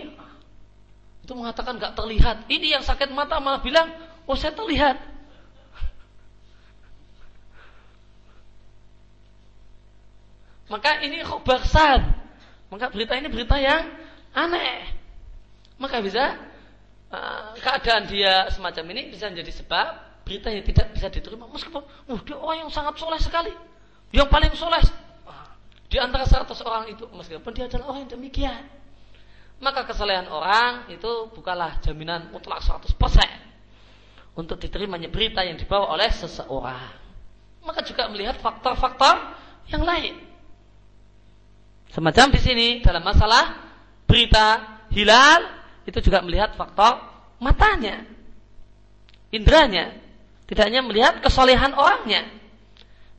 itu 1.26 1.32
mengatakan 1.34 1.80
nggak 1.80 1.96
terlihat. 1.98 2.46
Ini 2.46 2.78
yang 2.78 2.84
sakit 2.86 3.10
mata 3.10 3.42
malah 3.42 3.58
bilang, 3.64 3.90
oh 4.30 4.36
saya 4.38 4.54
terlihat. 4.54 5.00
Maka 10.64 11.04
ini 11.04 11.20
khabar 11.20 11.60
Maka 12.72 12.88
berita 12.88 13.14
ini 13.20 13.28
berita 13.28 13.60
yang 13.60 13.84
aneh. 14.32 14.90
Maka 15.76 16.00
bisa 16.00 16.40
uh, 17.12 17.52
keadaan 17.60 18.08
dia 18.08 18.48
semacam 18.48 18.84
ini 18.96 19.12
bisa 19.12 19.28
menjadi 19.28 19.52
sebab 19.60 20.13
berita 20.24 20.48
yang 20.48 20.64
tidak 20.64 20.96
bisa 20.96 21.06
diterima. 21.12 21.46
Meskipun 21.46 21.84
uh, 21.84 22.20
dia 22.24 22.36
orang 22.40 22.66
yang 22.66 22.70
sangat 22.72 22.96
soleh 22.96 23.20
sekali. 23.20 23.52
Yang 24.10 24.28
paling 24.32 24.52
soleh. 24.56 24.82
Di 25.92 26.00
antara 26.02 26.26
100 26.26 26.50
orang 26.66 26.90
itu 26.90 27.06
meskipun 27.12 27.52
dia 27.54 27.70
adalah 27.70 27.94
orang 27.94 28.08
yang 28.08 28.12
demikian. 28.18 28.66
Maka 29.62 29.86
kesalehan 29.86 30.26
orang 30.26 30.90
itu 30.90 31.30
bukanlah 31.30 31.78
jaminan 31.86 32.34
mutlak 32.34 32.58
100% 32.58 32.98
untuk 34.34 34.58
diterimanya 34.58 35.06
berita 35.06 35.46
yang 35.46 35.54
dibawa 35.54 35.94
oleh 35.94 36.10
seseorang. 36.10 36.90
Maka 37.62 37.86
juga 37.86 38.10
melihat 38.10 38.42
faktor-faktor 38.42 39.14
yang 39.70 39.86
lain. 39.86 40.18
Semacam 41.94 42.26
di 42.34 42.40
sini 42.42 42.68
dalam 42.82 43.06
masalah 43.06 43.70
berita 44.10 44.82
hilal 44.90 45.46
itu 45.86 46.02
juga 46.02 46.18
melihat 46.26 46.58
faktor 46.58 46.98
matanya 47.38 48.02
indranya 49.30 50.03
tidak 50.44 50.64
hanya 50.68 50.84
melihat 50.84 51.20
kesolehan 51.24 51.72
orangnya. 51.72 52.28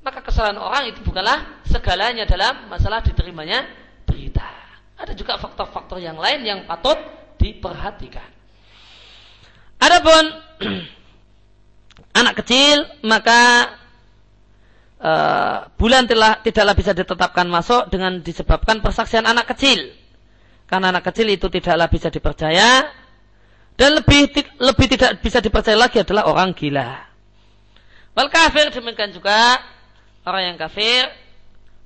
Maka 0.05 0.21
kesalahan 0.21 0.61
orang 0.61 0.93
itu 0.93 1.01
bukanlah 1.01 1.65
segalanya 1.65 2.29
dalam 2.29 2.69
masalah 2.69 3.01
diterimanya 3.01 3.65
berita. 4.05 4.45
Ada 5.01 5.17
juga 5.17 5.41
faktor-faktor 5.41 5.97
yang 5.97 6.21
lain 6.21 6.45
yang 6.45 6.59
patut 6.69 6.95
diperhatikan. 7.41 8.29
Adapun 9.81 10.23
anak 12.21 12.33
kecil 12.45 12.85
maka 13.01 13.73
uh, 15.01 15.57
bulan 15.73 16.05
telah 16.05 16.37
tidaklah 16.45 16.77
bisa 16.77 16.93
ditetapkan 16.93 17.49
masuk 17.49 17.89
dengan 17.89 18.21
disebabkan 18.21 18.85
persaksian 18.85 19.25
anak 19.25 19.57
kecil. 19.57 19.89
Karena 20.65 20.93
anak 20.93 21.09
kecil 21.09 21.29
itu 21.29 21.49
tidaklah 21.49 21.89
bisa 21.89 22.09
dipercaya 22.09 22.89
dan 23.77 23.89
lebih 24.01 24.33
lebih 24.57 24.87
tidak 24.97 25.21
bisa 25.21 25.41
dipercaya 25.41 25.77
lagi 25.77 26.01
adalah 26.01 26.25
orang 26.25 26.53
gila. 26.57 27.04
Wal 28.15 28.31
kafir 28.31 28.71
demikian 28.71 29.11
juga 29.11 29.59
orang 30.23 30.55
yang 30.55 30.57
kafir 30.57 31.11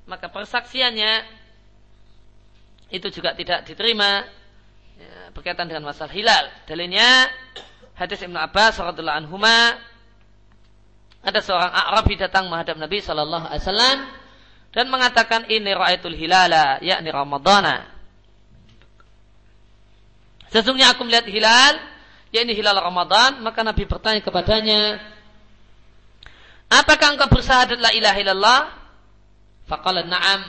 maka 0.06 0.30
persaksiannya 0.30 1.26
itu 2.90 3.08
juga 3.14 3.38
tidak 3.38 3.66
diterima 3.66 4.26
ya, 4.98 5.34
berkaitan 5.34 5.70
dengan 5.70 5.90
masalah 5.90 6.10
hilal. 6.14 6.50
Dalilnya 6.66 7.30
hadis 7.98 8.22
Ibnu 8.26 8.38
Abbas 8.38 8.78
radhiyallahu 8.78 9.20
anhuma 9.26 9.78
ada 11.20 11.40
seorang 11.42 11.70
Arabi 11.70 12.14
datang 12.18 12.50
menghadap 12.50 12.78
Nabi 12.78 12.98
sallallahu 13.02 13.46
alaihi 13.50 13.62
wasallam 13.66 13.98
dan 14.70 14.86
mengatakan 14.90 15.42
ini 15.50 15.74
raaitul 15.74 16.14
hilala 16.14 16.78
yakni 16.82 17.10
Ramadana. 17.10 17.90
Sesungguhnya 20.50 20.94
aku 20.94 21.06
melihat 21.06 21.30
hilal 21.30 21.74
yakni 22.34 22.54
hilal 22.58 22.78
Ramadan 22.78 23.42
maka 23.46 23.62
Nabi 23.62 23.86
bertanya 23.86 24.22
kepadanya 24.22 24.98
Apakah 26.70 27.18
engkau 27.18 27.34
bersyahadat 27.34 27.82
la 27.82 27.90
ilaha 27.98 28.18
illallah? 28.22 28.62
Faqala 29.66 30.06
na'am. 30.06 30.42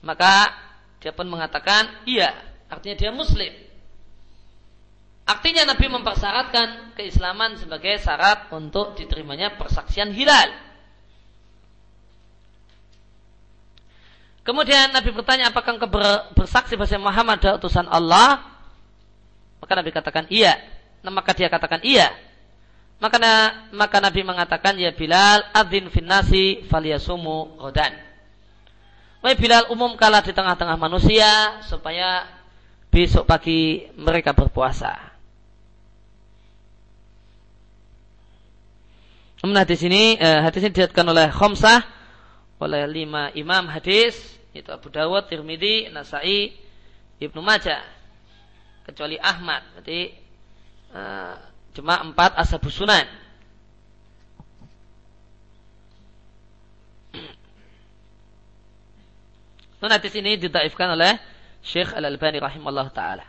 Maka 0.00 0.48
dia 1.04 1.12
pun 1.12 1.28
mengatakan 1.28 2.08
iya. 2.08 2.32
Artinya 2.72 2.96
dia 2.96 3.12
muslim. 3.12 3.52
Artinya 5.26 5.74
Nabi 5.74 5.86
mempersyaratkan 5.90 6.96
keislaman 6.96 7.58
sebagai 7.58 7.98
syarat 7.98 8.48
untuk 8.54 8.94
diterimanya 8.96 9.58
persaksian 9.58 10.14
hilal. 10.14 10.50
Kemudian 14.46 14.94
Nabi 14.94 15.10
bertanya 15.10 15.50
apakah 15.50 15.74
engkau 15.74 15.90
bersaksi 16.38 16.78
bahwa 16.78 17.10
Muhammad 17.10 17.42
adalah 17.42 17.58
utusan 17.58 17.86
Allah? 17.90 18.46
Maka 19.58 19.72
Nabi 19.74 19.90
katakan 19.90 20.24
iya. 20.30 20.54
Nah, 21.02 21.10
maka 21.10 21.34
dia 21.34 21.50
katakan 21.50 21.82
iya. 21.82 22.14
Maka, 22.96 23.18
maka 23.76 24.00
Nabi 24.00 24.24
mengatakan, 24.24 24.80
ya 24.80 24.88
Bilal, 24.96 25.44
adzin 25.52 25.92
finnasi 25.92 26.64
faliyasumu 26.64 27.60
rodan. 27.60 27.92
Wai 29.20 29.36
Bilal, 29.36 29.68
umum 29.68 30.00
kalah 30.00 30.24
di 30.24 30.32
tengah-tengah 30.32 30.80
manusia, 30.80 31.60
supaya 31.68 32.24
besok 32.88 33.28
pagi 33.28 33.84
mereka 34.00 34.32
berpuasa. 34.32 34.96
Namun 39.44 39.60
hadis 39.60 39.84
ini, 39.84 40.16
eh, 40.16 40.40
hadis 40.40 40.64
ini 40.64 40.72
dilihatkan 40.72 41.04
oleh 41.04 41.28
Khomsah, 41.28 41.84
oleh 42.56 42.88
lima 42.88 43.28
imam 43.36 43.68
hadis, 43.68 44.16
itu 44.56 44.72
Abu 44.72 44.88
Dawud, 44.88 45.28
Tirmidhi, 45.28 45.92
Nasai, 45.92 46.56
Ibnu 47.20 47.44
Majah, 47.44 47.84
kecuali 48.88 49.20
Ahmad. 49.20 49.60
Berarti 49.76 50.00
eh, 50.96 51.34
cuma 51.76 52.00
empat 52.00 52.32
ashabus 52.40 52.72
sunan. 52.72 53.04
Dan 59.76 59.92
hadis 59.92 60.16
ini 60.16 60.40
didaifkan 60.40 60.96
oleh 60.96 61.20
Syekh 61.60 61.92
Al-Albani 61.92 62.40
rahimahullah 62.40 62.88
taala. 62.96 63.28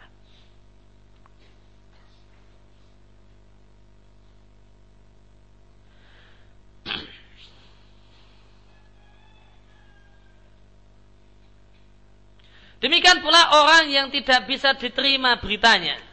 Demikian 12.78 13.20
pula 13.20 13.42
orang 13.58 13.92
yang 13.92 14.08
tidak 14.14 14.48
bisa 14.48 14.72
diterima 14.78 15.36
beritanya. 15.42 16.07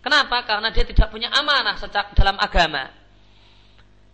Kenapa? 0.00 0.42
Karena 0.48 0.72
dia 0.72 0.84
tidak 0.88 1.12
punya 1.12 1.28
amanah 1.28 1.76
sejak 1.76 2.16
dalam 2.16 2.40
agama. 2.40 2.88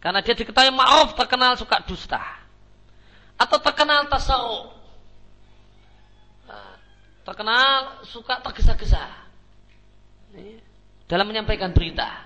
Karena 0.03 0.23
dia 0.23 0.35
diketahui 0.35 0.75
ma'ruf 0.75 1.15
terkenal 1.15 1.55
suka 1.55 1.83
dusta. 1.87 2.23
Atau 3.39 3.59
terkenal 3.63 4.11
tasawuf. 4.11 4.75
Terkenal 7.27 8.07
suka 8.07 8.39
tergesa-gesa. 8.39 9.03
Dalam 11.11 11.27
menyampaikan 11.27 11.75
berita. 11.75 12.23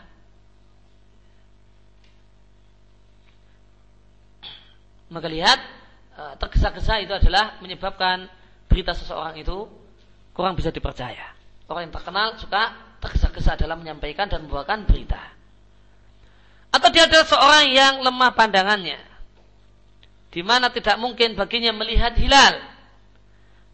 Maka 5.08 5.26
lihat 5.26 5.58
eh, 6.20 6.34
tergesa-gesa 6.36 7.00
itu 7.00 7.16
adalah 7.16 7.58
menyebabkan 7.64 8.28
berita 8.68 8.92
seseorang 8.92 9.40
itu 9.40 9.66
kurang 10.36 10.54
bisa 10.54 10.68
dipercaya. 10.68 11.32
Orang 11.66 11.88
yang 11.88 11.94
terkenal 11.96 12.36
suka 12.38 12.89
tergesa-gesa 13.00 13.56
dalam 13.56 13.80
menyampaikan 13.80 14.28
dan 14.28 14.44
membawakan 14.44 14.84
berita. 14.84 15.18
Atau 16.70 16.92
dia 16.94 17.08
adalah 17.08 17.26
seorang 17.26 17.66
yang 17.72 17.94
lemah 18.04 18.30
pandangannya. 18.36 19.00
Di 20.30 20.46
mana 20.46 20.70
tidak 20.70 20.94
mungkin 21.02 21.34
baginya 21.34 21.74
melihat 21.74 22.14
hilal. 22.14 22.62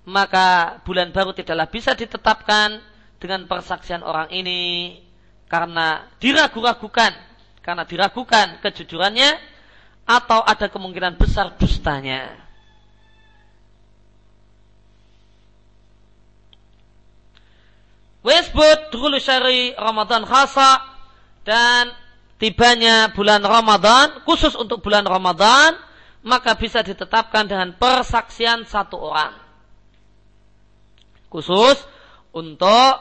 Maka 0.07 0.81
bulan 0.87 1.13
baru 1.13 1.37
tidaklah 1.37 1.69
bisa 1.69 1.93
ditetapkan 1.93 2.81
dengan 3.21 3.45
persaksian 3.45 4.01
orang 4.07 4.31
ini 4.31 4.97
karena 5.51 6.07
diragu-ragukan 6.23 7.13
karena 7.61 7.83
diragukan 7.83 8.63
kejujurannya 8.63 9.35
atau 10.07 10.47
ada 10.47 10.71
kemungkinan 10.71 11.19
besar 11.19 11.59
dustanya. 11.59 12.46
Wisbut 18.27 18.91
dulu 18.91 19.23
syari 19.23 19.71
Ramadan 19.79 20.27
khasa 20.27 20.83
dan 21.47 21.95
tibanya 22.43 23.15
bulan 23.15 23.39
Ramadan 23.39 24.27
khusus 24.27 24.59
untuk 24.59 24.83
bulan 24.83 25.07
Ramadan 25.07 25.79
maka 26.27 26.59
bisa 26.59 26.83
ditetapkan 26.83 27.47
dengan 27.47 27.79
persaksian 27.79 28.67
satu 28.67 28.99
orang. 28.99 29.31
Khusus 31.31 31.87
untuk 32.35 32.99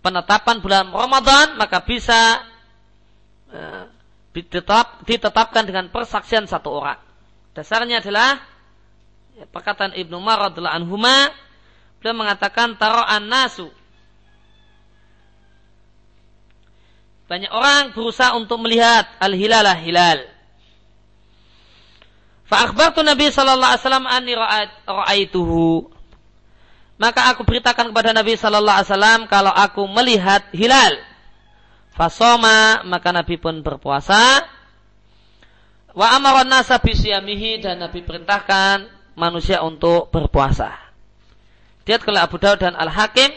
penetapan 0.00 0.64
bulan 0.64 0.88
Ramadan 0.96 1.60
maka 1.60 1.84
bisa 1.84 2.40
uh, 3.52 3.84
ditetap, 4.32 5.04
ditetapkan 5.04 5.68
dengan 5.68 5.92
persaksian 5.92 6.48
satu 6.48 6.72
orang. 6.72 6.96
Dasarnya 7.52 8.00
adalah 8.00 8.40
perkataan 9.52 9.92
Ibnu 9.92 10.16
Umar 10.16 10.48
radhiallahu 10.48 10.72
anhuma 10.72 11.28
beliau 12.00 12.16
mengatakan 12.16 12.80
taro'an 12.80 13.28
nasu 13.28 13.68
Banyak 17.28 17.52
orang 17.52 17.92
berusaha 17.92 18.32
untuk 18.40 18.56
melihat 18.64 19.04
al-hilalah 19.20 19.76
hilal. 19.76 20.24
Fa'akhbartu 22.48 23.04
Nabi 23.04 23.28
sallallahu 23.28 23.68
alaihi 23.76 23.84
wasallam 23.84 24.06
anni 24.08 24.32
ra'aituhu. 24.88 25.92
Maka 26.96 27.28
aku 27.30 27.44
beritakan 27.44 27.92
kepada 27.92 28.16
Nabi 28.16 28.34
sallallahu 28.34 28.76
alaihi 28.80 28.90
wasallam 28.90 29.20
kalau 29.28 29.52
aku 29.52 29.84
melihat 29.92 30.48
hilal. 30.56 30.96
Fasoma 31.92 32.80
maka 32.88 33.12
Nabi 33.12 33.36
pun 33.36 33.60
berpuasa. 33.60 34.48
Wa 35.92 36.16
amara 36.16 36.48
nasa 36.48 36.80
bisyamihi 36.80 37.60
dan 37.60 37.84
Nabi 37.84 38.00
perintahkan 38.00 38.88
manusia 39.12 39.60
untuk 39.60 40.08
berpuasa. 40.08 40.72
Dia 41.84 42.00
oleh 42.00 42.20
Abu 42.24 42.40
Dawud 42.40 42.60
dan 42.60 42.72
Al-Hakim 42.72 43.32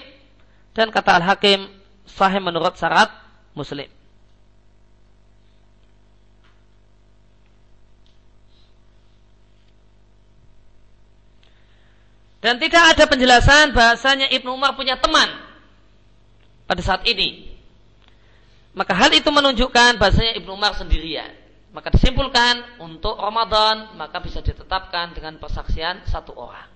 dan 0.72 0.88
kata 0.88 1.20
Al-Hakim 1.20 1.68
sahih 2.08 2.40
menurut 2.40 2.80
syarat 2.80 3.12
Muslim. 3.52 3.90
Dan 12.42 12.58
tidak 12.58 12.98
ada 12.98 13.06
penjelasan 13.06 13.70
bahasanya 13.70 14.34
Ibnu 14.34 14.58
Umar 14.58 14.74
punya 14.74 14.98
teman 14.98 15.30
pada 16.66 16.82
saat 16.82 17.06
ini. 17.06 17.54
Maka 18.74 18.98
hal 18.98 19.14
itu 19.14 19.30
menunjukkan 19.30 20.02
bahasanya 20.02 20.34
Ibnu 20.42 20.58
Umar 20.58 20.74
sendirian. 20.74 21.30
Maka 21.72 21.94
disimpulkan 21.94 22.82
untuk 22.82 23.16
Ramadan 23.16 23.96
maka 23.96 24.20
bisa 24.20 24.42
ditetapkan 24.42 25.14
dengan 25.14 25.38
persaksian 25.38 26.04
satu 26.10 26.34
orang. 26.34 26.68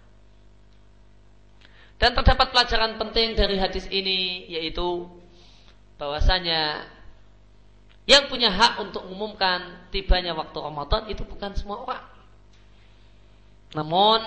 Dan 1.97 2.13
terdapat 2.13 2.53
pelajaran 2.53 3.01
penting 3.01 3.34
dari 3.34 3.57
hadis 3.57 3.89
ini 3.89 4.45
yaitu 4.51 5.09
bahwasanya 5.96 6.91
yang 8.06 8.30
punya 8.30 8.54
hak 8.54 8.86
untuk 8.86 9.02
mengumumkan 9.10 9.89
tibanya 9.89 10.38
waktu 10.38 10.58
Ramadan 10.62 11.10
itu 11.10 11.26
bukan 11.26 11.58
semua 11.58 11.82
orang. 11.82 12.06
Namun 13.74 14.20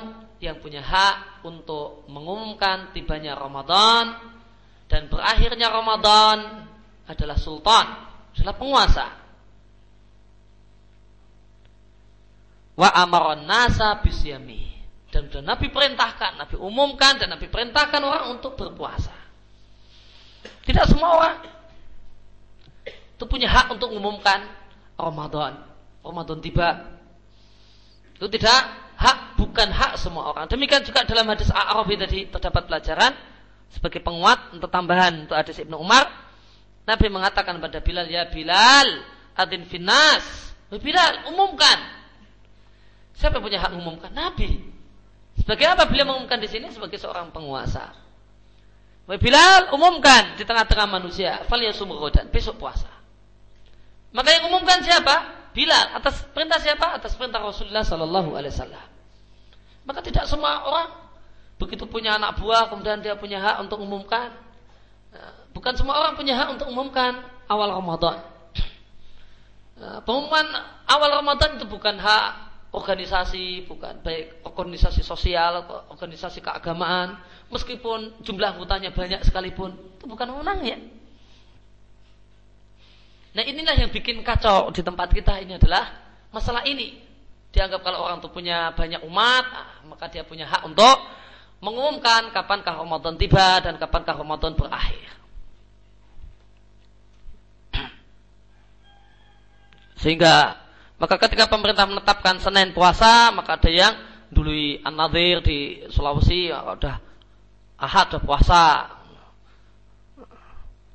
yang 0.43 0.59
punya 0.59 0.83
hak 0.83 1.47
untuk 1.47 2.05
mengumumkan 2.11 2.91
tibanya 2.91 3.39
Ramadan 3.39 4.19
dan 4.91 5.07
berakhirnya 5.07 5.71
Ramadan 5.71 6.66
adalah 7.07 7.39
sultan, 7.39 7.87
adalah 8.35 8.55
penguasa. 8.59 9.07
Wa 12.75 12.91
amaron 12.99 13.47
nasa 13.47 13.99
bisyami. 14.03 14.66
Dan 15.09 15.33
sudah 15.33 15.57
Nabi 15.57 15.73
perintahkan, 15.73 16.37
Nabi 16.37 16.61
umumkan 16.61 17.16
dan 17.16 17.33
Nabi 17.33 17.49
perintahkan 17.49 18.03
orang 18.05 18.29
untuk 18.37 18.61
berpuasa. 18.61 19.14
Tidak 20.69 20.85
semua 20.85 21.16
orang 21.16 21.58
itu 23.19 23.27
punya 23.27 23.51
hak 23.51 23.75
untuk 23.75 23.91
mengumumkan 23.91 24.47
Ramadan. 24.95 25.59
Ramadan 26.07 26.39
tiba. 26.39 26.87
Itu 28.14 28.31
tidak 28.31 28.62
hak, 28.95 29.35
bukan 29.35 29.75
hak 29.75 29.99
semua 29.99 30.31
orang. 30.31 30.47
Demikian 30.47 30.87
juga 30.87 31.03
dalam 31.03 31.27
hadis 31.27 31.51
A'rafi 31.51 31.99
tadi 31.99 32.31
terdapat 32.31 32.71
pelajaran 32.71 33.19
sebagai 33.75 34.07
penguat 34.07 34.55
untuk 34.55 34.71
tambahan 34.71 35.27
untuk 35.27 35.35
hadis 35.35 35.59
Ibnu 35.59 35.75
Umar. 35.83 36.07
Nabi 36.87 37.11
mengatakan 37.11 37.59
pada 37.59 37.83
Bilal, 37.83 38.07
ya 38.07 38.31
Bilal, 38.31 39.03
adin 39.35 39.66
finas. 39.66 40.55
Bilal, 40.71 41.27
umumkan. 41.35 41.79
Siapa 43.19 43.43
yang 43.43 43.45
punya 43.51 43.59
hak 43.59 43.75
mengumumkan? 43.75 44.14
Nabi. 44.14 44.62
Sebagai 45.43 45.66
apa 45.75 45.91
beliau 45.91 46.07
mengumumkan 46.07 46.39
di 46.39 46.47
sini? 46.47 46.71
Sebagai 46.71 47.03
seorang 47.03 47.35
penguasa. 47.35 47.99
Bilal 49.11 49.75
umumkan 49.75 50.39
di 50.39 50.47
tengah-tengah 50.47 50.87
manusia. 50.87 51.43
Fal 51.51 51.59
yasum 51.59 51.91
Besok 52.31 52.62
puasa. 52.62 52.97
Maka 54.13 54.29
yang 54.33 54.49
umumkan 54.49 54.81
siapa? 54.81 55.49
Bilal. 55.53 55.97
Atas 55.97 56.25
perintah 56.33 56.57
siapa? 56.61 56.97
Atas 56.97 57.13
perintah 57.19 57.43
Rasulullah 57.43 57.85
Sallallahu 57.85 58.37
Alaihi 58.37 58.53
Wasallam. 58.55 58.87
Maka 59.89 60.01
tidak 60.05 60.29
semua 60.29 60.65
orang 60.69 60.89
begitu 61.59 61.89
punya 61.91 62.15
anak 62.15 62.39
buah 62.39 62.71
kemudian 62.71 63.03
dia 63.03 63.19
punya 63.19 63.43
hak 63.43 63.67
untuk 63.67 63.83
umumkan. 63.83 64.31
Nah, 65.11 65.33
bukan 65.51 65.75
semua 65.75 65.99
orang 65.99 66.15
punya 66.15 66.39
hak 66.39 66.55
untuk 66.55 66.71
umumkan 66.71 67.19
awal 67.49 67.73
Ramadan. 67.73 68.21
Nah, 69.79 70.03
pengumuman 70.05 70.47
awal 70.87 71.23
Ramadan 71.23 71.57
itu 71.57 71.67
bukan 71.67 71.97
hak 71.99 72.49
organisasi, 72.75 73.65
bukan 73.65 74.05
baik 74.05 74.45
organisasi 74.45 75.01
sosial 75.01 75.65
organisasi 75.89 76.45
keagamaan, 76.45 77.17
meskipun 77.49 78.21
jumlah 78.21 78.59
anggotanya 78.59 78.93
banyak 78.93 79.25
sekalipun, 79.25 79.73
itu 79.97 80.05
bukan 80.05 80.37
wewenangnya. 80.37 80.97
Nah 83.39 83.47
inilah 83.47 83.78
yang 83.78 83.95
bikin 83.95 84.26
kacau 84.26 84.74
di 84.74 84.82
tempat 84.82 85.14
kita 85.14 85.39
ini 85.39 85.55
adalah 85.55 85.95
masalah 86.34 86.66
ini. 86.66 86.99
Dianggap 87.55 87.86
kalau 87.86 88.03
orang 88.03 88.18
itu 88.18 88.26
punya 88.34 88.74
banyak 88.74 88.99
umat, 89.07 89.45
ah, 89.55 89.78
maka 89.86 90.11
dia 90.11 90.26
punya 90.26 90.51
hak 90.51 90.66
untuk 90.66 90.99
mengumumkan 91.62 92.34
kapankah 92.34 92.74
Ramadan 92.74 93.14
tiba 93.14 93.62
dan 93.62 93.78
kapankah 93.78 94.18
Ramadan 94.18 94.59
berakhir. 94.59 95.14
Sehingga 100.03 100.66
Maka 100.99 101.14
ketika 101.14 101.47
pemerintah 101.47 101.86
menetapkan 101.86 102.43
Senin 102.43 102.74
puasa, 102.74 103.30
maka 103.30 103.55
ada 103.55 103.70
yang 103.70 103.95
dulu 104.34 104.51
An-Nadir 104.82 105.39
di 105.47 105.86
Sulawesi 105.95 106.51
ya, 106.51 106.59
udah 106.74 106.99
Ahad 107.78 108.11
udah 108.11 108.22
puasa. 108.26 108.64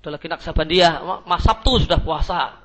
Udah 0.04 0.20
lagi 0.20 0.28
Naksabandia, 0.28 1.00
Mas 1.24 1.48
Sabtu 1.48 1.80
sudah 1.80 1.96
puasa. 2.04 2.60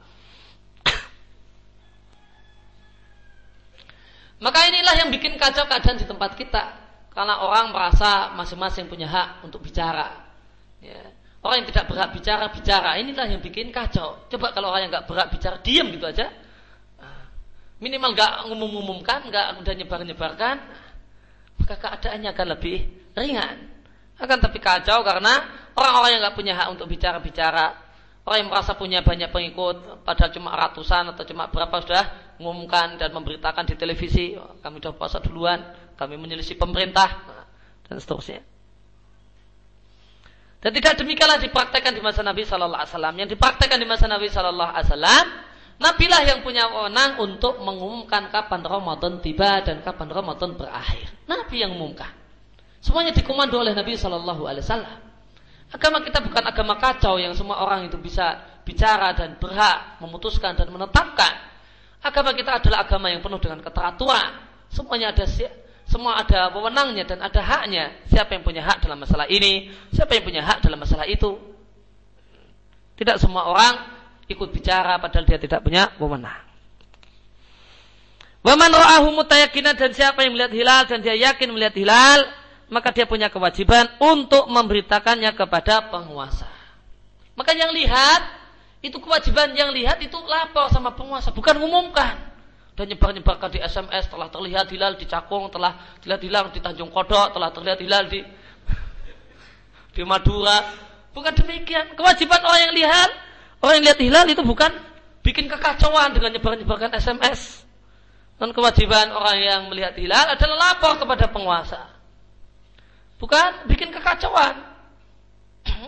Maka 4.43 4.59
inilah 4.67 5.07
yang 5.07 5.15
bikin 5.15 5.39
kacau 5.39 5.71
keadaan 5.71 6.03
di 6.03 6.07
tempat 6.11 6.35
kita. 6.35 6.75
Karena 7.15 7.47
orang 7.47 7.71
merasa 7.71 8.35
masing-masing 8.35 8.91
punya 8.91 9.07
hak 9.07 9.47
untuk 9.47 9.63
bicara. 9.63 10.27
Ya. 10.83 11.15
Orang 11.39 11.63
yang 11.63 11.71
tidak 11.71 11.87
berhak 11.87 12.11
bicara, 12.11 12.51
bicara. 12.51 12.99
Inilah 12.99 13.31
yang 13.31 13.39
bikin 13.39 13.71
kacau. 13.71 14.27
Coba 14.27 14.51
kalau 14.51 14.75
orang 14.75 14.91
yang 14.91 14.99
nggak 14.99 15.07
berhak 15.07 15.31
bicara, 15.31 15.63
diam 15.63 15.95
gitu 15.95 16.11
aja 16.11 16.35
minimal 17.79 18.11
nggak 18.15 18.33
ngumum-ngumumkan, 18.51 19.31
nggak 19.31 19.47
udah 19.63 19.75
nyebar-nyebarkan, 19.79 20.57
maka 21.63 21.75
keadaannya 21.79 22.31
akan 22.35 22.47
lebih 22.59 22.79
ringan. 23.15 23.57
Akan 24.19 24.43
tapi 24.43 24.59
kacau 24.59 25.07
karena 25.07 25.47
orang-orang 25.79 26.19
yang 26.19 26.21
nggak 26.27 26.37
punya 26.37 26.55
hak 26.59 26.69
untuk 26.75 26.91
bicara-bicara, 26.91 27.75
orang 28.27 28.39
yang 28.43 28.51
merasa 28.51 28.75
punya 28.75 29.01
banyak 29.07 29.31
pengikut, 29.31 30.03
padahal 30.03 30.31
cuma 30.35 30.51
ratusan 30.59 31.15
atau 31.15 31.23
cuma 31.23 31.47
berapa 31.49 31.79
sudah 31.83 32.05
mengumumkan 32.43 32.99
dan 32.99 33.15
memberitakan 33.15 33.63
di 33.67 33.75
televisi, 33.79 34.35
oh, 34.35 34.59
kami 34.59 34.83
sudah 34.83 34.95
puasa 34.99 35.23
duluan, 35.23 35.63
kami 35.95 36.19
menyelisih 36.19 36.59
pemerintah, 36.59 37.09
dan 37.87 37.97
seterusnya. 38.03 38.43
Dan 40.59 40.75
tidak 40.75 40.99
demikianlah 40.99 41.39
dipraktekkan 41.39 41.95
di 41.95 42.03
masa 42.03 42.27
Nabi 42.27 42.43
Shallallahu 42.43 42.83
Alaihi 42.83 42.91
Wasallam. 42.91 43.15
Yang 43.15 43.29
dipraktekkan 43.39 43.79
di 43.79 43.87
masa 43.87 44.11
Nabi 44.11 44.27
Shallallahu 44.27 44.71
Alaihi 44.75 44.91
Wasallam 44.91 45.27
Nabilah 45.79 46.27
yang 46.27 46.43
punya 46.43 46.67
wewenang 46.67 47.23
untuk 47.23 47.63
mengumumkan 47.63 48.35
kapan 48.35 48.67
Ramadan 48.67 49.23
tiba 49.23 49.63
dan 49.63 49.79
kapan 49.79 50.11
Ramadan 50.11 50.59
berakhir. 50.59 51.07
Nabi 51.31 51.63
yang 51.63 51.79
mengumumkan. 51.79 52.18
Semuanya 52.89 53.13
dikomando 53.13 53.61
oleh 53.61 53.77
Nabi 53.77 54.01
Shallallahu 54.01 54.49
Alaihi 54.49 54.65
Wasallam. 54.65 54.97
Agama 55.69 56.01
kita 56.01 56.25
bukan 56.25 56.41
agama 56.41 56.81
kacau 56.81 57.21
yang 57.21 57.37
semua 57.37 57.61
orang 57.61 57.85
itu 57.85 58.01
bisa 58.01 58.41
bicara 58.65 59.13
dan 59.13 59.37
berhak 59.37 60.01
memutuskan 60.01 60.57
dan 60.57 60.73
menetapkan. 60.73 61.37
Agama 62.01 62.33
kita 62.33 62.57
adalah 62.57 62.89
agama 62.89 63.13
yang 63.13 63.21
penuh 63.21 63.37
dengan 63.37 63.61
keteraturan. 63.61 64.41
Semuanya 64.73 65.13
ada 65.13 65.29
semua 65.85 66.17
ada 66.17 66.49
wewenangnya 66.57 67.05
dan 67.05 67.21
ada 67.21 67.45
haknya. 67.45 67.93
Siapa 68.09 68.33
yang 68.33 68.41
punya 68.41 68.65
hak 68.65 68.81
dalam 68.81 69.05
masalah 69.05 69.29
ini, 69.29 69.69
siapa 69.93 70.17
yang 70.17 70.25
punya 70.25 70.41
hak 70.41 70.65
dalam 70.65 70.81
masalah 70.81 71.05
itu. 71.05 71.37
Tidak 72.97 73.21
semua 73.21 73.53
orang 73.53 73.85
ikut 74.33 74.49
bicara 74.49 74.97
padahal 74.97 75.29
dia 75.29 75.37
tidak 75.37 75.61
punya 75.61 75.93
wewenang. 76.01 76.41
Waman 78.41 78.73
ra'ahu 78.73 79.13
mutayakinan 79.13 79.77
dan 79.77 79.93
siapa 79.93 80.25
yang 80.25 80.33
melihat 80.33 80.57
hilal 80.57 80.83
dan 80.89 81.05
dia 81.05 81.13
yakin 81.13 81.53
melihat 81.53 81.77
hilal, 81.77 82.25
maka 82.69 82.93
dia 82.93 83.09
punya 83.09 83.33
kewajiban 83.33 83.89
untuk 84.01 84.49
memberitakannya 84.49 85.33
kepada 85.33 85.89
penguasa. 85.89 86.49
Maka 87.35 87.57
yang 87.57 87.73
lihat, 87.73 88.23
itu 88.85 88.97
kewajiban 89.01 89.53
yang 89.57 89.73
lihat 89.73 89.99
itu 90.05 90.17
lapor 90.29 90.69
sama 90.71 90.93
penguasa, 90.93 91.33
bukan 91.33 91.59
umumkan. 91.61 92.29
Dan 92.79 92.95
nyebar-nyebarkan 92.95 93.51
di 93.51 93.59
SMS, 93.59 94.07
telah 94.07 94.31
terlihat 94.31 94.71
hilal 94.71 94.95
di 94.95 95.07
Cakung, 95.09 95.51
telah 95.51 95.75
terlihat 95.99 96.23
hilal 96.23 96.45
di 96.55 96.63
Tanjung 96.63 96.95
Kodok, 96.95 97.35
telah 97.35 97.51
terlihat 97.51 97.79
hilal 97.83 98.07
di 98.07 98.23
di 99.99 100.03
Madura. 100.07 100.63
Bukan 101.11 101.35
demikian. 101.35 101.99
Kewajiban 101.99 102.39
orang 102.39 102.71
yang 102.71 102.75
lihat 102.79 103.11
Orang 103.59 103.83
yang 103.83 103.87
lihat 103.91 103.99
hilal 103.99 104.27
itu 104.31 104.43
bukan 104.47 104.71
bikin 105.27 105.51
kekacauan 105.51 106.15
dengan 106.15 106.31
nyebar-nyebarkan 106.39 106.95
SMS. 106.95 107.67
Dan 108.39 108.55
kewajiban 108.55 109.11
orang 109.11 109.39
yang 109.43 109.61
melihat 109.67 109.99
hilal 109.99 110.31
adalah 110.31 110.57
lapor 110.71 110.95
kepada 111.03 111.27
penguasa. 111.27 111.91
Bukan 113.19 113.69
bikin 113.71 113.91
kekacauan. 113.91 114.63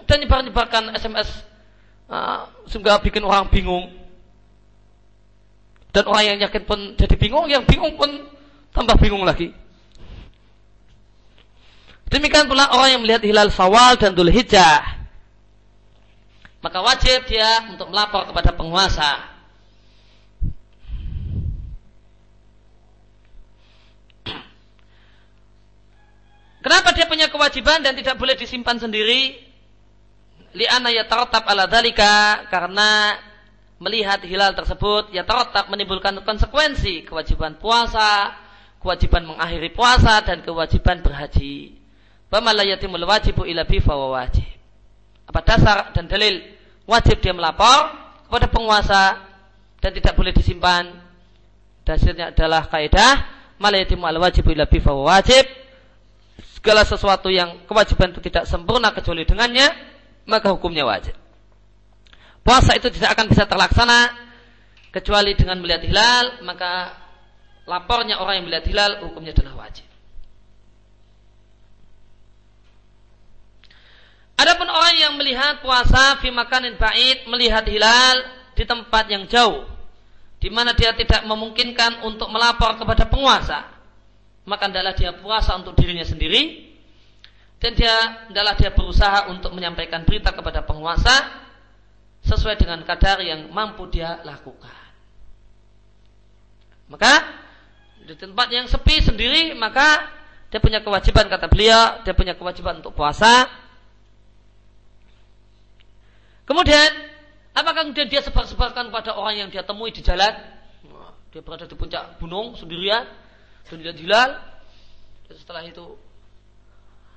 Dan 0.05 0.27
nyebar-nyebarkan 0.27 0.91
SMS 0.99 1.47
uh, 2.11 2.51
sehingga 2.67 2.99
bikin 3.01 3.23
orang 3.23 3.47
bingung. 3.49 3.91
Dan 5.91 6.07
orang 6.07 6.35
yang 6.35 6.39
yakin 6.47 6.63
pun 6.67 6.79
jadi 6.95 7.15
bingung, 7.19 7.47
yang 7.51 7.67
bingung 7.67 7.95
pun 7.99 8.11
tambah 8.71 8.95
bingung 8.99 9.23
lagi. 9.27 9.51
Demikian 12.11 12.51
pula 12.51 12.71
orang 12.75 12.99
yang 12.99 13.01
melihat 13.07 13.23
hilal 13.23 13.51
sawal 13.55 13.95
dan 13.95 14.15
dul 14.15 14.31
hijjah 14.31 15.01
maka 16.61 16.79
wajib 16.85 17.25
dia 17.25 17.65
untuk 17.73 17.89
melapor 17.89 18.29
kepada 18.29 18.53
penguasa. 18.53 19.40
Kenapa 26.61 26.93
dia 26.93 27.09
punya 27.09 27.33
kewajiban 27.33 27.81
dan 27.81 27.97
tidak 27.97 28.21
boleh 28.21 28.37
disimpan 28.37 28.77
sendiri? 28.77 29.37
Li'ana 30.53 30.93
yatarattab 30.93 31.47
ala 31.49 31.65
dalika 31.71 32.45
karena 32.53 33.17
melihat 33.81 34.21
hilal 34.29 34.53
tersebut 34.53 35.09
ya 35.15 35.25
tarattab 35.25 35.73
menimbulkan 35.73 36.21
konsekuensi 36.21 37.09
kewajiban 37.09 37.57
puasa, 37.57 38.37
kewajiban 38.83 39.25
mengakhiri 39.25 39.73
puasa 39.73 40.21
dan 40.21 40.45
kewajiban 40.45 41.01
berhaji. 41.01 41.81
Bama 42.29 42.53
la 42.53 42.63
yatimul 42.63 43.03
wajibu 43.09 43.49
ila 43.49 43.65
bi 43.65 43.81
wajib 43.81 44.61
apa 45.31 45.47
dasar 45.47 45.95
dan 45.95 46.11
dalil 46.11 46.43
wajib 46.91 47.23
dia 47.23 47.31
melapor 47.31 47.95
kepada 48.27 48.51
penguasa 48.51 49.03
dan 49.79 49.95
tidak 49.95 50.19
boleh 50.19 50.35
disimpan. 50.35 50.91
Dasarnya 51.87 52.35
adalah 52.35 52.67
kaidah 52.67 53.15
malayatimu 53.63 54.03
al 54.11 54.19
wajib 54.19 54.51
ila 54.51 54.67
bifa 54.67 54.91
wajib. 54.91 55.47
Segala 56.61 56.85
sesuatu 56.85 57.33
yang 57.33 57.65
kewajiban 57.65 58.13
itu 58.13 58.21
tidak 58.21 58.45
sempurna 58.45 58.93
kecuali 58.93 59.25
dengannya, 59.25 59.65
maka 60.29 60.53
hukumnya 60.53 60.85
wajib. 60.85 61.17
Puasa 62.45 62.77
itu 62.77 62.93
tidak 62.93 63.17
akan 63.17 63.33
bisa 63.33 63.49
terlaksana 63.49 64.13
kecuali 64.93 65.33
dengan 65.33 65.57
melihat 65.57 65.81
hilal, 65.89 66.45
maka 66.45 66.93
lapornya 67.65 68.21
orang 68.21 68.45
yang 68.45 68.47
melihat 68.53 68.69
hilal 68.69 68.93
hukumnya 69.09 69.33
adalah 69.33 69.65
wajib. 69.65 69.89
Adapun 74.37 74.69
orang 74.69 74.95
yang 75.01 75.13
melihat 75.17 75.65
puasa 75.65 76.21
fi 76.21 76.29
makanin 76.29 76.77
ba'id, 76.77 77.25
melihat 77.25 77.65
hilal 77.65 78.21
di 78.53 78.69
tempat 78.69 79.09
yang 79.09 79.25
jauh, 79.33 79.65
di 80.37 80.53
mana 80.53 80.77
dia 80.77 80.93
tidak 80.93 81.25
memungkinkan 81.25 82.05
untuk 82.05 82.29
melapor 82.29 82.77
kepada 82.77 83.09
penguasa, 83.09 83.80
maka 84.49 84.69
adalah 84.69 84.97
dia 84.97 85.17
puasa 85.17 85.57
untuk 85.57 85.77
dirinya 85.77 86.05
sendiri, 86.05 86.73
dan 87.61 87.77
dia 87.77 88.27
adalah 88.33 88.57
dia 88.57 88.73
berusaha 88.73 89.29
untuk 89.29 89.53
menyampaikan 89.53 90.05
berita 90.09 90.33
kepada 90.33 90.65
penguasa 90.65 91.45
sesuai 92.25 92.57
dengan 92.57 92.81
kadar 92.85 93.21
yang 93.21 93.49
mampu 93.53 93.89
dia 93.93 94.21
lakukan. 94.25 94.77
Maka 96.91 97.13
di 98.05 98.17
tempat 98.17 98.49
yang 98.51 98.67
sepi 98.67 99.05
sendiri, 99.05 99.55
maka 99.55 100.09
dia 100.51 100.59
punya 100.59 100.83
kewajiban 100.83 101.31
kata 101.31 101.47
beliau, 101.47 102.03
dia 102.03 102.17
punya 102.17 102.35
kewajiban 102.35 102.83
untuk 102.83 102.97
puasa 102.97 103.47
Kemudian, 106.51 106.91
apakah 107.55 107.87
kemudian 107.87 108.11
dia 108.11 108.27
sebar-sebarkan 108.27 108.91
pada 108.91 109.15
orang 109.15 109.47
yang 109.47 109.49
dia 109.55 109.63
temui 109.63 109.95
di 109.95 110.03
jalan? 110.03 110.35
Dia 111.31 111.47
berada 111.47 111.63
di 111.63 111.79
puncak 111.79 112.19
gunung 112.19 112.59
sendirian 112.59 113.07
dan 113.69 113.77
dia 113.83 113.93
hilal. 113.93 114.31
Dan 115.29 115.37
setelah 115.37 115.63
itu, 115.67 115.99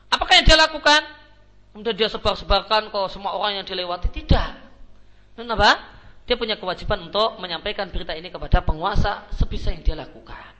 apakah 0.10 0.34
yang 0.42 0.46
dia 0.46 0.58
lakukan? 0.60 1.02
Kemudian 1.74 1.96
dia 1.98 2.10
sebar-sebarkan 2.10 2.94
ke 2.94 3.00
semua 3.10 3.34
orang 3.38 3.62
yang 3.62 3.66
dilewati? 3.66 4.12
Tidak. 4.12 4.50
Kenapa? 5.40 5.80
Dia 6.24 6.36
punya 6.38 6.56
kewajiban 6.56 7.04
untuk 7.08 7.42
menyampaikan 7.42 7.90
berita 7.90 8.14
ini 8.14 8.30
kepada 8.30 8.62
penguasa 8.62 9.28
sebisa 9.34 9.74
yang 9.74 9.82
dia 9.82 9.98
lakukan. 9.98 10.54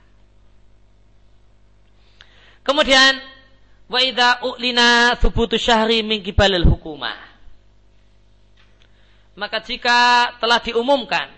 Kemudian, 2.64 3.20
wa 3.88 4.00
idza 4.00 4.40
u'lina 4.44 5.16
thubutu 5.20 5.60
syahri 5.60 6.00
min 6.00 6.24
kibalil 6.24 6.64
hukumah 6.64 7.16
maka 9.36 9.60
jika 9.60 10.30
telah 10.40 10.62
diumumkan 10.62 11.28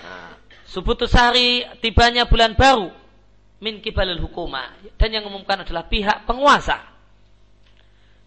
nah, 0.00 0.32
subutus 0.64 1.12
hari 1.12 1.66
tibanya 1.84 2.24
bulan 2.24 2.56
baru 2.56 2.88
min 3.62 3.78
kibalil 3.78 4.18
hukumah 4.18 4.74
dan 4.98 5.14
yang 5.14 5.22
mengumumkan 5.22 5.62
adalah 5.62 5.86
pihak 5.86 6.26
penguasa. 6.26 6.82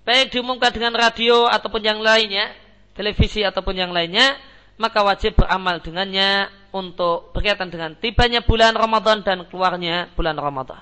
Baik 0.08 0.32
diumumkan 0.32 0.72
dengan 0.72 0.96
radio 0.96 1.52
ataupun 1.52 1.84
yang 1.84 2.00
lainnya 2.00 2.56
televisi 2.96 3.44
ataupun 3.44 3.76
yang 3.76 3.92
lainnya 3.92 4.40
maka 4.80 5.04
wajib 5.04 5.36
beramal 5.36 5.84
dengannya 5.84 6.48
untuk 6.72 7.36
berkaitan 7.36 7.68
dengan 7.68 8.00
tibanya 8.00 8.40
bulan 8.40 8.72
Ramadan 8.76 9.28
dan 9.28 9.44
keluarnya 9.52 10.08
bulan 10.16 10.40
Ramadan. 10.40 10.80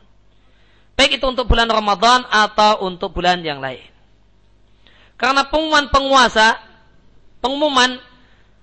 Baik 0.93 1.17
itu 1.17 1.25
untuk 1.25 1.49
bulan 1.49 1.65
Ramadan 1.65 2.21
atau 2.29 2.85
untuk 2.85 3.17
bulan 3.17 3.41
yang 3.41 3.57
lain. 3.57 3.89
Karena 5.17 5.49
pengumuman 5.49 5.89
penguasa 5.89 6.61
pengumuman 7.41 7.97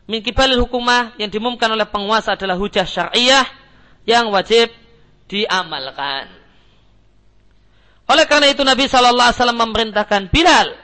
min 0.07 0.23
kibalil 0.23 0.63
hukumah 0.63 1.15
yang 1.19 1.31
diumumkan 1.31 1.71
oleh 1.71 1.87
penguasa 1.87 2.39
adalah 2.39 2.55
hujah 2.55 2.87
syariah 2.87 3.47
yang 4.07 4.31
wajib 4.31 4.71
diamalkan. 5.31 6.27
Oleh 8.11 8.27
karena 8.27 8.51
itu 8.51 8.67
Nabi 8.67 8.91
Shallallahu 8.91 9.31
Alaihi 9.31 9.39
Wasallam 9.39 9.61
memerintahkan 9.71 10.23
Bilal 10.35 10.75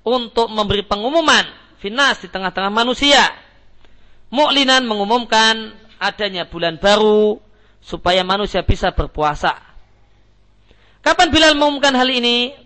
untuk 0.00 0.48
memberi 0.48 0.80
pengumuman 0.80 1.44
finas 1.76 2.24
di 2.24 2.32
tengah-tengah 2.32 2.72
manusia. 2.72 3.20
Mu'linan 4.32 4.88
mengumumkan 4.88 5.76
adanya 6.00 6.48
bulan 6.48 6.80
baru 6.80 7.36
supaya 7.84 8.24
manusia 8.24 8.64
bisa 8.64 8.96
berpuasa. 8.96 9.52
Kapan 11.04 11.28
Bilal 11.28 11.52
mengumumkan 11.52 11.92
hal 11.92 12.08
ini? 12.08 12.56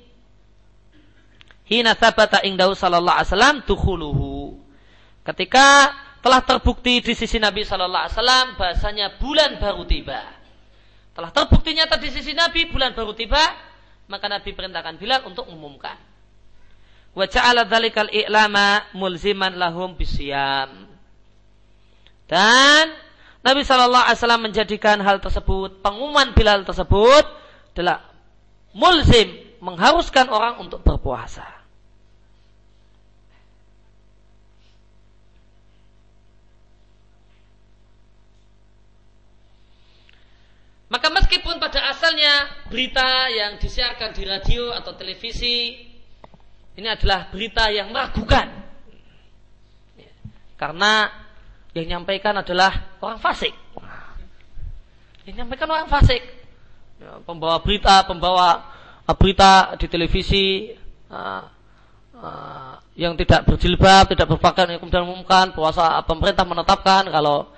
Hina 1.66 1.98
sabata 1.98 2.40
ingdahu 2.46 2.72
sallallahu 2.72 3.18
alaihi 3.18 3.30
wasallam 3.34 3.56
tukhuluhu. 3.66 4.56
Ketika 5.26 5.92
telah 6.22 6.40
terbukti 6.40 7.02
di 7.02 7.12
sisi 7.18 7.36
Nabi 7.42 7.66
sallallahu 7.66 8.06
alaihi 8.06 8.14
wasallam 8.14 8.46
bahasanya 8.56 9.06
bulan 9.18 9.58
baru 9.58 9.82
tiba. 9.84 10.37
Telah 11.18 11.34
terbukti 11.34 11.74
nyata 11.74 11.98
di 11.98 12.14
sisi 12.14 12.30
Nabi 12.30 12.70
bulan 12.70 12.94
baru 12.94 13.10
tiba, 13.10 13.42
maka 14.06 14.30
Nabi 14.30 14.54
perintahkan 14.54 15.02
Bilal 15.02 15.26
untuk 15.26 15.50
mengumumkan. 15.50 15.98
Wa 17.10 17.26
ja'ala 17.26 17.66
dzalikal 17.66 18.06
i'lama 18.14 18.86
mulziman 18.94 19.58
lahum 19.58 19.98
bisyam. 19.98 20.86
Dan 22.30 22.94
Nabi 23.42 23.66
Shallallahu 23.66 24.06
Alaihi 24.06 24.18
Wasallam 24.22 24.42
menjadikan 24.46 25.02
hal 25.02 25.18
tersebut, 25.18 25.82
pengumuman 25.82 26.30
Bilal 26.38 26.62
tersebut 26.62 27.26
adalah 27.74 28.06
mulzim, 28.70 29.58
mengharuskan 29.58 30.30
orang 30.30 30.62
untuk 30.62 30.86
berpuasa. 30.86 31.57
Maka 40.88 41.12
meskipun 41.12 41.60
pada 41.60 41.92
asalnya 41.92 42.48
berita 42.72 43.28
yang 43.28 43.60
disiarkan 43.60 44.16
di 44.16 44.24
radio 44.24 44.72
atau 44.72 44.96
televisi 44.96 45.84
ini 46.80 46.88
adalah 46.88 47.28
berita 47.28 47.68
yang 47.68 47.92
meragukan. 47.92 48.48
Karena 50.56 51.12
yang 51.76 51.86
nyampaikan 52.00 52.40
adalah 52.40 52.96
orang 53.04 53.20
fasik. 53.20 53.52
Yang 55.28 55.44
nyampaikan 55.44 55.68
orang 55.68 55.88
fasik. 55.92 56.24
Ya, 56.98 57.20
pembawa 57.22 57.60
berita, 57.60 58.02
pembawa 58.08 58.74
uh, 59.04 59.14
berita 59.14 59.76
di 59.78 59.86
televisi 59.86 60.72
uh, 61.12 61.44
uh, 62.16 62.74
yang 62.98 63.14
tidak 63.14 63.46
berjilbab, 63.46 64.10
tidak 64.10 64.26
berpakaian 64.34 64.74
yang 64.74 64.80
kemudian 64.82 65.06
mengumumkan 65.06 65.54
puasa 65.54 66.00
pemerintah 66.02 66.42
menetapkan 66.42 67.06
kalau 67.06 67.54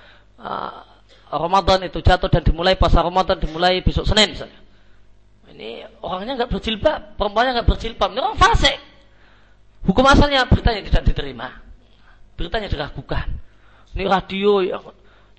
Ramadan 1.30 1.86
itu 1.86 2.02
jatuh 2.02 2.26
dan 2.26 2.42
dimulai 2.42 2.74
puasa 2.74 2.98
Ramadan 3.00 3.38
dimulai 3.38 3.78
besok 3.86 4.02
Senin 4.02 4.34
misalnya. 4.34 4.60
Ini 5.50 5.86
orangnya 6.02 6.42
nggak 6.42 6.50
berjilbab, 6.50 7.00
perempuannya 7.14 7.60
nggak 7.60 7.68
berjilbab, 7.68 8.10
ini 8.10 8.20
orang 8.22 8.38
fasik. 8.38 8.76
Hukum 9.86 10.04
asalnya 10.08 10.44
beritanya 10.50 10.82
tidak 10.84 11.02
diterima, 11.06 11.48
beritanya 12.34 12.68
diragukan. 12.68 13.26
Ini 13.94 14.04
radio 14.06 14.62
yang 14.62 14.84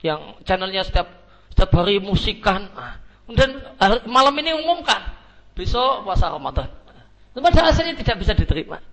yang 0.01 0.21
channelnya 0.47 0.83
setiap 0.83 1.07
setiap 1.53 1.71
hari 1.75 1.99
musikan. 1.99 2.71
Kemudian 3.27 3.63
malam 4.07 4.35
ini 4.39 4.51
umumkan 4.55 4.99
besok 5.55 6.03
puasa 6.07 6.31
Ramadan. 6.31 6.67
Pada 7.31 7.71
asalnya 7.71 7.95
tidak 7.95 8.19
bisa 8.19 8.35
diterima. 8.35 8.83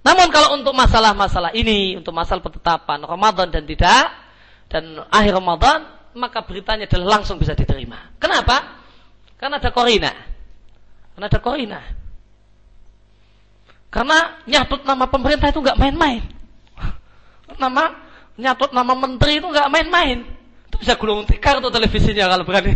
Namun 0.00 0.32
kalau 0.32 0.56
untuk 0.56 0.72
masalah-masalah 0.72 1.52
ini, 1.52 2.00
untuk 2.00 2.16
masalah 2.16 2.40
penetapan 2.40 3.04
Ramadan 3.04 3.52
dan 3.52 3.68
tidak, 3.68 4.08
dan 4.72 5.04
akhir 5.12 5.36
Ramadan, 5.36 5.99
maka 6.14 6.42
beritanya 6.42 6.86
adalah 6.90 7.20
langsung 7.20 7.38
bisa 7.38 7.54
diterima. 7.54 8.14
Kenapa? 8.18 8.82
Karena 9.38 9.62
ada 9.62 9.70
korina. 9.70 10.12
Karena 11.14 11.26
ada 11.30 11.40
korina. 11.40 11.80
Karena 13.90 14.18
nyatut 14.46 14.86
nama 14.86 15.10
pemerintah 15.10 15.50
itu 15.50 15.58
nggak 15.58 15.78
main-main. 15.78 16.22
Nama 17.58 17.84
nyatut 18.38 18.70
nama 18.70 18.94
menteri 18.94 19.42
itu 19.42 19.46
nggak 19.50 19.70
main-main. 19.70 20.22
Itu 20.70 20.76
bisa 20.78 20.94
gulung 20.94 21.26
tikar 21.26 21.58
tuh 21.58 21.74
televisinya 21.74 22.30
kalau 22.30 22.46
berani. 22.46 22.74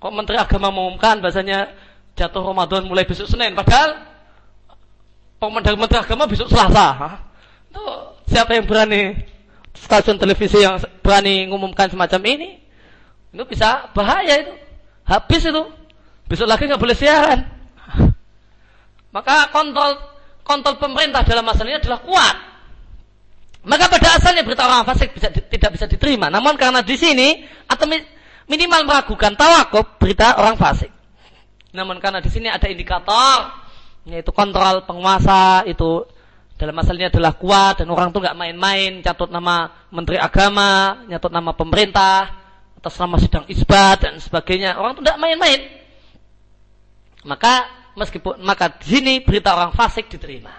Kok 0.00 0.12
menteri 0.16 0.36
agama 0.40 0.74
mengumumkan 0.74 1.22
bahasanya 1.22 1.70
jatuh 2.18 2.42
Ramadan 2.42 2.90
mulai 2.90 3.06
besok 3.06 3.30
Senin. 3.30 3.54
Padahal 3.54 4.02
pemandang 5.38 5.78
menteri 5.78 6.02
agama 6.02 6.26
besok 6.26 6.50
Selasa. 6.50 7.22
Itu 7.70 7.82
siapa 8.26 8.58
yang 8.58 8.66
berani 8.66 9.14
stasiun 9.74 10.18
televisi 10.18 10.60
yang 10.60 10.78
berani 11.00 11.46
mengumumkan 11.46 11.90
semacam 11.90 12.20
ini, 12.26 12.60
itu 13.30 13.44
bisa 13.46 13.90
bahaya 13.94 14.42
itu. 14.42 14.54
Habis 15.06 15.42
itu. 15.46 15.62
Besok 16.30 16.46
lagi 16.46 16.70
nggak 16.70 16.78
boleh 16.78 16.94
siaran. 16.94 17.42
Maka 19.14 19.50
kontrol 19.50 19.98
kontrol 20.46 20.78
pemerintah 20.78 21.26
dalam 21.26 21.42
masalah 21.42 21.74
ini 21.74 21.78
adalah 21.82 22.00
kuat. 22.02 22.36
Maka 23.60 23.92
pada 23.92 24.16
asalnya 24.16 24.46
berita 24.46 24.64
orang 24.64 24.88
fasik 24.88 25.12
bisa, 25.12 25.28
tidak 25.28 25.70
bisa 25.76 25.84
diterima. 25.84 26.32
Namun 26.32 26.56
karena 26.56 26.80
di 26.80 26.96
sini 26.96 27.44
atau 27.68 27.84
minimal 28.48 28.88
meragukan 28.88 29.36
tawakub 29.36 30.00
berita 30.00 30.38
orang 30.38 30.56
fasik. 30.56 30.88
Namun 31.70 32.00
karena 32.02 32.18
di 32.24 32.30
sini 32.32 32.50
ada 32.50 32.66
indikator 32.66 33.52
yaitu 34.08 34.32
kontrol 34.32 34.82
penguasa 34.88 35.62
itu 35.68 36.08
dalam 36.60 36.76
masalah 36.76 37.00
ini 37.00 37.08
adalah 37.08 37.32
kuat 37.40 37.80
dan 37.80 37.88
orang 37.88 38.12
tuh 38.12 38.20
nggak 38.20 38.36
main-main 38.36 39.00
catut 39.00 39.32
nama 39.32 39.88
menteri 39.88 40.20
agama, 40.20 41.00
nyatut 41.08 41.32
nama 41.32 41.56
pemerintah, 41.56 42.28
atas 42.76 43.00
nama 43.00 43.16
sidang 43.16 43.48
isbat 43.48 44.04
dan 44.04 44.20
sebagainya. 44.20 44.76
Orang 44.76 44.92
tuh 44.92 45.00
nggak 45.00 45.16
main-main. 45.16 45.60
Maka 47.24 47.64
meskipun 47.96 48.44
maka 48.44 48.76
di 48.76 49.00
sini 49.00 49.24
berita 49.24 49.56
orang 49.56 49.72
fasik 49.72 50.12
diterima. 50.12 50.52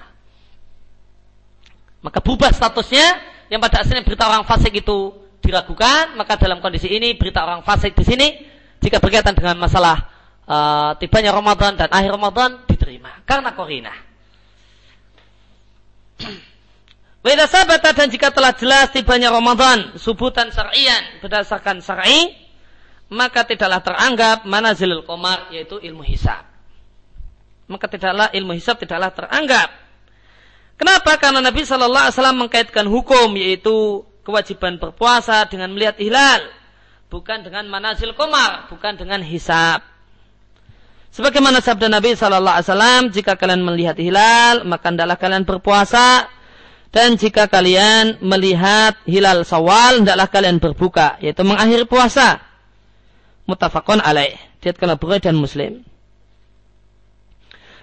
Maka 2.02 2.18
bubar 2.18 2.50
statusnya 2.50 3.06
yang 3.54 3.62
pada 3.62 3.86
asalnya 3.86 4.02
berita 4.02 4.26
orang 4.26 4.42
fasik 4.50 4.74
itu 4.74 5.14
diragukan, 5.38 6.18
maka 6.18 6.34
dalam 6.34 6.66
kondisi 6.66 6.90
ini 6.90 7.14
berita 7.14 7.46
orang 7.46 7.62
fasik 7.62 7.94
di 7.94 8.02
sini 8.02 8.28
jika 8.82 8.98
berkaitan 8.98 9.38
dengan 9.38 9.54
masalah 9.62 10.10
uh, 10.50 10.98
tibanya 10.98 11.30
Ramadan 11.30 11.78
dan 11.78 11.94
akhir 11.94 12.10
Ramadan 12.10 12.66
diterima 12.66 13.22
karena 13.30 13.54
korina. 13.54 13.94
Weda 17.22 17.46
sabata 17.46 17.94
dan 17.94 18.10
jika 18.10 18.34
telah 18.34 18.50
jelas 18.58 18.90
tibanya 18.90 19.30
Ramadan 19.30 19.94
subutan 20.02 20.50
syar'ian 20.50 21.22
berdasarkan 21.22 21.78
syar'i 21.86 22.34
maka 23.12 23.44
tidaklah 23.46 23.84
teranggap 23.84 24.48
manazilul 24.48 25.04
qamar 25.04 25.52
yaitu 25.54 25.78
ilmu 25.78 26.02
hisab. 26.02 26.48
Maka 27.68 27.86
tidaklah 27.92 28.32
ilmu 28.32 28.56
hisab 28.56 28.80
tidaklah 28.80 29.12
teranggap. 29.12 29.70
Kenapa? 30.80 31.20
Karena 31.22 31.46
Nabi 31.46 31.62
Shallallahu 31.62 32.10
Alaihi 32.10 32.16
Wasallam 32.18 32.40
mengkaitkan 32.42 32.86
hukum 32.90 33.38
yaitu 33.38 34.02
kewajiban 34.26 34.80
berpuasa 34.82 35.46
dengan 35.46 35.70
melihat 35.76 36.00
hilal, 36.02 36.42
bukan 37.12 37.46
dengan 37.46 37.68
manazil 37.70 38.18
komar, 38.18 38.72
bukan 38.72 38.98
dengan 38.98 39.22
hisab. 39.22 39.91
Sebagaimana 41.12 41.60
sabda 41.60 41.92
Nabi 41.92 42.16
Shallallahu 42.16 42.56
Alaihi 42.56 42.68
Wasallam, 42.72 43.02
jika 43.12 43.36
kalian 43.36 43.68
melihat 43.68 44.00
hilal, 44.00 44.64
maka 44.64 44.96
hendaklah 44.96 45.20
kalian 45.20 45.44
berpuasa. 45.44 46.32
Dan 46.92 47.20
jika 47.20 47.52
kalian 47.52 48.20
melihat 48.24 48.96
hilal 49.04 49.44
sawal, 49.44 50.04
hendaklah 50.04 50.28
kalian 50.32 50.64
berbuka, 50.64 51.20
yaitu 51.20 51.44
mengakhiri 51.44 51.84
puasa. 51.84 52.40
Mutafakun 53.44 54.00
alaih. 54.00 54.40
Diatkanlah 54.64 54.96
Bukhari 55.00 55.20
dan 55.24 55.36
Muslim. 55.36 55.84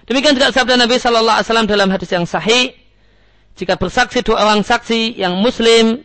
Demikian 0.09 0.33
juga 0.33 0.49
sabda 0.49 0.73
Nabi 0.77 0.97
Shallallahu 0.97 1.37
Alaihi 1.37 1.47
Wasallam 1.53 1.69
dalam 1.69 1.89
hadis 1.93 2.09
yang 2.09 2.25
sahih, 2.25 2.73
jika 3.53 3.77
bersaksi 3.77 4.25
dua 4.25 4.41
orang 4.41 4.65
saksi 4.65 5.13
yang 5.21 5.37
Muslim, 5.37 6.01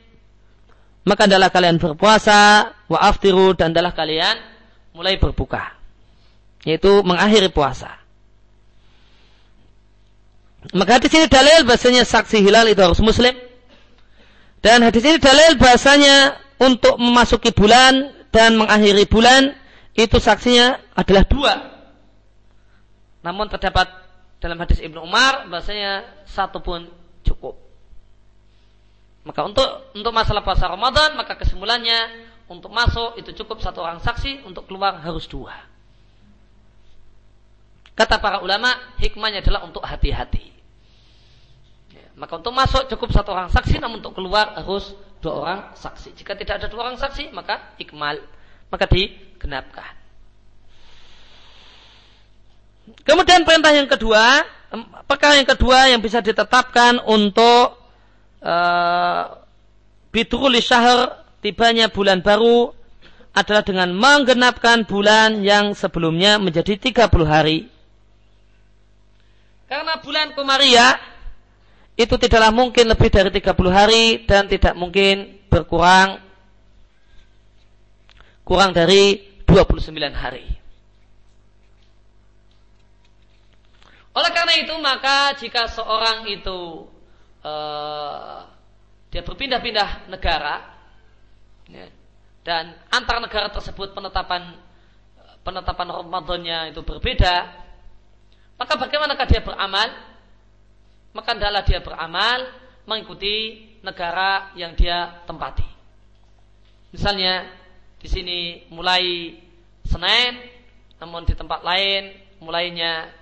maka 1.08 1.24
adalah 1.24 1.48
kalian 1.48 1.80
berpuasa, 1.80 2.68
wa 2.84 2.98
aftiru 3.00 3.56
dan 3.56 3.72
adalah 3.72 3.96
kalian 3.96 4.36
mulai 4.92 5.16
berbuka 5.16 5.83
yaitu 6.64 7.04
mengakhiri 7.04 7.52
puasa. 7.52 8.00
Maka 10.72 10.96
di 10.96 11.12
sini 11.12 11.28
dalil 11.28 11.68
bahasanya 11.68 12.08
saksi 12.08 12.40
hilal 12.40 12.64
itu 12.72 12.80
harus 12.80 12.98
muslim. 13.04 13.36
Dan 14.64 14.80
hadis 14.80 15.04
ini 15.04 15.20
dalil 15.20 15.60
bahasanya 15.60 16.40
untuk 16.56 16.96
memasuki 16.96 17.52
bulan 17.52 18.16
dan 18.32 18.56
mengakhiri 18.56 19.04
bulan 19.04 19.52
itu 19.92 20.16
saksinya 20.16 20.80
adalah 20.96 21.28
dua. 21.28 21.54
Namun 23.20 23.52
terdapat 23.52 23.92
dalam 24.40 24.56
hadis 24.56 24.80
Ibnu 24.80 25.04
Umar 25.04 25.52
bahasanya 25.52 26.24
satu 26.24 26.64
pun 26.64 26.88
cukup. 27.28 27.60
Maka 29.28 29.44
untuk 29.44 29.68
untuk 29.92 30.12
masalah 30.16 30.40
puasa 30.40 30.64
Ramadan 30.64 31.16
maka 31.16 31.36
kesimpulannya 31.36 32.32
untuk 32.48 32.72
masuk 32.72 33.16
itu 33.16 33.32
cukup 33.32 33.60
satu 33.64 33.80
orang 33.80 34.00
saksi, 34.04 34.44
untuk 34.44 34.68
keluar 34.68 35.00
harus 35.00 35.24
dua. 35.24 35.73
Kata 37.94 38.18
para 38.18 38.42
ulama, 38.42 38.74
hikmahnya 38.98 39.38
adalah 39.46 39.62
untuk 39.62 39.86
hati-hati. 39.86 40.50
Ya, 41.94 42.06
maka 42.18 42.42
untuk 42.42 42.50
masuk 42.50 42.90
cukup 42.90 43.14
satu 43.14 43.30
orang 43.30 43.54
saksi, 43.54 43.78
namun 43.78 44.02
untuk 44.02 44.18
keluar 44.18 44.58
harus 44.58 44.98
dua 45.22 45.34
orang 45.38 45.60
saksi. 45.78 46.18
Jika 46.18 46.34
tidak 46.34 46.58
ada 46.58 46.66
dua 46.66 46.90
orang 46.90 46.98
saksi, 46.98 47.30
maka 47.30 47.74
ikmal, 47.78 48.18
maka 48.66 48.90
digenapkan. 48.90 49.94
Kemudian 53.06 53.46
perintah 53.46 53.72
yang 53.72 53.88
kedua, 53.88 54.42
perkara 55.08 55.38
yang 55.38 55.48
kedua 55.48 55.88
yang 55.88 56.02
bisa 56.02 56.20
ditetapkan 56.20 57.00
untuk 57.06 57.78
uh, 58.44 59.22
bitruli 60.12 60.60
syahr 60.60 61.24
tibanya 61.40 61.88
bulan 61.88 62.20
baru 62.20 62.74
adalah 63.34 63.66
dengan 63.66 63.90
menggenapkan 63.90 64.86
bulan 64.86 65.42
yang 65.42 65.72
sebelumnya 65.72 66.38
menjadi 66.38 66.76
30 66.76 67.08
hari. 67.26 67.73
Karena 69.64 69.96
bulan 70.00 70.36
Komaria 70.36 71.00
itu 71.94 72.14
tidaklah 72.18 72.50
mungkin 72.50 72.90
lebih 72.90 73.08
dari 73.08 73.30
30 73.30 73.54
hari 73.70 74.04
dan 74.26 74.50
tidak 74.50 74.74
mungkin 74.74 75.38
berkurang 75.46 76.18
kurang 78.44 78.76
dari 78.76 79.24
29 79.48 79.94
hari. 80.12 80.44
Oleh 84.14 84.30
karena 84.30 84.54
itu 84.62 84.74
maka 84.78 85.34
jika 85.38 85.66
seorang 85.66 86.28
itu 86.30 86.86
uh, 87.42 88.46
dia 89.10 89.22
berpindah-pindah 89.26 90.06
negara 90.06 90.74
ya, 91.66 91.86
dan 92.46 92.78
antar 92.94 93.18
negara 93.18 93.50
tersebut 93.50 93.90
penetapan 93.90 94.54
penetapan 95.42 95.88
Ramadannya 95.98 96.58
itu 96.74 96.80
berbeda, 96.86 97.63
maka 98.60 98.72
bagaimanakah 98.78 99.26
dia 99.26 99.42
beramal? 99.42 99.88
Maka 101.14 101.30
adalah 101.34 101.62
dia 101.62 101.78
beramal 101.78 102.50
mengikuti 102.84 103.66
negara 103.86 104.50
yang 104.58 104.74
dia 104.74 105.22
tempati. 105.24 105.66
Misalnya 106.90 107.46
di 107.98 108.08
sini 108.10 108.38
mulai 108.70 109.38
Senin, 109.84 110.40
namun 110.98 111.28
di 111.28 111.36
tempat 111.36 111.60
lain 111.60 112.16
mulainya 112.40 113.12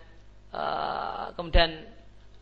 Eh, 0.53 1.25
kemudian 1.33 1.81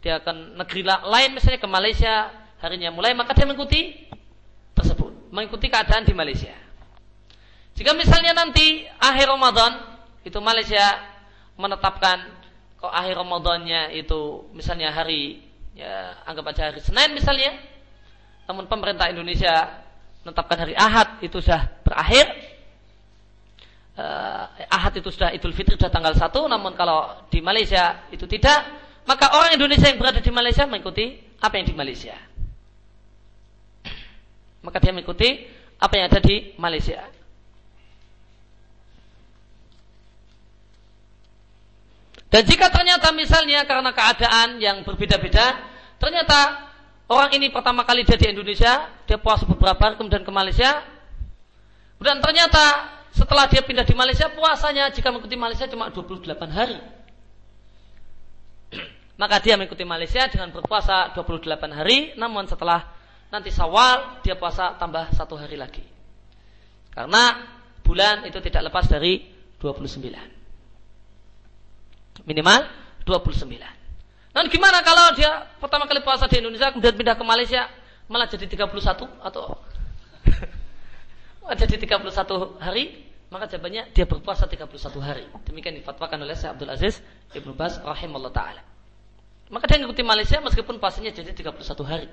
dia 0.03 0.19
akan 0.19 0.59
negeri 0.59 0.83
lain 0.83 1.31
misalnya 1.31 1.63
ke 1.63 1.71
Malaysia 1.71 2.27
harinya 2.59 2.91
mulai 2.91 3.15
maka 3.15 3.39
dia 3.39 3.47
mengikuti 3.47 4.11
tersebut 4.75 5.31
mengikuti 5.31 5.71
keadaan 5.71 6.03
di 6.03 6.11
Malaysia 6.11 6.51
jika 7.79 7.95
misalnya 7.95 8.35
nanti 8.35 8.83
akhir 8.99 9.31
Ramadan 9.31 9.79
itu 10.27 10.35
Malaysia 10.43 10.83
menetapkan 11.55 12.40
kok 12.81 12.89
akhir 12.89 13.15
Ramadannya 13.21 13.93
itu 13.93 14.49
misalnya 14.57 14.89
hari 14.89 15.45
ya 15.77 16.17
anggap 16.25 16.49
aja 16.51 16.73
hari 16.73 16.81
Senin 16.81 17.13
misalnya 17.13 17.53
namun 18.49 18.67
pemerintah 18.67 19.13
Indonesia 19.13 19.85
menetapkan 20.25 20.59
hari 20.67 20.75
Ahad 20.75 21.21
itu 21.23 21.39
sudah 21.39 21.71
berakhir. 21.87 22.27
Uh, 24.01 24.49
Ahad 24.73 24.97
itu 24.97 25.13
sudah 25.13 25.29
Idul 25.31 25.53
Fitri 25.53 25.77
sudah 25.77 25.93
tanggal 25.93 26.17
1 26.17 26.25
namun 26.49 26.73
kalau 26.73 27.29
di 27.29 27.45
Malaysia 27.45 28.09
itu 28.09 28.25
tidak 28.25 28.65
maka 29.05 29.37
orang 29.37 29.61
Indonesia 29.61 29.93
yang 29.93 30.01
berada 30.01 30.25
di 30.25 30.33
Malaysia 30.33 30.65
mengikuti 30.65 31.21
apa 31.37 31.55
yang 31.61 31.67
di 31.69 31.77
Malaysia. 31.77 32.17
Maka 34.65 34.77
dia 34.81 34.93
mengikuti 34.93 35.45
apa 35.77 35.95
yang 36.01 36.07
ada 36.09 36.21
di 36.21 36.57
Malaysia 36.57 37.20
dan 42.31 42.43
jika 42.47 42.71
ternyata 42.71 43.11
misalnya 43.11 43.67
karena 43.67 43.91
keadaan 43.91 44.63
yang 44.63 44.87
berbeda-beda 44.87 45.59
ternyata 45.99 46.71
orang 47.11 47.31
ini 47.35 47.51
pertama 47.51 47.83
kali 47.83 48.07
dia 48.07 48.17
di 48.17 48.31
Indonesia 48.31 48.87
dia 49.05 49.19
puasa 49.19 49.45
beberapa 49.45 49.79
hari 49.79 49.99
kemudian 49.99 50.23
ke 50.23 50.33
Malaysia 50.33 50.83
dan 52.01 52.25
ternyata 52.25 52.97
setelah 53.11 53.51
dia 53.51 53.61
pindah 53.61 53.83
di 53.83 53.93
Malaysia 53.93 54.31
puasanya 54.31 54.89
jika 54.95 55.11
mengikuti 55.11 55.37
Malaysia 55.37 55.67
cuma 55.67 55.91
28 55.91 56.25
hari. 56.49 56.79
Maka 59.21 59.37
dia 59.43 59.59
mengikuti 59.59 59.85
Malaysia 59.85 60.25
dengan 60.31 60.55
berpuasa 60.55 61.13
28 61.13 61.45
hari, 61.75 62.17
namun 62.17 62.49
setelah 62.49 62.89
nanti 63.29 63.53
Sawal 63.53 64.23
dia 64.25 64.39
puasa 64.39 64.79
tambah 64.79 65.13
satu 65.13 65.37
hari 65.37 65.61
lagi. 65.61 65.85
Karena 66.91 67.45
bulan 67.85 68.25
itu 68.25 68.39
tidak 68.41 68.73
lepas 68.73 68.89
dari 68.89 69.27
29. 69.61 70.40
Minimal 72.25 72.67
29. 73.05 73.81
Dan 74.31 74.45
gimana 74.47 74.79
kalau 74.87 75.13
dia 75.19 75.51
pertama 75.59 75.91
kali 75.91 76.01
puasa 76.07 76.31
di 76.31 76.39
Indonesia 76.39 76.71
kemudian 76.71 76.95
pindah 76.95 77.19
ke 77.19 77.25
Malaysia 77.27 77.67
malah 78.07 78.31
jadi 78.31 78.47
31 78.47 78.71
atau 79.27 79.59
jadi 81.61 81.75
31 81.79 82.63
hari, 82.63 83.11
maka 83.31 83.51
jawabannya 83.51 83.91
dia 83.91 84.07
berpuasa 84.07 84.47
31 84.47 84.71
hari. 85.03 85.25
Demikian 85.47 85.75
difatwakan 85.79 86.23
oleh 86.23 86.39
Syekh 86.39 86.55
Abdul 86.55 86.71
Aziz 86.71 87.03
Ibnu 87.35 87.55
Bas 87.59 87.83
rahimahullah 87.83 88.35
taala. 88.35 88.63
Maka 89.51 89.67
dia 89.67 89.83
mengikuti 89.83 90.07
Malaysia 90.07 90.39
meskipun 90.39 90.79
puasanya 90.79 91.11
jadi 91.11 91.35
31 91.35 91.59
hari. 91.83 92.07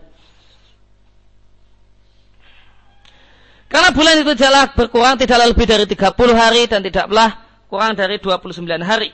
Karena 3.67 3.91
bulan 3.91 4.15
itu 4.23 4.33
jalan 4.33 4.65
berkurang 4.73 5.19
tidak 5.19 5.43
lebih 5.43 5.67
dari 5.67 5.85
30 5.85 6.15
hari 6.33 6.61
dan 6.71 6.79
tidaklah 6.81 7.45
kurang 7.67 7.93
dari 7.93 8.17
29 8.17 8.63
hari. 8.81 9.11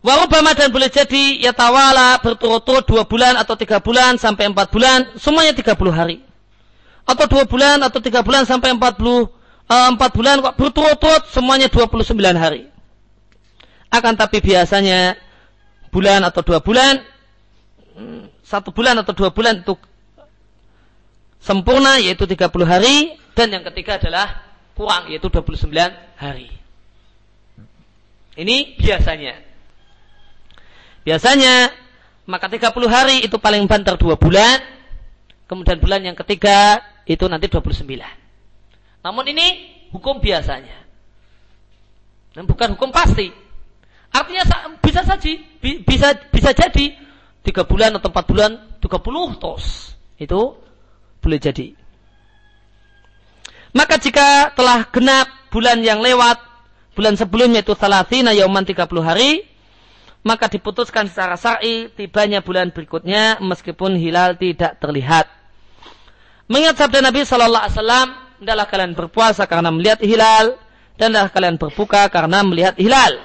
Warubama 0.00 0.56
dan 0.56 0.72
boleh 0.72 0.88
jadi 0.88 1.44
ya 1.44 1.52
tawala 1.52 2.16
berturut-turut 2.24 2.88
dua 2.88 3.04
bulan 3.04 3.36
atau 3.36 3.52
tiga 3.52 3.84
bulan 3.84 4.16
sampai 4.16 4.48
empat 4.48 4.72
bulan, 4.72 5.12
semuanya 5.20 5.52
tiga 5.52 5.76
puluh 5.76 5.92
hari. 5.92 6.24
Atau 7.04 7.28
dua 7.28 7.44
bulan 7.44 7.84
atau 7.84 8.00
tiga 8.00 8.24
bulan 8.24 8.48
sampai 8.48 8.72
empat 8.72 8.96
puluh 8.96 9.28
eh, 9.68 9.88
empat 9.92 10.16
bulan 10.16 10.40
kok 10.40 10.56
berturut-turut 10.56 11.28
semuanya 11.28 11.68
dua 11.68 11.84
puluh 11.84 12.00
sembilan 12.00 12.32
hari. 12.40 12.64
Akan 13.92 14.16
tapi 14.16 14.40
biasanya 14.40 15.20
bulan 15.92 16.24
atau 16.24 16.40
dua 16.48 16.64
bulan, 16.64 17.04
hmm, 18.00 18.40
satu 18.40 18.72
bulan 18.72 18.96
atau 19.04 19.12
dua 19.12 19.28
bulan 19.36 19.60
itu 19.60 19.76
sempurna 21.44 22.00
yaitu 22.00 22.24
tiga 22.24 22.48
puluh 22.48 22.64
hari 22.64 23.20
dan 23.36 23.52
yang 23.52 23.68
ketiga 23.68 24.00
adalah 24.00 24.48
kurang 24.72 25.12
yaitu 25.12 25.28
dua 25.28 25.44
puluh 25.44 25.60
sembilan 25.60 26.16
hari. 26.16 26.48
Ini 28.40 28.80
biasanya. 28.80 29.49
Biasanya 31.02 31.72
maka 32.28 32.46
30 32.46 32.70
hari 32.86 33.16
itu 33.24 33.36
paling 33.40 33.64
banter 33.66 33.96
2 33.96 34.14
bulan. 34.20 34.58
Kemudian 35.50 35.82
bulan 35.82 36.00
yang 36.06 36.14
ketiga 36.14 36.78
itu 37.08 37.26
nanti 37.26 37.50
29. 37.50 37.82
Namun 39.02 39.24
ini 39.26 39.46
hukum 39.90 40.22
biasanya. 40.22 40.78
Dan 42.30 42.46
bukan 42.46 42.78
hukum 42.78 42.94
pasti. 42.94 43.34
Artinya 44.10 44.46
bisa 44.78 45.02
saja 45.02 45.30
bisa 45.62 46.08
bisa 46.30 46.50
jadi 46.54 46.86
3 47.42 47.66
bulan 47.66 47.90
atau 47.98 48.10
4 48.14 48.30
bulan 48.30 48.50
30 48.78 49.42
tos. 49.42 49.98
Itu 50.14 50.54
boleh 51.18 51.38
jadi. 51.42 51.74
Maka 53.74 53.98
jika 53.98 54.54
telah 54.54 54.86
genap 54.90 55.50
bulan 55.50 55.82
yang 55.82 55.98
lewat 56.02 56.38
bulan 56.94 57.14
sebelumnya 57.14 57.62
itu 57.62 57.74
salatina 57.74 58.34
yauman 58.34 58.66
30 58.66 58.86
hari 59.02 59.49
maka 60.20 60.52
diputuskan 60.52 61.08
secara 61.08 61.36
syar'i 61.40 61.88
tibanya 61.92 62.44
bulan 62.44 62.68
berikutnya 62.70 63.40
meskipun 63.40 63.96
hilal 63.96 64.36
tidak 64.36 64.76
terlihat. 64.76 65.28
Mengingat 66.50 66.82
sabda 66.82 67.00
Nabi 67.00 67.24
Shallallahu 67.24 67.64
Alaihi 67.64 67.76
Wasallam, 67.78 68.08
adalah 68.40 68.66
kalian 68.66 68.96
berpuasa 68.96 69.44
karena 69.44 69.68
melihat 69.68 70.00
hilal 70.00 70.56
dan 70.96 71.12
adalah 71.12 71.32
kalian 71.32 71.56
berbuka 71.60 72.08
karena 72.08 72.40
melihat 72.40 72.74
hilal. 72.80 73.20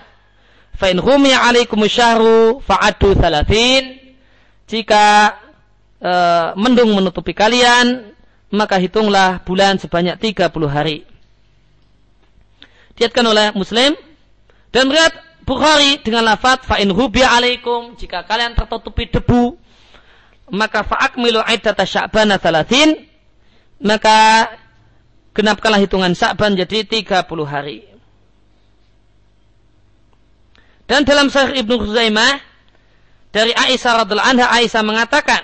Fa'in 0.76 1.00
rumiya 1.00 1.40
alaikum 1.48 1.80
syahru 1.88 2.60
fa'adu 2.60 3.16
thalathin. 3.16 3.96
Jika 4.68 5.36
e, 6.04 6.14
mendung 6.60 6.92
menutupi 6.92 7.32
kalian, 7.32 8.12
maka 8.52 8.76
hitunglah 8.76 9.40
bulan 9.48 9.80
sebanyak 9.80 10.20
30 10.20 10.52
hari. 10.68 11.08
Diatkan 13.00 13.24
oleh 13.24 13.56
Muslim 13.56 13.96
dan 14.72 14.92
melihat 14.92 15.16
Bukhari 15.46 16.02
dengan 16.02 16.26
lafaz 16.26 16.66
fa 16.66 16.82
in 16.82 16.90
hubiya 16.90 17.38
alaikum 17.38 17.94
jika 17.94 18.26
kalian 18.26 18.58
tertutupi 18.58 19.06
debu 19.06 19.54
maka 20.50 20.82
fa'akmilu 20.82 21.42
iddata 21.46 21.86
sya'bana 21.86 22.42
thalathin 22.42 23.06
maka 23.82 24.50
genapkanlah 25.36 25.84
hitungan 25.84 26.16
Sya'ban 26.16 26.56
jadi 26.56 26.88
30 26.88 27.28
hari. 27.44 27.84
Dan 30.86 31.04
dalam 31.04 31.28
Sahih 31.34 31.60
Ibnu 31.66 31.82
Khuzaimah 31.82 32.40
dari 33.36 33.52
Aisyah 33.52 34.06
radhiallahu 34.06 34.32
anha 34.32 34.48
Aisyah 34.48 34.82
mengatakan 34.86 35.44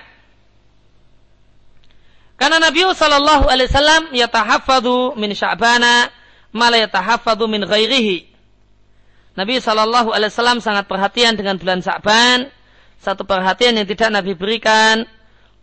karena 2.40 2.58
Nabi 2.58 2.82
sallallahu 2.88 3.50
alaihi 3.52 3.70
wasallam 3.70 4.04
yatahaffadhu 4.16 5.18
min 5.20 5.34
Sya'bana 5.36 6.10
ma 6.56 6.72
la 6.72 6.88
yatahaffadhu 6.88 7.46
min 7.52 7.66
ghairihi 7.68 8.31
Nabi 9.32 9.64
Shallallahu 9.64 10.12
Alaihi 10.12 10.32
Wasallam 10.32 10.60
sangat 10.60 10.92
perhatian 10.92 11.40
dengan 11.40 11.56
bulan 11.56 11.80
Sa'ban 11.80 12.52
satu 13.02 13.26
perhatian 13.26 13.82
yang 13.82 13.88
tidak 13.90 14.14
Nabi 14.14 14.38
berikan 14.38 15.10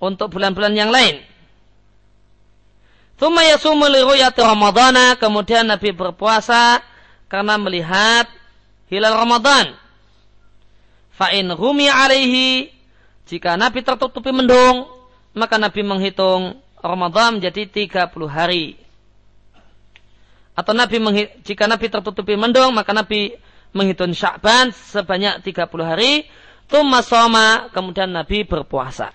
untuk 0.02 0.34
bulan-bulan 0.34 0.74
yang 0.74 0.90
lain. 0.90 1.22
Ramadana, 4.38 5.14
kemudian 5.18 5.66
Nabi 5.66 5.90
berpuasa 5.94 6.82
karena 7.30 7.54
melihat 7.58 8.26
hilal 8.90 9.22
Ramadan. 9.22 9.74
Fa'in 11.14 11.50
rumi 11.54 11.90
alaihi, 11.90 12.70
jika 13.26 13.58
Nabi 13.58 13.82
tertutupi 13.82 14.30
mendung, 14.30 14.86
maka 15.34 15.58
Nabi 15.58 15.82
menghitung 15.82 16.58
Ramadan 16.78 17.38
menjadi 17.38 17.66
30 17.66 18.30
hari. 18.30 18.78
Atau 20.58 20.74
Nabi 20.74 20.98
jika 21.46 21.70
Nabi 21.70 21.86
tertutupi 21.86 22.34
mendung, 22.34 22.74
maka 22.74 22.90
Nabi 22.90 23.34
menghitung 23.72 24.16
Sya'ban 24.16 24.72
sebanyak 24.72 25.44
30 25.44 25.68
hari 25.84 26.28
Tumma 26.68 27.00
soma, 27.00 27.72
kemudian 27.72 28.12
Nabi 28.12 28.44
berpuasa. 28.44 29.08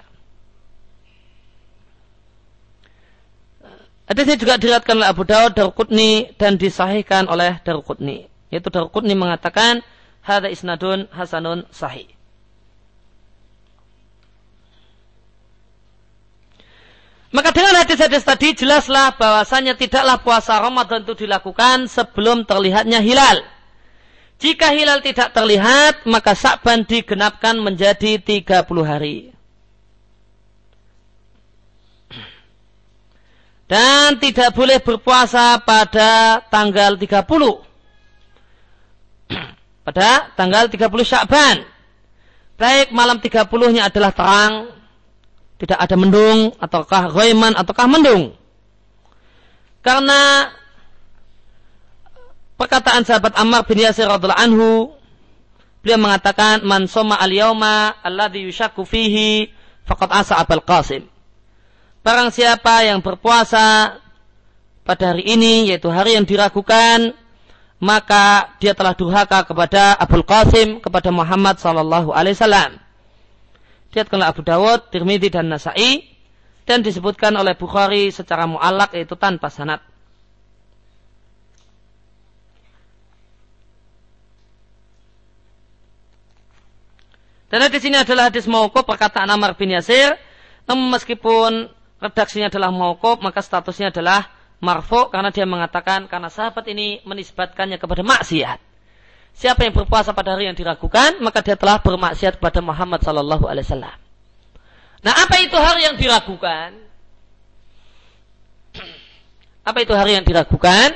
Hadisnya 4.09 4.35
juga 4.41 4.57
diriatkan 4.57 4.97
oleh 4.97 5.07
Abu 5.07 5.23
Dawud, 5.23 5.53
Darukutni 5.53 6.33
dan 6.35 6.57
disahihkan 6.57 7.29
oleh 7.29 7.61
Darukutni. 7.61 8.25
Yaitu 8.49 8.73
Darukutni 8.73 9.13
mengatakan, 9.13 9.85
Hada 10.25 10.49
isnadun 10.49 11.05
hasanun 11.13 11.69
sahih. 11.69 12.09
Maka 17.33 17.49
dengan 17.49 17.81
hadis-hadis 17.81 18.23
tadi 18.23 18.53
jelaslah 18.53 19.17
bahwasanya 19.17 19.73
tidaklah 19.73 20.21
puasa 20.21 20.61
Ramadan 20.61 21.01
itu 21.01 21.25
dilakukan 21.25 21.89
sebelum 21.89 22.45
terlihatnya 22.45 23.01
hilal. 23.01 23.41
Jika 24.41 24.73
hilal 24.75 24.99
tidak 24.99 25.31
terlihat, 25.31 26.03
maka 26.09 26.35
Sa'ban 26.35 26.83
digenapkan 26.83 27.55
menjadi 27.59 28.19
30 28.19 28.83
hari. 28.83 29.33
Dan 33.67 34.19
tidak 34.19 34.53
boleh 34.53 34.77
berpuasa 34.83 35.57
pada 35.63 36.43
tanggal 36.51 36.99
30. 36.99 37.17
pada 39.83 40.31
tanggal 40.35 40.71
30 40.71 41.03
Sya'ban. 41.03 41.63
Baik 42.55 42.93
malam 42.93 43.17
30-nya 43.19 43.89
adalah 43.89 44.11
terang, 44.13 44.71
tidak 45.57 45.79
ada 45.79 45.95
mendung, 45.97 46.53
ataukah 46.59 47.11
ghaiman, 47.11 47.55
ataukah 47.57 47.87
mendung. 47.89 48.35
Karena 49.83 50.47
perkataan 52.57 53.03
sahabat 53.03 53.33
Ammar 53.35 53.65
bin 53.65 53.81
Yasir 53.81 54.07
radhiallahu 54.07 54.43
anhu 54.43 54.71
beliau 55.83 55.99
mengatakan 55.99 56.63
man 56.63 56.87
soma 56.87 57.19
al 57.19 57.31
yauma 57.33 57.99
alladhi 58.01 58.47
yushakku 58.47 58.87
fihi 58.87 59.51
faqad 59.83 60.09
asa 60.11 60.39
abal 60.39 60.63
qasim. 60.63 61.07
Barang 62.03 62.35
siapa 62.35 62.83
yang 62.83 62.99
berpuasa 62.99 63.99
pada 64.83 65.03
hari 65.15 65.23
ini 65.23 65.71
yaitu 65.71 65.87
hari 65.87 66.19
yang 66.19 66.27
diragukan 66.27 67.15
maka 67.83 68.55
dia 68.63 68.71
telah 68.71 68.95
durhaka 68.95 69.43
kepada 69.43 69.99
Abul 69.99 70.23
Qasim 70.23 70.79
kepada 70.79 71.11
Muhammad 71.11 71.59
sallallahu 71.59 72.15
alaihi 72.15 72.35
wasallam. 72.39 72.79
Diatkanlah 73.91 74.31
Abu 74.31 74.41
Dawud, 74.41 74.87
Tirmidzi 74.87 75.27
dan 75.27 75.51
Nasai 75.51 76.07
dan 76.63 76.79
disebutkan 76.79 77.35
oleh 77.35 77.59
Bukhari 77.59 78.07
secara 78.07 78.47
muallak 78.47 78.95
yaitu 78.95 79.19
tanpa 79.19 79.51
sanad 79.51 79.83
Dan 87.53 87.69
hadis 87.69 87.85
ini 87.85 88.01
adalah 88.01 88.33
hadis 88.33 88.49
mauquf 88.49 88.81
perkataan 88.81 89.29
Amr 89.29 89.53
bin 89.53 89.69
Yasir. 89.69 90.17
Namun 90.65 90.89
meskipun 90.97 91.69
redaksinya 92.01 92.49
adalah 92.49 92.73
mauquf, 92.73 93.21
maka 93.21 93.45
statusnya 93.45 93.93
adalah 93.93 94.25
marfu 94.57 95.13
karena 95.13 95.29
dia 95.29 95.45
mengatakan 95.45 96.09
karena 96.09 96.33
sahabat 96.33 96.65
ini 96.73 97.05
menisbatkannya 97.05 97.77
kepada 97.77 98.01
maksiat. 98.01 98.57
Siapa 99.37 99.69
yang 99.69 99.77
berpuasa 99.77 100.17
pada 100.17 100.33
hari 100.33 100.49
yang 100.49 100.57
diragukan, 100.57 101.21
maka 101.21 101.45
dia 101.45 101.53
telah 101.53 101.77
bermaksiat 101.77 102.41
kepada 102.41 102.57
Muhammad 102.65 103.05
sallallahu 103.05 103.45
alaihi 103.45 103.69
wasallam. 103.69 103.97
Nah, 105.05 105.13
apa 105.13 105.35
itu 105.37 105.53
hari 105.53 105.85
yang 105.85 105.93
diragukan? 105.93 106.73
Apa 109.69 109.77
itu 109.85 109.93
hari 109.93 110.17
yang 110.17 110.25
diragukan? 110.25 110.89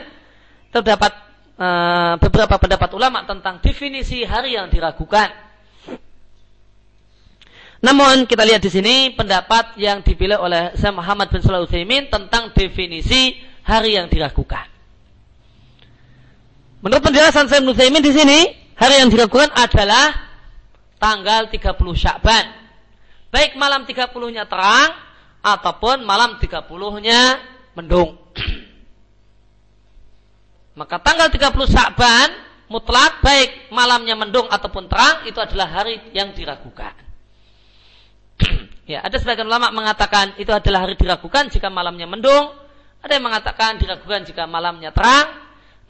Terdapat 0.74 1.14
uh, 1.62 2.18
beberapa 2.18 2.58
pendapat 2.58 2.90
ulama 2.98 3.22
tentang 3.30 3.62
definisi 3.62 4.26
hari 4.26 4.58
yang 4.58 4.74
diragukan. 4.74 5.47
Namun 7.88 8.27
kita 8.27 8.43
lihat 8.43 8.59
di 8.59 8.68
sini 8.68 9.15
pendapat 9.15 9.80
yang 9.80 10.03
dipilih 10.03 10.43
oleh 10.43 10.76
Syekh 10.76 10.91
Muhammad 10.91 11.31
bin 11.31 11.39
Shalih 11.39 11.64
Utsaimin 11.64 12.11
tentang 12.11 12.51
definisi 12.51 13.39
hari 13.64 13.95
yang 13.95 14.11
diragukan. 14.11 14.68
Menurut 16.84 16.99
penjelasan 16.99 17.47
Syekh 17.47 17.64
Utsaimin 17.64 18.03
di 18.03 18.11
sini, 18.11 18.51
hari 18.76 18.99
yang 18.99 19.07
diragukan 19.07 19.55
adalah 19.55 20.35
tanggal 20.99 21.47
30 21.47 21.64
Sya'ban. 21.95 22.45
Baik 23.31 23.55
malam 23.55 23.88
30-nya 23.88 24.43
terang 24.51 24.91
ataupun 25.39 26.03
malam 26.03 26.43
30-nya 26.43 27.39
mendung. 27.72 28.19
Maka 30.80 30.99
tanggal 30.99 31.31
30 31.31 31.39
Sya'ban 31.72 32.35
mutlak 32.68 33.23
baik 33.23 33.72
malamnya 33.72 34.19
mendung 34.19 34.51
ataupun 34.51 34.91
terang 34.91 35.23
itu 35.23 35.39
adalah 35.39 35.72
hari 35.72 36.03
yang 36.11 36.35
diragukan. 36.35 37.07
Ya, 38.88 39.03
ada 39.03 39.19
sebagian 39.19 39.51
ulama 39.51 39.68
mengatakan 39.76 40.39
itu 40.39 40.47
adalah 40.47 40.88
hari 40.88 40.95
diragukan 40.95 41.51
jika 41.51 41.68
malamnya 41.68 42.07
mendung. 42.07 42.55
Ada 43.03 43.19
yang 43.19 43.26
mengatakan 43.27 43.76
diragukan 43.84 44.23
jika 44.23 44.47
malamnya 44.47 44.95
terang. 44.95 45.27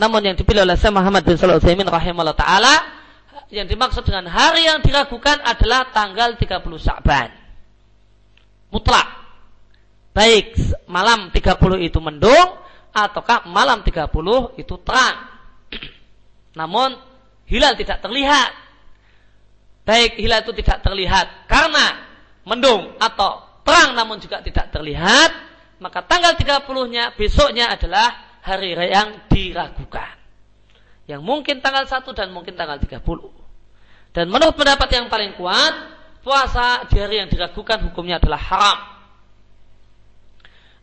Namun 0.02 0.26
yang 0.26 0.34
dipilih 0.34 0.66
oleh 0.66 0.74
Syekh 0.74 0.94
Muhammad 0.98 1.22
bin 1.22 1.38
Shalih 1.38 1.62
rahimahullah 1.62 2.34
taala 2.34 2.74
yang 3.54 3.70
dimaksud 3.70 4.02
dengan 4.02 4.26
hari 4.28 4.66
yang 4.66 4.82
diragukan 4.82 5.40
adalah 5.46 5.94
tanggal 5.94 6.36
30 6.36 6.66
Sya'ban. 6.82 7.30
Mutlak. 8.74 9.08
Baik 10.18 10.58
malam 10.90 11.30
30 11.30 11.86
itu 11.86 12.02
mendung 12.02 12.50
ataukah 12.90 13.46
malam 13.46 13.86
30 13.86 14.10
itu 14.58 14.76
terang. 14.82 15.16
Namun 16.60 16.98
hilal 17.46 17.78
tidak 17.78 18.02
terlihat. 18.02 18.52
Baik 19.86 20.18
hilal 20.18 20.42
itu 20.42 20.52
tidak 20.58 20.82
terlihat 20.82 21.46
karena 21.46 22.07
mendung 22.48 22.96
atau 22.96 23.44
terang 23.68 23.92
namun 23.92 24.24
juga 24.24 24.40
tidak 24.40 24.72
terlihat, 24.72 25.32
maka 25.84 26.00
tanggal 26.08 26.32
30-nya 26.40 27.14
besoknya 27.20 27.76
adalah 27.76 28.40
hari 28.40 28.72
yang 28.72 29.28
diragukan. 29.28 30.16
Yang 31.04 31.22
mungkin 31.24 31.60
tanggal 31.60 31.84
1 31.84 32.08
dan 32.16 32.32
mungkin 32.32 32.56
tanggal 32.56 32.80
30. 32.80 33.04
Dan 34.16 34.32
menurut 34.32 34.56
pendapat 34.56 34.88
yang 34.96 35.12
paling 35.12 35.36
kuat, 35.36 35.76
puasa 36.24 36.88
di 36.88 36.96
hari 36.98 37.20
yang 37.22 37.30
diragukan 37.30 37.84
hukumnya 37.92 38.20
adalah 38.20 38.40
haram. 38.40 38.80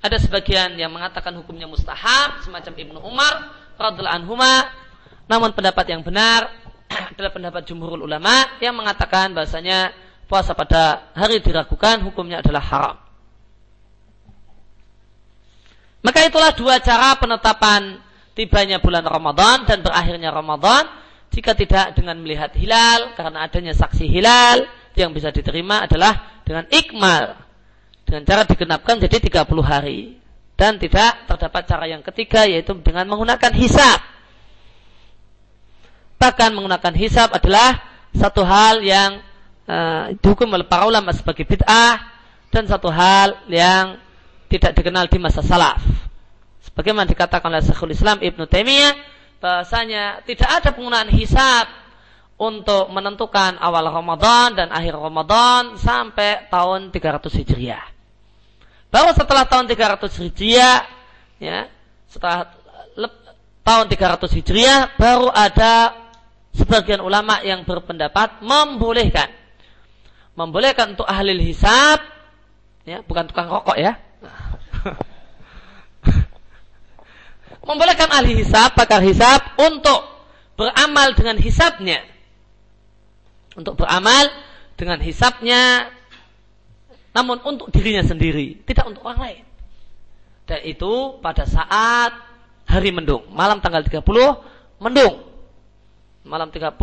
Ada 0.05 0.21
sebagian 0.21 0.77
yang 0.77 0.93
mengatakan 0.93 1.33
hukumnya 1.41 1.65
mustahab, 1.65 2.45
semacam 2.45 2.73
Ibnu 2.77 3.01
Umar 3.01 3.35
radhiallahu 3.81 4.17
anhuma. 4.21 4.69
Namun 5.25 5.57
pendapat 5.57 5.89
yang 5.89 6.05
benar 6.05 6.53
adalah 7.17 7.33
pendapat 7.33 7.65
jumhurul 7.65 8.05
ulama 8.05 8.61
yang 8.61 8.77
mengatakan 8.77 9.33
bahasanya 9.33 10.04
puasa 10.25 10.57
pada 10.57 11.13
hari 11.13 11.41
diragukan 11.41 12.01
hukumnya 12.05 12.41
adalah 12.41 12.65
haram. 12.65 12.97
Maka 16.05 16.29
itulah 16.29 16.53
dua 16.53 16.77
cara 16.85 17.17
penetapan 17.17 17.97
tibanya 18.37 18.77
bulan 18.77 19.09
Ramadan 19.09 19.65
dan 19.65 19.81
berakhirnya 19.81 20.29
Ramadan. 20.29 20.85
Jika 21.33 21.57
tidak 21.57 21.99
dengan 21.99 22.21
melihat 22.21 22.55
hilal 22.55 23.17
karena 23.19 23.43
adanya 23.43 23.75
saksi 23.75 24.07
hilal 24.07 24.71
yang 24.95 25.11
bisa 25.11 25.35
diterima 25.35 25.83
adalah 25.83 26.43
dengan 26.47 26.69
ikmal. 26.71 27.41
Dengan 28.05 28.23
cara 28.29 28.43
digenapkan 28.45 29.01
jadi 29.01 29.17
30 29.19 29.49
hari. 29.65 30.21
Dan 30.55 30.79
tidak 30.79 31.27
terdapat 31.27 31.67
cara 31.67 31.91
yang 31.91 32.05
ketiga 32.05 32.47
yaitu 32.47 32.77
dengan 32.79 33.09
menggunakan 33.11 33.51
hisab. 33.57 33.99
Bahkan 36.21 36.55
menggunakan 36.55 36.95
hisab 36.95 37.35
adalah 37.35 37.83
satu 38.15 38.47
hal 38.47 38.79
yang 38.87 39.19
uh, 39.69 40.15
dihukum 40.21 40.49
oleh 40.53 40.67
para 40.67 40.89
ulama 40.89 41.13
sebagai 41.13 41.45
bid'ah 41.45 42.01
dan 42.49 42.65
satu 42.69 42.89
hal 42.89 43.45
yang 43.51 43.99
tidak 44.49 44.77
dikenal 44.79 45.11
di 45.11 45.19
masa 45.19 45.43
salaf. 45.43 45.83
Sebagaimana 46.65 47.11
dikatakan 47.11 47.51
oleh 47.51 47.65
Syekhul 47.65 47.93
Islam 47.93 48.23
Ibnu 48.23 48.47
Taimiyah 48.47 48.95
bahasanya 49.43 50.25
tidak 50.25 50.49
ada 50.49 50.73
penggunaan 50.73 51.11
hisab 51.13 51.69
untuk 52.41 52.91
menentukan 52.91 53.61
awal 53.61 53.91
Ramadan 53.93 54.57
dan 54.57 54.69
akhir 54.73 54.97
Ramadan 54.97 55.77
sampai 55.79 56.49
tahun 56.49 56.91
300 56.91 57.41
Hijriah. 57.43 57.85
Baru 58.91 59.11
setelah 59.13 59.45
tahun 59.47 59.67
300 59.71 60.23
Hijriah 60.23 60.79
ya, 61.43 61.69
setelah 62.07 62.55
tahun 63.65 63.87
300 63.91 64.37
Hijriah 64.39 64.81
baru 65.01 65.29
ada 65.33 66.05
sebagian 66.55 67.03
ulama 67.03 67.43
yang 67.43 67.67
berpendapat 67.67 68.45
membolehkan 68.45 69.44
membolehkan 70.35 70.99
untuk 70.99 71.07
ahli 71.07 71.39
hisab. 71.41 72.03
Ya 72.85 73.01
bukan 73.01 73.25
tukang 73.31 73.49
rokok 73.49 73.81
ya. 73.81 73.97
Membolehkan 77.65 78.13
ahli 78.13 78.45
hisab 78.45 78.77
pakar 78.77 79.01
hisab 79.01 79.57
untuk 79.57 80.05
beramal 80.61 81.17
dengan 81.17 81.41
hisabnya. 81.41 82.05
Untuk 83.57 83.81
beramal 83.81 84.29
dengan 84.77 85.01
hisabnya. 85.01 85.89
Namun 87.15 87.41
untuk 87.47 87.71
dirinya 87.73 88.05
sendiri 88.05 88.61
tidak 88.69 88.85
untuk 88.91 89.07
orang 89.09 89.21
lain. 89.23 89.45
Dan 90.45 90.61
itu 90.61 91.17
pada 91.25 91.49
saat 91.49 92.13
hari 92.69 92.93
mendung. 92.93 93.25
Malam 93.33 93.65
tanggal 93.65 93.81
30 93.81 94.05
mendung. 94.83 95.25
Malam 96.29 96.53
30 96.53 96.77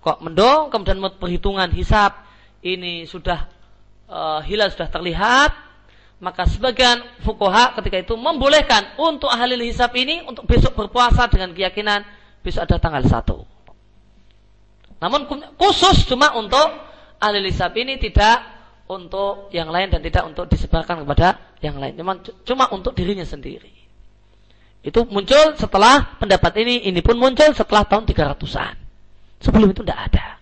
kok 0.00 0.18
mendung 0.24 0.72
kemudian 0.72 0.96
perhitungan 1.20 1.68
hisab 1.76 2.29
ini 2.60 3.08
sudah 3.08 3.48
uh, 4.08 4.40
hilal 4.44 4.68
sudah 4.72 4.88
terlihat, 4.92 5.52
maka 6.20 6.44
sebagian 6.44 7.00
fukoha 7.24 7.72
ketika 7.80 8.04
itu 8.04 8.14
membolehkan 8.16 9.00
untuk 9.00 9.32
ahli 9.32 9.56
hisab 9.64 9.96
ini 9.96 10.20
untuk 10.28 10.44
besok 10.44 10.76
berpuasa 10.76 11.24
dengan 11.32 11.56
keyakinan 11.56 12.04
besok 12.44 12.68
ada 12.68 12.76
tanggal 12.76 13.00
1. 13.00 15.00
Namun 15.00 15.20
khusus 15.56 16.04
cuma 16.04 16.36
untuk 16.36 16.68
ahli 17.16 17.40
hisab 17.48 17.72
ini 17.80 17.96
tidak 17.96 18.60
untuk 18.90 19.48
yang 19.54 19.70
lain 19.70 19.88
dan 19.88 20.02
tidak 20.02 20.26
untuk 20.26 20.50
disebarkan 20.50 21.06
kepada 21.06 21.38
yang 21.62 21.78
lain. 21.78 21.94
Cuma, 21.94 22.18
cuma 22.44 22.64
untuk 22.74 22.92
dirinya 22.92 23.24
sendiri. 23.24 23.80
Itu 24.80 25.04
muncul 25.06 25.54
setelah 25.60 26.16
pendapat 26.16 26.52
ini, 26.64 26.88
ini 26.88 27.04
pun 27.04 27.20
muncul 27.20 27.52
setelah 27.52 27.84
tahun 27.84 28.08
300-an. 28.08 28.74
Sebelum 29.40 29.72
itu 29.72 29.84
tidak 29.84 30.00
ada. 30.12 30.39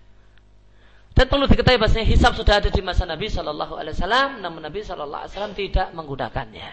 Dan 1.19 1.27
perlu 1.27 1.51
diketahui 1.51 1.83
bahasanya 1.83 2.07
hisab 2.07 2.39
sudah 2.39 2.63
ada 2.63 2.71
di 2.71 2.79
masa 2.79 3.03
Nabi 3.03 3.27
Shallallahu 3.27 3.75
Alaihi 3.75 3.99
Wasallam, 3.99 4.39
namun 4.39 4.63
Nabi 4.63 4.87
Shallallahu 4.87 5.27
Alaihi 5.27 5.35
Wasallam 5.35 5.55
tidak 5.59 5.91
menggunakannya. 5.91 6.71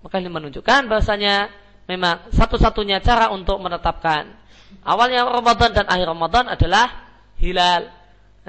Maka 0.00 0.14
ini 0.16 0.32
menunjukkan 0.32 0.88
bahasanya 0.88 1.52
memang 1.84 2.32
satu-satunya 2.32 3.04
cara 3.04 3.28
untuk 3.36 3.60
menetapkan 3.60 4.32
awalnya 4.80 5.28
Ramadan 5.28 5.76
dan 5.76 5.84
akhir 5.92 6.08
Ramadan 6.08 6.56
adalah 6.56 6.86
hilal. 7.36 7.92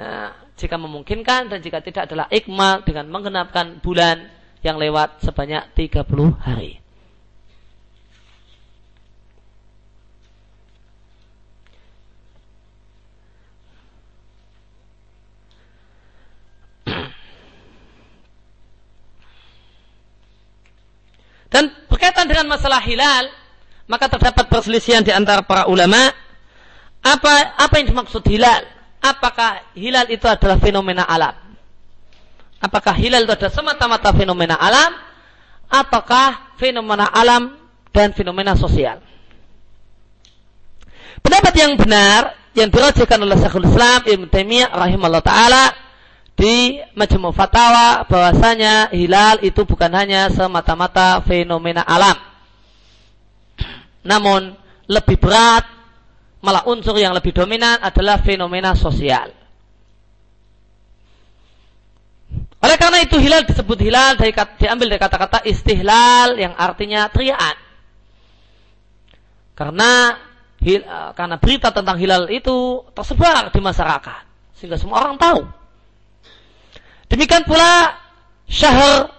Nah, 0.00 0.32
jika 0.56 0.80
memungkinkan 0.80 1.52
dan 1.52 1.60
jika 1.60 1.84
tidak 1.84 2.08
adalah 2.08 2.32
ikmal 2.32 2.80
dengan 2.80 3.12
menggenapkan 3.12 3.84
bulan 3.84 4.32
yang 4.64 4.80
lewat 4.80 5.20
sebanyak 5.20 5.76
30 5.76 6.08
hari. 6.40 6.85
Dan 21.56 21.72
berkaitan 21.88 22.28
dengan 22.28 22.52
masalah 22.52 22.84
hilal, 22.84 23.32
maka 23.88 24.12
terdapat 24.12 24.44
perselisihan 24.44 25.00
di 25.00 25.08
antara 25.08 25.40
para 25.40 25.64
ulama. 25.72 26.12
Apa 27.00 27.56
apa 27.56 27.80
yang 27.80 27.96
dimaksud 27.96 28.20
hilal? 28.28 28.60
Apakah 29.00 29.64
hilal 29.72 30.04
itu 30.12 30.28
adalah 30.28 30.60
fenomena 30.60 31.08
alam? 31.08 31.32
Apakah 32.60 32.92
hilal 32.92 33.24
itu 33.24 33.32
adalah 33.32 33.56
semata-mata 33.56 34.12
fenomena 34.12 34.60
alam? 34.60 35.00
Ataukah 35.72 36.60
fenomena 36.60 37.08
alam 37.08 37.56
dan 37.88 38.12
fenomena 38.12 38.52
sosial? 38.52 39.00
Pendapat 41.24 41.56
yang 41.56 41.72
benar 41.80 42.36
yang 42.52 42.68
dirajakan 42.68 43.24
oleh 43.24 43.36
Syekhul 43.40 43.64
Islam 43.64 44.04
Ibn 44.04 44.24
Taimiyah 44.28 44.76
rahimahullah 44.76 45.24
taala 45.24 45.72
di 46.36 46.76
Majmu' 46.92 47.32
Fatawa 47.32 48.04
bahwasanya 48.04 48.92
hilal 48.92 49.40
itu 49.40 49.64
bukan 49.64 49.88
hanya 49.96 50.28
semata-mata 50.28 51.24
fenomena 51.24 51.80
alam. 51.80 52.14
Namun 54.04 54.52
lebih 54.84 55.16
berat 55.16 55.64
malah 56.44 56.68
unsur 56.68 56.94
yang 57.00 57.16
lebih 57.16 57.32
dominan 57.32 57.80
adalah 57.80 58.20
fenomena 58.20 58.76
sosial. 58.76 59.32
Oleh 62.60 62.76
karena 62.76 63.00
itu 63.00 63.16
hilal 63.16 63.48
disebut 63.48 63.78
hilal 63.80 64.20
dari, 64.20 64.36
diambil 64.60 64.86
dari 64.92 65.00
kata-kata 65.00 65.40
istihlal 65.48 66.36
yang 66.36 66.52
artinya 66.52 67.08
teriaan. 67.08 67.56
Karena 69.56 70.20
karena 71.16 71.36
berita 71.40 71.72
tentang 71.72 71.96
hilal 71.96 72.28
itu 72.28 72.84
tersebar 72.92 73.54
di 73.54 73.60
masyarakat 73.62 74.22
sehingga 74.56 74.76
semua 74.80 75.04
orang 75.04 75.14
tahu 75.14 75.46
Demikian 77.06 77.46
pula 77.46 77.94
syahr 78.50 79.10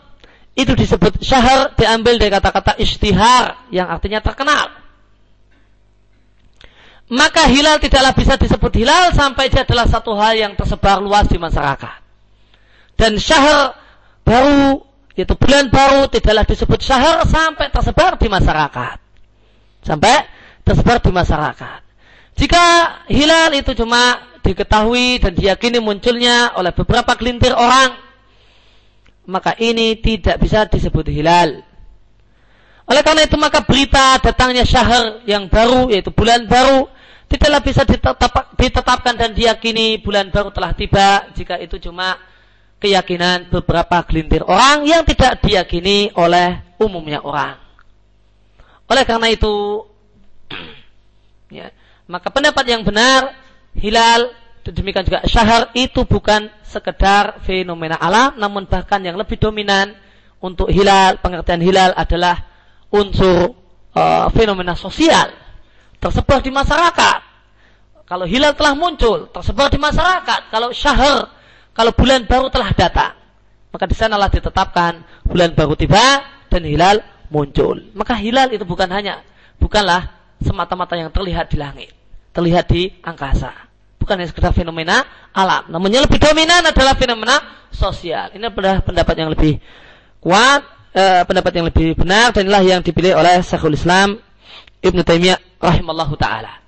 itu 0.58 0.74
disebut 0.74 1.22
syahr 1.22 1.72
diambil 1.78 2.18
dari 2.18 2.32
kata-kata 2.34 2.76
istihar 2.82 3.70
yang 3.70 3.88
artinya 3.88 4.20
terkenal. 4.20 4.74
Maka 7.08 7.48
hilal 7.48 7.80
tidaklah 7.80 8.12
bisa 8.12 8.36
disebut 8.36 8.84
hilal 8.84 9.16
sampai 9.16 9.48
dia 9.48 9.64
adalah 9.64 9.88
satu 9.88 10.12
hal 10.20 10.36
yang 10.36 10.54
tersebar 10.60 11.00
luas 11.00 11.32
di 11.32 11.40
masyarakat. 11.40 12.04
Dan 13.00 13.16
syahr 13.16 13.80
baru, 14.28 14.84
yaitu 15.16 15.38
bulan 15.40 15.72
baru 15.72 16.12
tidaklah 16.12 16.44
disebut 16.44 16.80
syahr 16.84 17.24
sampai 17.24 17.72
tersebar 17.72 18.20
di 18.20 18.28
masyarakat. 18.28 18.98
Sampai 19.88 20.28
tersebar 20.68 21.00
di 21.00 21.12
masyarakat. 21.16 21.80
Jika 22.36 22.66
hilal 23.08 23.56
itu 23.56 23.72
cuma 23.72 24.20
diketahui 24.48 25.20
dan 25.20 25.36
diyakini 25.36 25.84
munculnya 25.84 26.56
oleh 26.56 26.72
beberapa 26.72 27.12
kelintir 27.20 27.52
orang, 27.52 28.00
maka 29.28 29.60
ini 29.60 30.00
tidak 30.00 30.40
bisa 30.40 30.64
disebut 30.64 31.12
hilal. 31.12 31.60
Oleh 32.88 33.04
karena 33.04 33.28
itu 33.28 33.36
maka 33.36 33.60
berita 33.68 34.16
datangnya 34.24 34.64
syahr 34.64 35.20
yang 35.28 35.52
baru 35.52 35.92
yaitu 35.92 36.08
bulan 36.16 36.48
baru 36.48 36.88
tidaklah 37.28 37.60
bisa 37.60 37.84
ditetap, 37.84 38.56
ditetapkan 38.56 39.20
dan 39.20 39.36
diyakini 39.36 40.00
bulan 40.00 40.32
baru 40.32 40.56
telah 40.56 40.72
tiba 40.72 41.28
jika 41.36 41.60
itu 41.60 41.76
cuma 41.84 42.16
keyakinan 42.80 43.52
beberapa 43.52 44.00
gelintir 44.08 44.48
orang 44.48 44.88
yang 44.88 45.04
tidak 45.04 45.44
diyakini 45.44 46.16
oleh 46.16 46.64
umumnya 46.80 47.20
orang. 47.20 47.60
Oleh 48.88 49.04
karena 49.04 49.28
itu 49.28 49.84
ya, 51.60 51.68
maka 52.08 52.32
pendapat 52.32 52.64
yang 52.72 52.88
benar 52.88 53.36
hilal 53.78 54.34
demikian 54.68 55.08
juga 55.08 55.24
syahar 55.24 55.72
itu 55.72 56.04
bukan 56.04 56.52
sekedar 56.66 57.40
fenomena 57.48 57.96
alam 57.96 58.36
namun 58.36 58.68
bahkan 58.68 59.00
yang 59.00 59.16
lebih 59.16 59.40
dominan 59.40 59.96
untuk 60.44 60.68
hilal 60.68 61.18
pengertian 61.24 61.64
hilal 61.64 61.96
adalah 61.96 62.44
unsur 62.92 63.56
uh, 63.96 64.28
fenomena 64.36 64.76
sosial 64.76 65.32
tersebar 65.98 66.44
di 66.44 66.52
masyarakat. 66.54 67.20
Kalau 68.08 68.24
hilal 68.28 68.56
telah 68.56 68.76
muncul 68.78 69.28
tersebar 69.32 69.68
di 69.72 69.80
masyarakat. 69.80 70.52
Kalau 70.52 70.70
syahar 70.76 71.32
kalau 71.72 71.92
bulan 71.96 72.28
baru 72.28 72.52
telah 72.52 72.72
datang 72.76 73.14
maka 73.72 73.84
di 73.88 73.96
sanalah 73.96 74.32
ditetapkan 74.32 75.04
bulan 75.28 75.54
baru 75.56 75.80
tiba 75.80 76.24
dan 76.52 76.64
hilal 76.68 77.00
muncul. 77.32 77.78
Maka 77.96 78.20
hilal 78.20 78.52
itu 78.52 78.64
bukan 78.68 78.88
hanya 78.92 79.24
bukanlah 79.60 80.12
semata-mata 80.44 80.96
yang 81.00 81.10
terlihat 81.10 81.52
di 81.52 81.58
langit 81.60 81.92
terlihat 82.38 82.70
di 82.70 82.94
angkasa. 83.02 83.67
Bukan 84.08 84.24
hanya 84.24 84.32
sekedar 84.32 84.56
fenomena 84.56 85.04
alam. 85.36 85.68
Namun 85.68 85.92
yang 85.92 86.08
lebih 86.08 86.16
dominan 86.16 86.64
adalah 86.64 86.96
fenomena 86.96 87.44
sosial. 87.76 88.32
Ini 88.32 88.48
adalah 88.48 88.80
pendapat 88.80 89.16
yang 89.20 89.36
lebih 89.36 89.60
kuat, 90.24 90.64
eh, 90.96 91.28
pendapat 91.28 91.52
yang 91.60 91.68
lebih 91.68 92.00
benar 92.00 92.32
dan 92.32 92.48
inilah 92.48 92.64
yang 92.64 92.80
dipilih 92.80 93.20
oleh 93.20 93.44
Syekhul 93.44 93.76
Islam 93.76 94.16
Ibn 94.80 95.00
Taimiyah 95.04 95.60
rahimallahu 95.60 96.16
taala. 96.16 96.64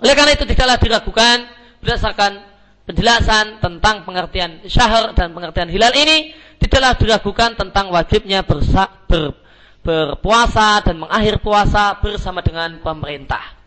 Oleh 0.00 0.16
karena 0.16 0.32
itu 0.32 0.48
tidaklah 0.48 0.80
diragukan 0.80 1.44
berdasarkan 1.84 2.40
penjelasan 2.88 3.60
tentang 3.60 4.08
pengertian 4.08 4.64
syahr 4.64 5.12
dan 5.12 5.36
pengertian 5.36 5.68
hilal 5.68 5.92
ini 5.92 6.32
tidaklah 6.56 6.96
diragukan 6.96 7.52
tentang 7.52 7.92
wajibnya 7.92 8.40
bersa, 8.40 8.88
ber, 9.04 9.36
berpuasa 9.84 10.80
dan 10.80 11.04
mengakhir 11.04 11.44
puasa 11.44 12.00
bersama 12.00 12.40
dengan 12.40 12.80
pemerintah. 12.80 13.59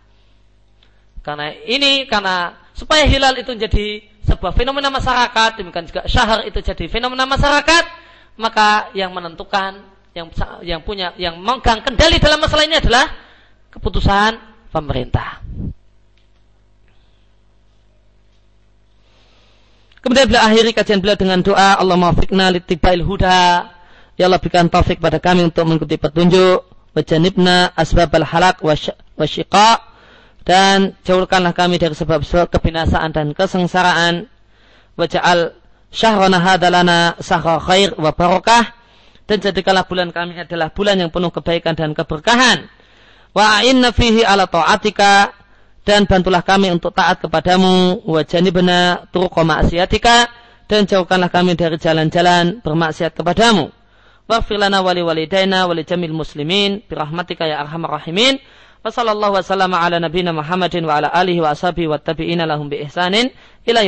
Karena 1.24 1.56
ini 1.56 2.04
karena 2.04 2.52
supaya 2.76 3.08
hilal 3.08 3.40
itu 3.40 3.56
menjadi 3.56 4.04
sebuah 4.28 4.52
fenomena 4.52 4.92
masyarakat, 4.92 5.56
demikian 5.56 5.88
juga 5.88 6.04
syahar 6.04 6.44
itu 6.44 6.60
jadi 6.60 6.86
fenomena 6.92 7.24
masyarakat, 7.24 7.84
maka 8.36 8.92
yang 8.92 9.16
menentukan 9.16 9.88
yang 10.12 10.28
yang 10.62 10.84
punya 10.84 11.16
yang 11.16 11.40
memegang 11.40 11.80
kendali 11.80 12.20
dalam 12.20 12.44
masalah 12.44 12.68
ini 12.68 12.76
adalah 12.76 13.08
keputusan 13.72 14.36
pemerintah. 14.70 15.40
Kemudian 20.04 20.28
beliau 20.28 20.44
akhiri 20.44 20.76
kajian 20.76 21.00
beliau 21.00 21.16
dengan 21.16 21.40
doa 21.40 21.80
Allah 21.80 21.96
maafikna 21.96 22.52
litibail 22.52 23.08
huda 23.08 23.72
Ya 24.20 24.28
Allah 24.28 24.36
berikan 24.36 24.68
taufik 24.68 25.00
pada 25.00 25.16
kami 25.16 25.48
untuk 25.48 25.64
mengikuti 25.64 25.96
petunjuk 25.96 26.68
Wajanibna 26.92 27.72
asbabal 27.74 28.28
halak 28.28 28.60
wasyiqa 29.16 29.93
dan 30.44 30.96
jauhkanlah 31.08 31.56
kami 31.56 31.80
dari 31.80 31.96
sebab-sebab 31.96 32.52
kebinasaan 32.52 33.16
dan 33.16 33.32
kesengsaraan 33.32 34.28
waja'al 35.00 35.56
syahrana 35.88 36.40
hadalana 36.44 37.16
sahra 37.24 37.64
khair 37.64 37.96
wa 37.96 38.12
barakah 38.12 38.76
dan 39.24 39.40
jadikanlah 39.40 39.88
bulan 39.88 40.12
kami 40.12 40.36
adalah 40.36 40.68
bulan 40.76 41.00
yang 41.00 41.08
penuh 41.08 41.32
kebaikan 41.32 41.74
dan 41.80 41.96
keberkahan. 41.96 42.68
Wa 43.32 43.64
inna 43.64 43.96
fihi 43.96 44.22
ala 44.28 44.46
ta'atika 44.46 45.32
dan 45.88 46.06
bantulah 46.06 46.44
kami 46.44 46.70
untuk 46.70 46.92
taat 46.92 47.24
kepadamu 47.24 48.04
wa 48.04 48.22
janibna 48.24 49.08
turuqa 49.16 49.42
ma'siyatika 49.48 50.28
dan 50.68 50.86
jauhkanlah 50.88 51.32
kami 51.32 51.56
dari 51.56 51.80
jalan-jalan 51.80 52.60
bermaksiat 52.62 53.16
kepadamu. 53.16 53.72
Waghfir 54.28 54.56
lana 54.60 54.80
wali 54.80 55.04
walidaina 55.04 55.68
wali 55.68 55.84
jamil 55.84 56.16
muslimin 56.16 56.84
birahmatika 56.88 57.48
ya 57.48 57.60
arhamar 57.64 58.00
rahimin. 58.00 58.40
Wa 58.84 58.92
sallallahu 58.92 59.40
wasallam 59.40 59.72
ala 59.72 59.96
nabiyina 59.96 60.36
Muhammadin 60.36 60.84
wa 60.84 61.00
ala 61.00 61.08
alihi 61.08 61.40
wa 61.40 61.56
ashabihi 61.56 61.88
wa 61.88 61.96
tabi'ina 61.96 62.44
bi 62.68 62.84
ihsanin 62.84 63.32
ila. 63.64 63.80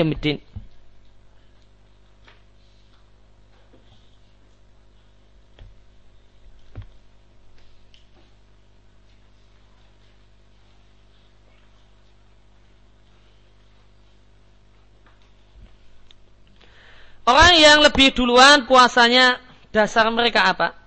Orang 17.25 17.57
yang 17.57 17.81
lebih 17.81 18.13
duluan 18.13 18.69
puasanya 18.69 19.41
dasar 19.73 20.07
mereka 20.13 20.45
apa? 20.45 20.84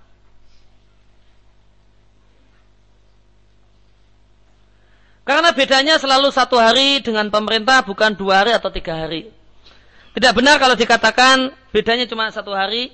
Karena 5.29 5.53
bedanya 5.53 6.01
selalu 6.01 6.33
satu 6.33 6.57
hari 6.57 7.05
dengan 7.05 7.29
pemerintah 7.29 7.85
bukan 7.85 8.17
dua 8.17 8.41
hari 8.41 8.57
atau 8.57 8.73
tiga 8.73 9.05
hari. 9.05 9.29
Tidak 10.17 10.33
benar 10.33 10.57
kalau 10.57 10.73
dikatakan 10.73 11.53
bedanya 11.69 12.09
cuma 12.09 12.33
satu 12.33 12.49
hari, 12.49 12.89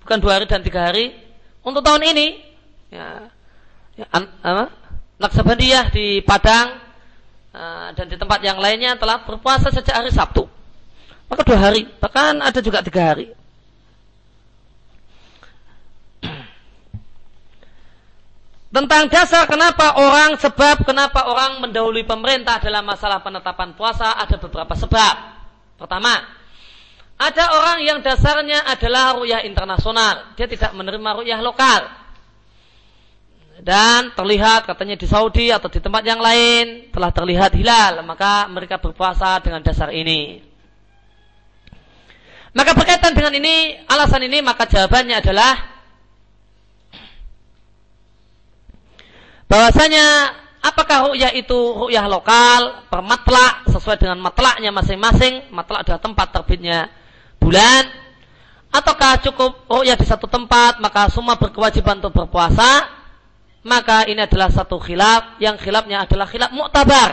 bukan 0.00 0.16
dua 0.16 0.40
hari 0.40 0.48
dan 0.48 0.64
tiga 0.64 0.88
hari. 0.88 1.12
Untuk 1.60 1.84
tahun 1.84 2.08
ini, 2.08 2.40
ya, 2.88 3.28
ya 4.00 4.06
an, 4.16 4.32
apa? 4.40 4.72
Naksabandiyah 5.20 5.92
di 5.92 6.24
Padang 6.24 6.80
uh, 7.52 7.92
dan 7.92 8.08
di 8.08 8.16
tempat 8.16 8.40
yang 8.40 8.56
lainnya 8.56 8.96
telah 8.96 9.20
berpuasa 9.20 9.68
sejak 9.68 9.92
hari 9.92 10.08
Sabtu 10.08 10.48
maka 11.28 11.42
dua 11.44 11.58
hari, 11.58 11.88
bahkan 11.98 12.36
ada 12.38 12.60
juga 12.60 12.84
tiga 12.84 13.12
hari. 13.12 13.32
Tentang 18.74 19.06
dasar 19.06 19.46
kenapa 19.46 20.02
orang, 20.02 20.34
sebab 20.34 20.82
kenapa 20.82 21.30
orang 21.30 21.62
mendahului 21.62 22.02
pemerintah 22.02 22.58
dalam 22.58 22.82
masalah 22.82 23.22
penetapan 23.22 23.70
puasa, 23.78 24.18
ada 24.18 24.34
beberapa 24.34 24.74
sebab. 24.74 25.14
Pertama, 25.78 26.18
ada 27.14 27.44
orang 27.54 27.86
yang 27.86 28.02
dasarnya 28.02 28.66
adalah 28.66 29.14
ruyah 29.14 29.46
internasional. 29.46 30.34
Dia 30.34 30.50
tidak 30.50 30.74
menerima 30.74 31.10
ruyah 31.22 31.38
lokal. 31.38 31.86
Dan 33.62 34.10
terlihat 34.18 34.66
katanya 34.66 34.98
di 34.98 35.06
Saudi 35.06 35.54
atau 35.54 35.70
di 35.70 35.78
tempat 35.78 36.02
yang 36.02 36.18
lain 36.18 36.90
telah 36.90 37.14
terlihat 37.14 37.54
hilal. 37.54 38.02
Maka 38.02 38.50
mereka 38.50 38.82
berpuasa 38.82 39.38
dengan 39.38 39.62
dasar 39.62 39.94
ini. 39.94 40.42
Maka 42.50 42.74
berkaitan 42.74 43.14
dengan 43.14 43.38
ini, 43.38 43.78
alasan 43.86 44.26
ini, 44.26 44.42
maka 44.42 44.66
jawabannya 44.66 45.22
adalah 45.22 45.73
bahwasanya 49.50 50.04
apakah 50.64 51.12
ru'yah 51.12 51.36
itu 51.36 51.54
ru'yah 51.54 52.08
lokal, 52.08 52.88
permatlak, 52.88 53.68
sesuai 53.68 54.00
dengan 54.00 54.18
matlaknya 54.24 54.72
masing-masing, 54.72 55.52
matlak 55.52 55.84
adalah 55.84 56.00
tempat 56.00 56.26
terbitnya 56.32 56.88
bulan, 57.36 57.84
ataukah 58.72 59.20
cukup 59.20 59.68
ru'yah 59.68 59.94
di 59.94 60.06
satu 60.08 60.24
tempat, 60.24 60.80
maka 60.80 61.12
semua 61.12 61.36
berkewajiban 61.36 62.00
untuk 62.00 62.16
berpuasa, 62.16 62.88
maka 63.64 64.08
ini 64.08 64.24
adalah 64.24 64.48
satu 64.48 64.80
khilaf, 64.80 65.36
yang 65.40 65.60
khilafnya 65.60 66.08
adalah 66.08 66.24
khilaf 66.24 66.50
mu'tabar. 66.50 67.10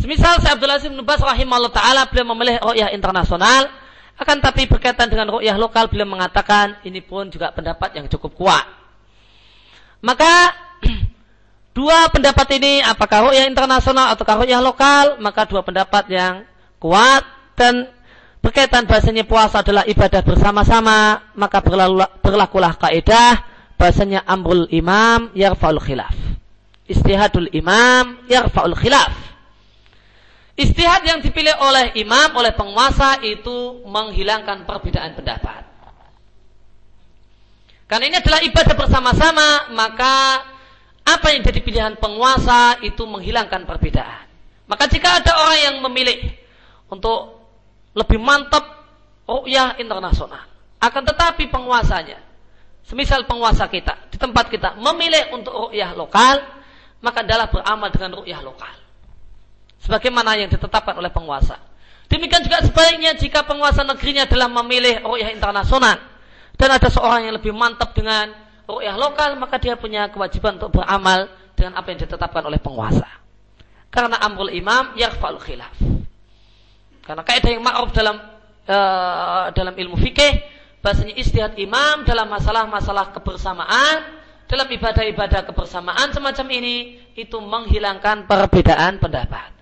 Semisal 0.00 0.36
saya 0.42 0.58
Abdul 0.58 0.72
Aziz 0.72 0.90
bin 0.90 1.00
Bas 1.04 1.20
rahimahullah 1.22 1.72
ta'ala 1.72 2.06
beliau 2.08 2.32
memilih 2.34 2.60
ru'yah 2.62 2.94
internasional, 2.94 3.83
akan 4.14 4.38
tapi 4.38 4.70
berkaitan 4.70 5.10
dengan 5.10 5.26
ru'yah 5.34 5.58
lokal 5.58 5.90
beliau 5.90 6.06
mengatakan 6.06 6.78
ini 6.86 7.02
pun 7.02 7.26
juga 7.34 7.50
pendapat 7.50 7.98
yang 7.98 8.06
cukup 8.06 8.38
kuat. 8.38 8.66
Maka 10.06 10.54
dua 11.76 12.06
pendapat 12.14 12.46
ini 12.54 12.78
apakah 12.78 13.30
ru'yah 13.30 13.50
internasional 13.50 14.14
atau 14.14 14.22
ru'yah 14.22 14.62
lokal, 14.62 15.18
maka 15.18 15.50
dua 15.50 15.66
pendapat 15.66 16.06
yang 16.14 16.46
kuat 16.78 17.26
dan 17.58 17.90
berkaitan 18.38 18.86
bahasanya 18.86 19.26
puasa 19.26 19.66
adalah 19.66 19.82
ibadah 19.82 20.22
bersama-sama, 20.22 21.32
maka 21.34 21.58
berlakulah 22.22 22.78
kaidah 22.78 23.42
bahasanya 23.74 24.22
amrul 24.30 24.70
imam 24.70 25.34
yarfa'ul 25.34 25.82
khilaf. 25.82 26.14
Istihadul 26.86 27.50
imam 27.50 28.22
yarfa'ul 28.30 28.78
khilaf 28.78 29.33
Istihad 30.54 31.02
yang 31.02 31.18
dipilih 31.18 31.58
oleh 31.58 31.98
imam, 31.98 32.30
oleh 32.38 32.54
penguasa 32.54 33.18
itu 33.26 33.82
menghilangkan 33.90 34.62
perbedaan 34.62 35.18
pendapat. 35.18 35.66
Karena 37.90 38.04
ini 38.06 38.16
adalah 38.22 38.38
ibadah 38.38 38.74
bersama-sama, 38.78 39.74
maka 39.74 40.46
apa 41.02 41.26
yang 41.34 41.42
jadi 41.42 41.58
pilihan 41.58 41.94
penguasa 41.98 42.78
itu 42.86 43.02
menghilangkan 43.02 43.66
perbedaan. 43.66 44.30
Maka 44.70 44.86
jika 44.86 45.18
ada 45.18 45.42
orang 45.42 45.58
yang 45.58 45.76
memilih 45.90 46.22
untuk 46.86 47.42
lebih 47.98 48.22
mantap 48.22 48.62
ru'yah 49.26 49.74
internasional, 49.82 50.46
akan 50.78 51.02
tetapi 51.02 51.50
penguasanya, 51.50 52.22
semisal 52.86 53.26
penguasa 53.26 53.66
kita 53.66 54.06
di 54.06 54.22
tempat 54.22 54.54
kita 54.54 54.78
memilih 54.78 55.34
untuk 55.34 55.50
ru'yah 55.66 55.98
lokal, 55.98 56.46
maka 57.02 57.26
adalah 57.26 57.50
beramal 57.50 57.90
dengan 57.90 58.22
ru'yah 58.22 58.38
lokal 58.38 58.83
sebagaimana 59.84 60.40
yang 60.40 60.48
ditetapkan 60.48 60.96
oleh 60.96 61.12
penguasa. 61.12 61.60
Demikian 62.08 62.44
juga 62.44 62.64
sebaliknya 62.64 63.12
jika 63.16 63.44
penguasa 63.44 63.84
negerinya 63.84 64.24
adalah 64.24 64.48
memilih 64.48 65.04
ru'yah 65.04 65.32
internasional 65.32 66.00
dan 66.56 66.68
ada 66.72 66.88
seorang 66.88 67.28
yang 67.28 67.34
lebih 67.36 67.52
mantap 67.52 67.92
dengan 67.92 68.32
ru'yah 68.64 68.96
lokal, 68.96 69.36
maka 69.36 69.60
dia 69.60 69.76
punya 69.76 70.08
kewajiban 70.08 70.56
untuk 70.56 70.80
beramal 70.80 71.28
dengan 71.52 71.80
apa 71.80 71.86
yang 71.92 71.98
ditetapkan 72.04 72.42
oleh 72.44 72.60
penguasa. 72.60 73.08
Karena 73.92 74.18
amrul 74.20 74.50
imam 74.50 74.96
yarfa'ul 74.98 75.40
khilaf. 75.40 75.76
Karena 77.04 77.22
kaidah 77.22 77.50
yang 77.52 77.62
ma'ruf 77.62 77.92
dalam 77.92 78.16
uh, 78.66 79.52
dalam 79.52 79.74
ilmu 79.76 79.94
fikih 80.00 80.40
bahasanya 80.80 81.14
istihad 81.16 81.56
imam 81.56 82.04
dalam 82.04 82.28
masalah-masalah 82.28 83.12
kebersamaan 83.16 84.20
dalam 84.44 84.68
ibadah-ibadah 84.68 85.48
kebersamaan 85.48 86.12
semacam 86.12 86.46
ini 86.52 87.00
itu 87.16 87.40
menghilangkan 87.40 88.28
perbedaan 88.28 89.00
pendapat. 89.00 89.53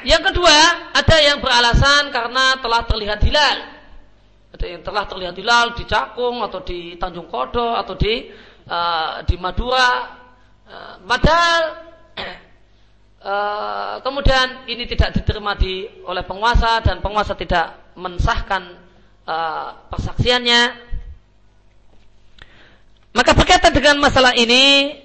Yang 0.00 0.32
kedua, 0.32 0.56
ada 0.96 1.16
yang 1.20 1.44
beralasan 1.44 2.08
karena 2.08 2.56
telah 2.64 2.88
terlihat 2.88 3.20
hilal. 3.20 3.58
Ada 4.56 4.66
yang 4.66 4.80
telah 4.80 5.04
terlihat 5.04 5.34
hilal 5.36 5.76
di 5.76 5.84
Cakung 5.84 6.40
atau 6.40 6.64
di 6.64 6.96
Tanjung 6.96 7.28
Kodo 7.28 7.76
atau 7.76 7.92
di 8.00 8.32
uh, 8.64 9.20
di 9.28 9.36
Madura. 9.36 10.16
Uh, 10.64 10.94
padahal 11.04 11.62
uh, 13.20 13.94
kemudian 14.06 14.64
ini 14.72 14.88
tidak 14.88 15.20
diterima 15.20 15.52
di 15.60 15.84
oleh 16.08 16.24
penguasa 16.24 16.80
dan 16.80 17.04
penguasa 17.04 17.36
tidak 17.36 17.92
mensahkan 17.92 18.80
uh, 19.28 19.84
persaksiannya. 19.92 20.88
Maka 23.10 23.34
berkaitan 23.36 23.74
dengan 23.74 24.00
masalah 24.00 24.32
ini, 24.38 24.96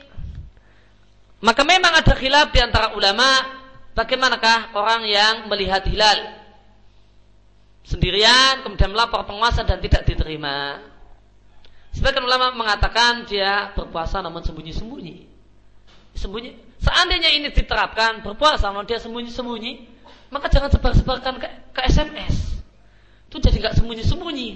maka 1.43 1.65
memang 1.67 1.99
ada 1.99 2.13
khilaf 2.15 2.53
di 2.53 2.61
antara 2.61 2.93
ulama 2.93 3.64
bagaimanakah 3.95 4.75
orang 4.75 5.07
yang 5.07 5.47
melihat 5.47 5.87
hilal? 5.87 6.43
Sendirian 7.87 8.61
kemudian 8.61 8.91
melapor 8.91 9.23
penguasa 9.23 9.63
dan 9.63 9.79
tidak 9.79 10.03
diterima. 10.03 10.83
Sebagian 11.95 12.27
ulama 12.27 12.51
mengatakan 12.51 13.23
dia 13.23 13.71
berpuasa 13.71 14.19
namun 14.19 14.43
sembunyi-sembunyi. 14.43 15.31
Sembunyi. 16.11 16.51
Seandainya 16.83 17.31
ini 17.31 17.49
diterapkan 17.55 18.19
berpuasa 18.19 18.67
namun 18.67 18.83
dia 18.83 18.99
sembunyi-sembunyi 18.99 19.95
maka 20.29 20.51
jangan 20.51 20.67
sebar-sebarkan 20.73 21.39
ke, 21.39 21.47
ke 21.71 21.81
SMS 21.87 22.59
itu 23.31 23.39
jadi 23.39 23.57
nggak 23.63 23.75
sembunyi-sembunyi. 23.79 24.49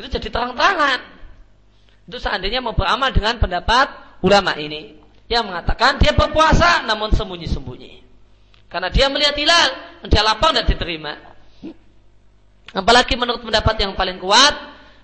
Itu 0.00 0.08
jadi 0.08 0.28
terang-terangan. 0.32 1.00
Itu 2.08 2.16
seandainya 2.16 2.64
mau 2.64 2.72
beramal 2.72 3.12
dengan 3.12 3.36
pendapat 3.36 3.92
ulama 4.24 4.56
ini. 4.56 4.96
Yang 5.28 5.44
mengatakan 5.52 6.00
dia 6.00 6.16
berpuasa 6.16 6.88
namun 6.88 7.12
sembunyi-sembunyi 7.12 8.07
karena 8.68 8.88
dia 8.92 9.08
melihat 9.08 9.32
hilal, 9.32 9.68
dia 10.12 10.20
lapang 10.20 10.52
dan 10.52 10.68
diterima. 10.68 11.16
Apalagi 12.76 13.16
menurut 13.16 13.40
pendapat 13.40 13.80
yang 13.80 13.96
paling 13.96 14.20
kuat, 14.20 14.54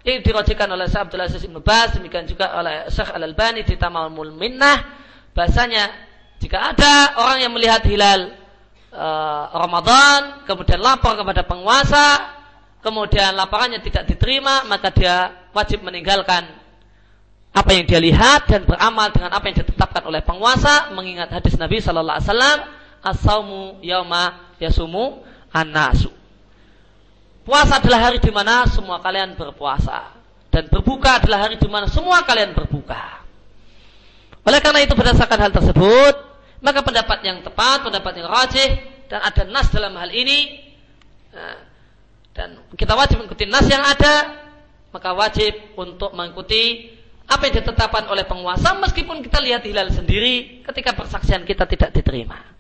yang 0.05 0.21
dirojikan 0.21 0.69
oleh 0.69 0.85
Syekh 0.85 1.09
Abdul 1.09 1.25
Aziz 1.25 1.43
Ibn 1.49 1.65
Bas, 1.65 1.97
demikian 1.97 2.29
juga 2.29 2.53
oleh 2.61 2.93
Syekh 2.93 3.09
Al-Albani 3.17 3.65
di 3.65 3.75
Tamamul 3.81 4.37
Minnah, 4.37 4.85
bahasanya 5.33 5.89
jika 6.45 6.77
ada 6.77 7.17
orang 7.25 7.41
yang 7.41 7.53
melihat 7.57 7.81
hilal 7.89 8.37
uh, 8.93 9.45
Ramadan, 9.57 10.45
kemudian 10.45 10.77
lapor 10.77 11.17
kepada 11.17 11.41
penguasa, 11.49 12.37
kemudian 12.85 13.33
laporannya 13.33 13.81
tidak 13.81 14.05
diterima, 14.13 14.69
maka 14.69 14.93
dia 14.93 15.49
wajib 15.57 15.81
meninggalkan 15.81 16.45
apa 17.55 17.71
yang 17.73 17.89
dia 17.89 17.97
lihat 17.97 18.45
dan 18.45 18.69
beramal 18.69 19.09
dengan 19.09 19.33
apa 19.33 19.45
yang 19.49 19.57
ditetapkan 19.65 20.05
oleh 20.05 20.21
penguasa, 20.21 20.93
mengingat 20.93 21.33
hadis 21.33 21.57
Nabi 21.57 21.81
Shallallahu 21.81 22.21
Alaihi 22.21 22.29
Wasallam, 22.29 22.59
asaumu 23.05 23.79
yauma 23.85 24.57
yasumu 24.57 25.21
anasu. 25.53 26.09
Puasa 27.45 27.77
adalah 27.77 28.09
hari 28.09 28.19
di 28.25 28.33
mana 28.33 28.65
semua 28.65 29.05
kalian 29.05 29.37
berpuasa 29.37 30.17
dan 30.49 30.65
berbuka 30.73 31.21
adalah 31.21 31.45
hari 31.45 31.61
di 31.61 31.69
mana 31.69 31.85
semua 31.93 32.25
kalian 32.25 32.57
berbuka. 32.57 33.21
Oleh 34.49 34.61
karena 34.65 34.81
itu 34.81 34.97
berdasarkan 34.97 35.39
hal 35.41 35.53
tersebut, 35.53 36.15
maka 36.65 36.81
pendapat 36.81 37.19
yang 37.21 37.45
tepat, 37.45 37.85
pendapat 37.85 38.13
yang 38.17 38.29
rajih 38.33 38.71
dan 39.13 39.21
ada 39.21 39.43
nas 39.45 39.69
dalam 39.69 39.93
hal 40.01 40.09
ini 40.09 40.65
nah, 41.35 41.59
dan 42.33 42.49
kita 42.73 42.97
wajib 42.97 43.21
mengikuti 43.21 43.45
nas 43.45 43.69
yang 43.69 43.85
ada, 43.85 44.47
maka 44.95 45.11
wajib 45.13 45.53
untuk 45.77 46.15
mengikuti 46.17 46.93
apa 47.25 47.49
yang 47.49 47.61
ditetapkan 47.61 48.05
oleh 48.09 48.25
penguasa 48.29 48.77
meskipun 48.79 49.25
kita 49.25 49.41
lihat 49.41 49.65
hilal 49.65 49.89
sendiri 49.89 50.65
ketika 50.65 50.95
persaksian 50.95 51.43
kita 51.45 51.67
tidak 51.67 51.91
diterima. 51.93 52.54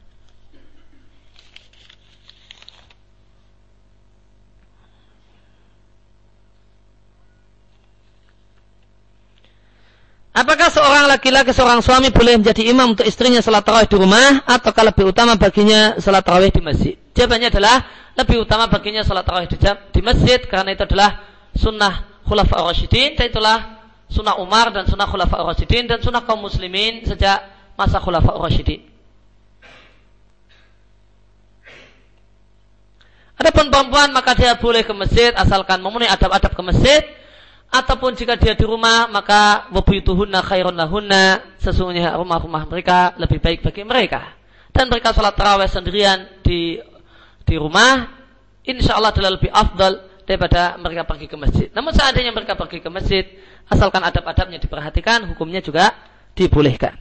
Apakah 10.34 10.66
seorang 10.66 11.06
laki-laki, 11.06 11.54
seorang 11.54 11.78
suami 11.78 12.10
boleh 12.10 12.42
menjadi 12.42 12.66
imam 12.66 12.98
untuk 12.98 13.06
istrinya 13.06 13.38
salat 13.38 13.62
tarawih 13.62 13.86
di 13.86 13.94
rumah 13.94 14.42
ataukah 14.42 14.90
lebih 14.90 15.14
utama 15.14 15.38
baginya 15.38 15.94
salat 16.02 16.26
tarawih 16.26 16.50
di 16.50 16.58
masjid? 16.58 16.98
Jawabannya 17.14 17.54
adalah 17.54 17.86
lebih 18.18 18.42
utama 18.42 18.66
baginya 18.66 19.06
salat 19.06 19.22
tarawih 19.22 19.46
di, 19.46 19.62
di 19.94 20.00
masjid 20.02 20.42
karena 20.42 20.74
itu 20.74 20.82
adalah 20.90 21.22
sunnah 21.54 22.18
khulafa 22.26 22.66
ar-rasyidin 22.66 23.14
dan 23.14 23.30
itulah 23.30 23.78
sunnah 24.10 24.34
Umar 24.42 24.74
dan 24.74 24.90
sunnah 24.90 25.06
khulafa 25.06 25.38
ar-rasyidin 25.38 25.86
dan 25.86 26.02
sunnah 26.02 26.26
kaum 26.26 26.42
muslimin 26.42 27.06
sejak 27.06 27.38
masa 27.78 28.02
khulafa 28.02 28.34
ar-rasyidin. 28.34 28.90
Adapun 33.38 33.70
perempuan 33.70 34.10
maka 34.10 34.34
dia 34.34 34.58
boleh 34.58 34.82
ke 34.82 34.90
masjid 34.90 35.30
asalkan 35.38 35.78
memenuhi 35.78 36.10
adab-adab 36.10 36.58
ke 36.58 36.62
masjid 36.66 37.06
ataupun 37.74 38.14
jika 38.14 38.38
dia 38.38 38.54
di 38.54 38.62
rumah 38.62 39.10
maka 39.10 39.66
wabuyutuhunna 39.74 40.46
khairun 40.46 40.78
lahunna 40.78 41.42
sesungguhnya 41.58 42.14
rumah-rumah 42.14 42.70
mereka 42.70 43.18
lebih 43.18 43.42
baik 43.42 43.66
bagi 43.66 43.82
mereka 43.82 44.38
dan 44.70 44.86
mereka 44.86 45.10
sholat 45.10 45.34
tarawih 45.34 45.66
sendirian 45.66 46.38
di 46.46 46.78
di 47.42 47.54
rumah 47.58 48.14
insya 48.62 48.94
Allah 48.94 49.10
adalah 49.10 49.34
lebih 49.34 49.50
afdal 49.50 50.06
daripada 50.22 50.78
mereka 50.78 51.02
pergi 51.02 51.26
ke 51.26 51.34
masjid 51.34 51.66
namun 51.74 51.90
seandainya 51.90 52.30
mereka 52.30 52.54
pergi 52.54 52.78
ke 52.78 52.86
masjid 52.86 53.26
asalkan 53.66 54.06
adab-adabnya 54.06 54.62
diperhatikan 54.62 55.26
hukumnya 55.34 55.58
juga 55.58 55.90
dibolehkan 56.38 56.94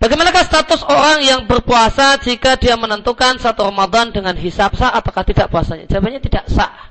Bagaimanakah 0.00 0.48
status 0.48 0.80
orang 0.88 1.20
yang 1.20 1.44
berpuasa 1.44 2.16
jika 2.24 2.56
dia 2.56 2.72
menentukan 2.72 3.36
satu 3.36 3.68
Ramadan 3.68 4.08
dengan 4.08 4.32
hisab 4.32 4.72
sah 4.72 4.96
apakah 4.96 5.28
tidak 5.28 5.52
puasanya? 5.52 5.84
Jawabannya 5.92 6.24
tidak 6.24 6.48
sah. 6.48 6.89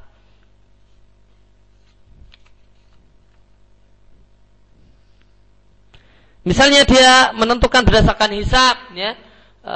Misalnya 6.50 6.82
dia 6.82 7.30
menentukan 7.38 7.86
berdasarkan 7.86 8.34
hisab, 8.34 8.74
ya, 8.98 9.14
e, 9.62 9.76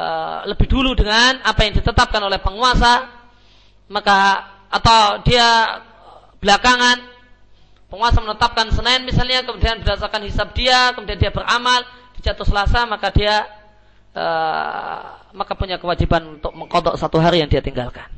lebih 0.49 0.65
dulu 0.65 0.97
dengan 0.97 1.37
apa 1.45 1.69
yang 1.69 1.77
ditetapkan 1.77 2.17
oleh 2.17 2.41
penguasa, 2.41 3.13
maka 3.93 4.41
atau 4.73 5.21
dia 5.21 5.77
belakangan 6.41 6.97
penguasa 7.93 8.25
menetapkan 8.25 8.73
Senin 8.73 9.05
misalnya, 9.05 9.45
kemudian 9.45 9.85
berdasarkan 9.85 10.25
hisab 10.25 10.49
dia, 10.57 10.97
kemudian 10.97 11.21
dia 11.21 11.29
beramal 11.29 11.85
di 12.17 12.25
jatuh 12.25 12.41
Selasa, 12.41 12.89
maka 12.89 13.13
dia 13.13 13.45
e, 14.17 14.25
maka 15.29 15.53
punya 15.53 15.77
kewajiban 15.77 16.41
untuk 16.41 16.57
mengkodok 16.57 16.97
satu 16.97 17.21
hari 17.21 17.45
yang 17.45 17.53
dia 17.53 17.61
tinggalkan. 17.61 18.09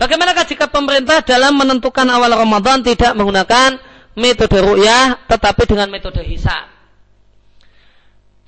Bagaimanakah 0.00 0.48
jika 0.48 0.64
pemerintah 0.64 1.20
dalam 1.20 1.60
menentukan 1.60 2.08
awal 2.08 2.32
Ramadan 2.32 2.80
tidak 2.80 3.12
menggunakan 3.12 3.76
metode 4.16 4.56
ru'yah 4.56 5.28
tetapi 5.28 5.68
dengan 5.68 5.92
metode 5.92 6.24
hisab? 6.24 6.72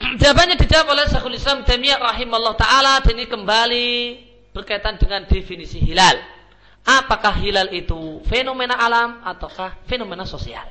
Jawabannya 0.20 0.56
dijawab 0.56 0.96
oleh 0.96 1.04
Syekhul 1.12 1.36
Islam 1.36 1.60
Taimiyah 1.68 2.00
rahimahullah 2.00 2.56
taala 2.56 3.04
dan 3.04 3.20
ini 3.20 3.28
kembali 3.28 3.88
berkaitan 4.56 4.96
dengan 4.96 5.28
definisi 5.28 5.76
hilal. 5.76 6.16
Apakah 6.88 7.36
hilal 7.36 7.68
itu 7.68 8.24
fenomena 8.24 8.80
alam 8.80 9.20
ataukah 9.20 9.76
fenomena 9.84 10.24
sosial? 10.24 10.64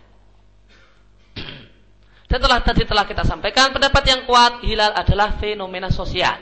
Dan 2.28 2.40
telah 2.42 2.60
tadi 2.60 2.84
telah 2.84 3.08
kita 3.08 3.24
sampaikan 3.24 3.72
pendapat 3.72 4.04
yang 4.08 4.22
kuat 4.28 4.66
hilal 4.66 4.92
adalah 4.92 5.36
fenomena 5.40 5.88
sosial. 5.88 6.36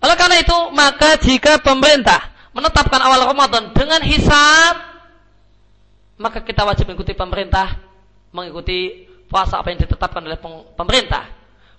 Oleh 0.00 0.16
karena 0.16 0.40
itu 0.40 0.58
maka 0.72 1.20
jika 1.20 1.60
pemerintah 1.60 2.32
menetapkan 2.52 3.00
awal 3.00 3.32
Ramadan 3.32 3.72
dengan 3.72 4.00
hisab, 4.04 4.76
maka 6.20 6.44
kita 6.44 6.62
wajib 6.68 6.86
mengikuti 6.88 7.16
pemerintah, 7.16 7.80
mengikuti 8.30 9.08
puasa 9.26 9.58
apa 9.58 9.72
yang 9.72 9.80
ditetapkan 9.80 10.22
oleh 10.22 10.38
pemerintah. 10.76 11.24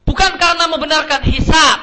Bukan 0.04 0.36
karena 0.36 0.66
membenarkan 0.68 1.22
hisab, 1.30 1.80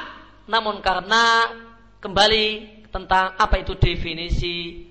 namun 0.51 0.83
karena 0.83 1.55
kembali 2.03 2.47
tentang 2.91 3.39
apa 3.39 3.62
itu 3.62 3.79
definisi 3.79 4.85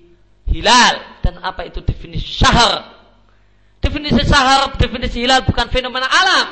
hilal 0.48 1.20
dan 1.20 1.38
apa 1.44 1.68
itu 1.68 1.84
definisi 1.84 2.26
syahr. 2.26 2.98
Definisi 3.78 4.24
syahr, 4.24 4.74
definisi 4.80 5.20
hilal 5.20 5.44
bukan 5.44 5.68
fenomena 5.68 6.08
alam, 6.08 6.46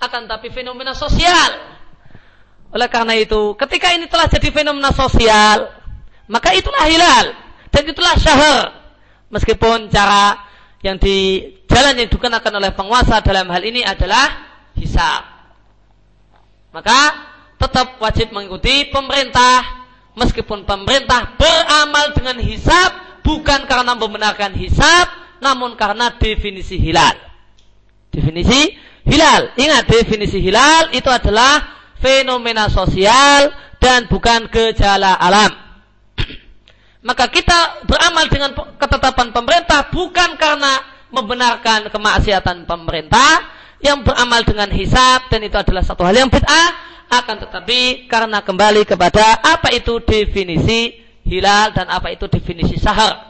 akan 0.00 0.28
tapi 0.28 0.52
fenomena 0.52 0.92
sosial. 0.92 1.80
Oleh 2.70 2.86
karena 2.86 3.18
itu, 3.18 3.58
ketika 3.58 3.90
ini 3.90 4.06
telah 4.06 4.30
jadi 4.30 4.48
fenomena 4.54 4.94
sosial, 4.94 5.79
maka 6.30 6.54
itulah 6.54 6.86
hilal 6.86 7.26
dan 7.74 7.82
itulah 7.90 8.14
syahr. 8.14 8.70
Meskipun 9.30 9.90
cara 9.90 10.38
yang 10.82 10.98
di 10.98 11.42
jalan 11.66 11.98
yang 11.98 12.10
digunakan 12.10 12.52
oleh 12.54 12.70
penguasa 12.70 13.18
dalam 13.18 13.50
hal 13.50 13.62
ini 13.66 13.82
adalah 13.82 14.46
hisab. 14.78 15.26
Maka 16.70 16.98
tetap 17.58 17.98
wajib 17.98 18.30
mengikuti 18.30 18.86
pemerintah 18.94 19.82
meskipun 20.14 20.62
pemerintah 20.62 21.34
beramal 21.34 22.14
dengan 22.14 22.38
hisab 22.42 23.22
bukan 23.26 23.66
karena 23.66 23.98
membenarkan 23.98 24.54
hisab 24.54 25.10
namun 25.42 25.74
karena 25.74 26.14
definisi 26.14 26.78
hilal. 26.78 27.18
Definisi 28.10 28.74
hilal. 29.06 29.54
Ingat 29.58 29.86
definisi 29.86 30.38
hilal 30.38 30.94
itu 30.94 31.10
adalah 31.10 31.74
fenomena 31.98 32.70
sosial 32.70 33.50
dan 33.82 34.06
bukan 34.10 34.46
gejala 34.50 35.18
alam 35.18 35.69
maka 37.00 37.28
kita 37.32 37.84
beramal 37.88 38.28
dengan 38.28 38.52
ketetapan 38.76 39.32
pemerintah 39.32 39.88
bukan 39.88 40.36
karena 40.36 40.80
membenarkan 41.10 41.88
kemaksiatan 41.88 42.68
pemerintah. 42.68 43.58
Yang 43.80 44.12
beramal 44.12 44.44
dengan 44.44 44.68
hisab 44.76 45.32
dan 45.32 45.40
itu 45.40 45.56
adalah 45.56 45.80
satu 45.80 46.04
hal 46.04 46.12
yang 46.12 46.28
bid'ah 46.28 46.68
akan 47.08 47.48
tetapi 47.48 48.12
karena 48.12 48.44
kembali 48.44 48.84
kepada 48.84 49.40
apa 49.40 49.72
itu 49.72 50.04
definisi 50.04 51.00
hilal 51.24 51.72
dan 51.72 51.88
apa 51.88 52.12
itu 52.12 52.28
definisi 52.28 52.76
sahar 52.76 53.29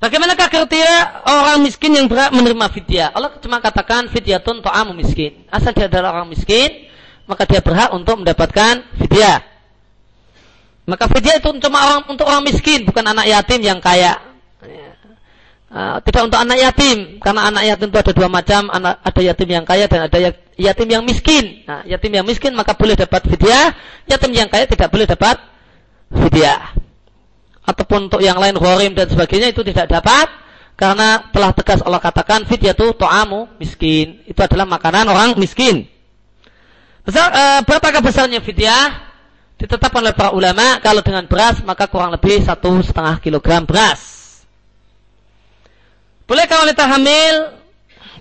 Bagaimanakah 0.00 0.48
kriteria 0.48 1.28
orang 1.28 1.60
miskin 1.60 1.92
yang 1.92 2.08
berhak 2.08 2.32
menerima 2.32 2.66
fidyah? 2.72 3.12
Allah 3.12 3.36
cuma 3.36 3.60
katakan 3.60 4.08
fidyatun 4.08 4.64
to'amu 4.64 4.96
miskin. 4.96 5.44
Asal 5.52 5.76
dia 5.76 5.92
adalah 5.92 6.16
orang 6.16 6.32
miskin, 6.32 6.88
maka 7.28 7.44
dia 7.44 7.60
berhak 7.60 7.92
untuk 7.92 8.24
mendapatkan 8.24 8.80
fidyah. 8.96 9.44
Maka 10.88 11.04
fidyah 11.04 11.36
itu 11.36 11.52
cuma 11.60 11.84
orang 11.84 12.00
untuk 12.08 12.24
orang 12.24 12.48
miskin, 12.48 12.88
bukan 12.88 13.04
anak 13.12 13.28
yatim 13.28 13.60
yang 13.60 13.76
kaya. 13.76 14.16
Uh, 15.70 16.02
tidak 16.02 16.32
untuk 16.32 16.40
anak 16.40 16.58
yatim, 16.58 17.20
karena 17.20 17.46
anak 17.46 17.62
yatim 17.62 17.88
itu 17.92 17.98
ada 18.00 18.12
dua 18.16 18.28
macam, 18.32 18.62
ada 18.72 19.20
yatim 19.20 19.48
yang 19.52 19.62
kaya 19.68 19.84
dan 19.84 20.08
ada 20.08 20.18
yatim 20.56 20.88
yang 20.88 21.04
miskin. 21.04 21.62
Nah, 21.68 21.84
yatim 21.84 22.10
yang 22.10 22.24
miskin 22.24 22.56
maka 22.56 22.72
boleh 22.72 22.96
dapat 22.96 23.20
fidyah, 23.28 23.76
yatim 24.08 24.32
yang 24.32 24.48
kaya 24.48 24.64
tidak 24.64 24.88
boleh 24.88 25.04
dapat 25.04 25.36
fidyah. 26.08 26.79
Ataupun 27.70 28.10
untuk 28.10 28.20
yang 28.20 28.36
lain 28.42 28.58
ghorim 28.58 28.92
dan 28.98 29.06
sebagainya 29.06 29.54
itu 29.54 29.62
tidak 29.62 29.86
dapat 29.86 30.26
karena 30.80 31.28
telah 31.28 31.52
tegas 31.52 31.84
Allah 31.84 32.00
katakan 32.00 32.48
fidyah 32.48 32.72
itu 32.72 32.96
to'amu 32.96 33.52
miskin. 33.60 34.24
Itu 34.24 34.40
adalah 34.40 34.64
makanan 34.64 35.12
orang 35.12 35.36
miskin. 35.36 35.84
Besar, 37.04 37.28
e, 37.36 37.44
berapakah 37.68 38.00
besarnya 38.00 38.40
fidyah? 38.40 39.12
Ditetapkan 39.60 40.00
oleh 40.00 40.16
para 40.16 40.32
ulama 40.32 40.80
kalau 40.80 41.04
dengan 41.04 41.28
beras 41.28 41.60
maka 41.60 41.84
kurang 41.84 42.16
lebih 42.16 42.40
satu 42.40 42.80
setengah 42.80 43.20
kilogram 43.20 43.68
beras. 43.68 44.00
Bolehkah 46.24 46.64
wanita 46.64 46.88
hamil 46.88 47.60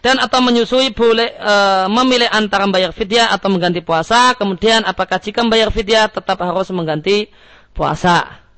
dan 0.04 0.20
atau 0.20 0.44
menyusui 0.44 0.92
boleh 0.92 1.32
e, 1.32 1.54
memilih 1.88 2.28
antara 2.28 2.68
membayar 2.68 2.92
fidyah 2.92 3.32
atau 3.32 3.48
mengganti 3.48 3.80
puasa. 3.80 4.36
Kemudian 4.36 4.84
apakah 4.84 5.16
jika 5.16 5.48
membayar 5.48 5.72
fidyah 5.72 6.12
tetap 6.12 6.44
harus 6.44 6.68
mengganti 6.76 7.32
puasa? 7.72 8.49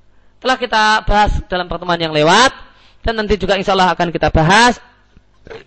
Telah 0.42 0.58
kita 0.58 1.06
bahas 1.06 1.38
dalam 1.46 1.70
pertemuan 1.70 2.02
yang 2.02 2.10
lewat 2.10 2.50
dan 3.06 3.14
nanti 3.14 3.38
juga 3.38 3.62
insya 3.62 3.78
Allah 3.78 3.94
akan 3.94 4.10
kita 4.10 4.34
bahas. 4.34 4.82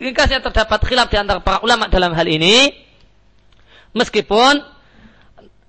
Ringkasnya 0.02 0.42
terdapat 0.42 0.82
khilaf 0.82 1.06
di 1.10 1.18
antara 1.18 1.38
para 1.38 1.62
ulama 1.62 1.86
dalam 1.86 2.10
hal 2.10 2.26
ini. 2.26 2.74
Meskipun 3.94 4.58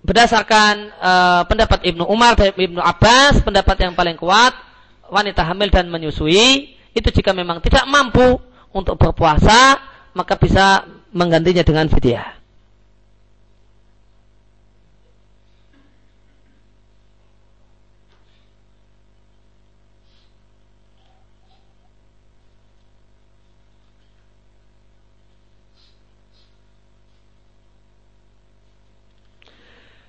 berdasarkan 0.01 0.73
e, 0.89 1.11
pendapat 1.45 1.85
Ibnu 1.85 2.05
Umar 2.09 2.33
dan 2.33 2.53
Ibnu 2.57 2.81
Abbas, 2.81 3.45
pendapat 3.45 3.77
yang 3.85 3.93
paling 3.93 4.17
kuat 4.17 4.53
wanita 5.09 5.45
hamil 5.45 5.69
dan 5.69 5.85
menyusui 5.89 6.73
itu 6.97 7.09
jika 7.13 7.29
memang 7.33 7.61
tidak 7.61 7.85
mampu 7.85 8.41
untuk 8.73 8.97
berpuasa, 8.97 9.77
maka 10.17 10.33
bisa 10.39 10.85
menggantinya 11.13 11.61
dengan 11.61 11.85
fidyah. 11.91 12.44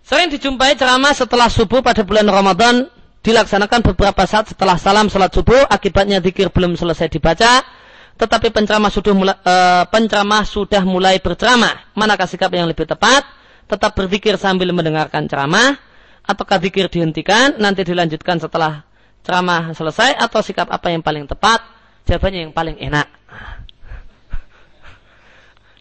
Sering 0.07 0.31
dijumpai 0.31 0.79
ceramah 0.79 1.11
setelah 1.19 1.51
subuh 1.51 1.83
pada 1.83 2.07
bulan 2.07 2.31
Ramadan 2.31 2.87
dilaksanakan 3.27 3.83
beberapa 3.91 4.23
saat 4.23 4.55
setelah 4.55 4.79
salam 4.79 5.11
salat 5.11 5.35
subuh 5.35 5.67
akibatnya 5.67 6.23
zikir 6.23 6.47
belum 6.55 6.79
selesai 6.79 7.11
dibaca 7.11 7.67
tetapi 8.15 8.55
penceramah 8.55 8.87
sudah 8.95 9.13
mulai, 9.19 9.35
e, 9.35 9.55
penceramah 9.91 10.47
sudah 10.47 10.87
mulai 10.87 11.19
berceramah. 11.19 11.91
Manakah 11.99 12.31
sikap 12.31 12.55
yang 12.55 12.71
lebih 12.71 12.87
tepat? 12.87 13.27
Tetap 13.67 13.99
berzikir 13.99 14.39
sambil 14.39 14.71
mendengarkan 14.71 15.27
ceramah 15.27 15.75
ataukah 16.23 16.63
zikir 16.63 16.87
dihentikan 16.87 17.59
nanti 17.59 17.83
dilanjutkan 17.83 18.39
setelah 18.39 18.87
ceramah 19.27 19.75
selesai 19.75 20.23
atau 20.23 20.39
sikap 20.39 20.71
apa 20.71 20.87
yang 20.95 21.03
paling 21.03 21.27
tepat? 21.27 21.67
Jawabannya 22.07 22.47
yang 22.47 22.55
paling 22.55 22.79
enak. 22.79 23.11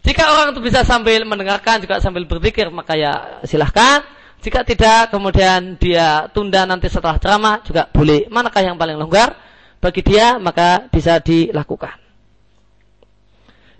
Jika 0.02 0.34
orang 0.34 0.50
itu 0.50 0.60
bisa 0.66 0.82
sambil 0.82 1.22
mendengarkan 1.22 1.78
juga 1.78 2.02
sambil 2.02 2.26
berzikir 2.26 2.66
maka 2.74 2.98
ya 2.98 3.42
silahkan 3.46 4.15
jika 4.44 4.62
tidak, 4.62 5.10
kemudian 5.10 5.74
dia 5.80 6.28
tunda 6.30 6.62
nanti 6.68 6.86
setelah 6.86 7.18
ceramah 7.18 7.64
juga 7.64 7.88
boleh. 7.90 8.28
Manakah 8.30 8.62
yang 8.62 8.76
paling 8.76 8.94
longgar? 9.00 9.34
Bagi 9.80 10.00
dia, 10.04 10.38
maka 10.40 10.86
bisa 10.88 11.18
dilakukan. 11.20 12.06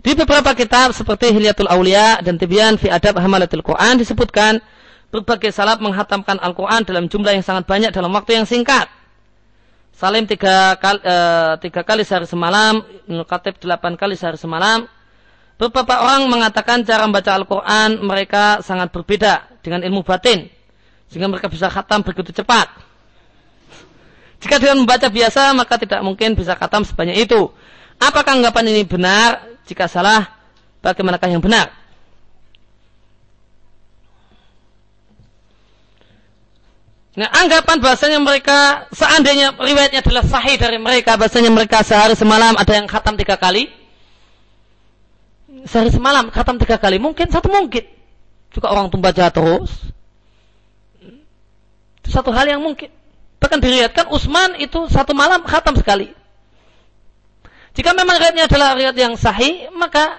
Di 0.01 0.15
beberapa 0.15 0.55
kitab 0.55 0.95
seperti 0.95 1.35
Hilyatul 1.35 1.67
Aulia 1.67 2.23
dan 2.23 2.39
Tibian 2.39 2.79
fi 2.79 2.87
Adab 2.87 3.19
Hamalatul 3.19 3.65
Quran 3.65 3.99
disebutkan 3.99 4.61
berbagai 5.11 5.51
salaf 5.51 5.83
menghatamkan 5.83 6.39
Al-Quran 6.39 6.87
dalam 6.87 7.11
jumlah 7.11 7.35
yang 7.35 7.43
sangat 7.43 7.67
banyak 7.67 7.91
dalam 7.91 8.13
waktu 8.15 8.39
yang 8.39 8.47
singkat. 8.47 8.87
Salim 9.97 10.29
tiga 10.29 10.77
kali, 10.77 11.01
e, 11.01 11.15
tiga 11.59 11.81
kali 11.81 12.05
sehari 12.05 12.29
semalam, 12.29 12.85
Ibnu 13.09 13.25
delapan 13.57 13.97
kali 13.97 14.13
sehari 14.13 14.37
semalam. 14.37 14.85
Beberapa 15.57 16.05
orang 16.05 16.29
mengatakan 16.29 16.85
cara 16.85 17.09
membaca 17.09 17.33
Al-Quran 17.33 18.05
mereka 18.05 18.61
sangat 18.61 18.93
berbeda 18.93 19.56
dengan 19.67 19.83
ilmu 19.83 20.07
batin 20.07 20.47
sehingga 21.11 21.27
mereka 21.27 21.51
bisa 21.51 21.67
khatam 21.67 21.99
begitu 22.07 22.31
cepat. 22.31 22.71
Jika 24.39 24.63
dengan 24.63 24.87
membaca 24.87 25.11
biasa 25.11 25.51
maka 25.51 25.75
tidak 25.75 25.99
mungkin 26.07 26.39
bisa 26.39 26.55
khatam 26.55 26.87
sebanyak 26.87 27.27
itu. 27.27 27.51
Apakah 27.99 28.39
anggapan 28.39 28.71
ini 28.71 28.87
benar? 28.87 29.43
Jika 29.67 29.91
salah, 29.91 30.23
bagaimanakah 30.79 31.27
yang 31.27 31.43
benar? 31.43 31.67
Nah, 37.17 37.33
anggapan 37.33 37.81
bahasanya 37.81 38.21
mereka 38.21 38.85
seandainya 38.93 39.57
riwayatnya 39.57 40.05
adalah 40.05 40.21
sahih 40.21 40.53
dari 40.53 40.77
mereka 40.77 41.17
bahasanya 41.17 41.49
mereka 41.49 41.81
sehari 41.81 42.13
semalam 42.13 42.53
ada 42.53 42.73
yang 42.77 42.85
khatam 42.85 43.17
tiga 43.17 43.41
kali. 43.41 43.73
Sehari 45.65 45.89
semalam 45.89 46.29
khatam 46.29 46.61
tiga 46.61 46.77
kali 46.77 47.01
mungkin 47.01 47.25
satu 47.33 47.49
mungkin 47.49 47.96
juga 48.51 48.67
orang 48.71 48.87
tumbaca 48.89 49.27
terus 49.29 49.71
satu 52.07 52.31
hal 52.31 52.47
yang 52.47 52.63
mungkin. 52.63 52.89
Bahkan 53.37 53.59
diriatkan 53.61 54.09
Utsman 54.09 54.57
itu 54.57 54.89
satu 54.89 55.13
malam 55.13 55.43
khatam 55.45 55.77
sekali. 55.77 56.09
Jika 57.77 57.93
memang 57.93 58.17
riwayatnya 58.17 58.49
adalah 58.49 58.73
riwayat 58.73 58.97
yang 58.97 59.13
sahih, 59.13 59.69
maka 59.77 60.17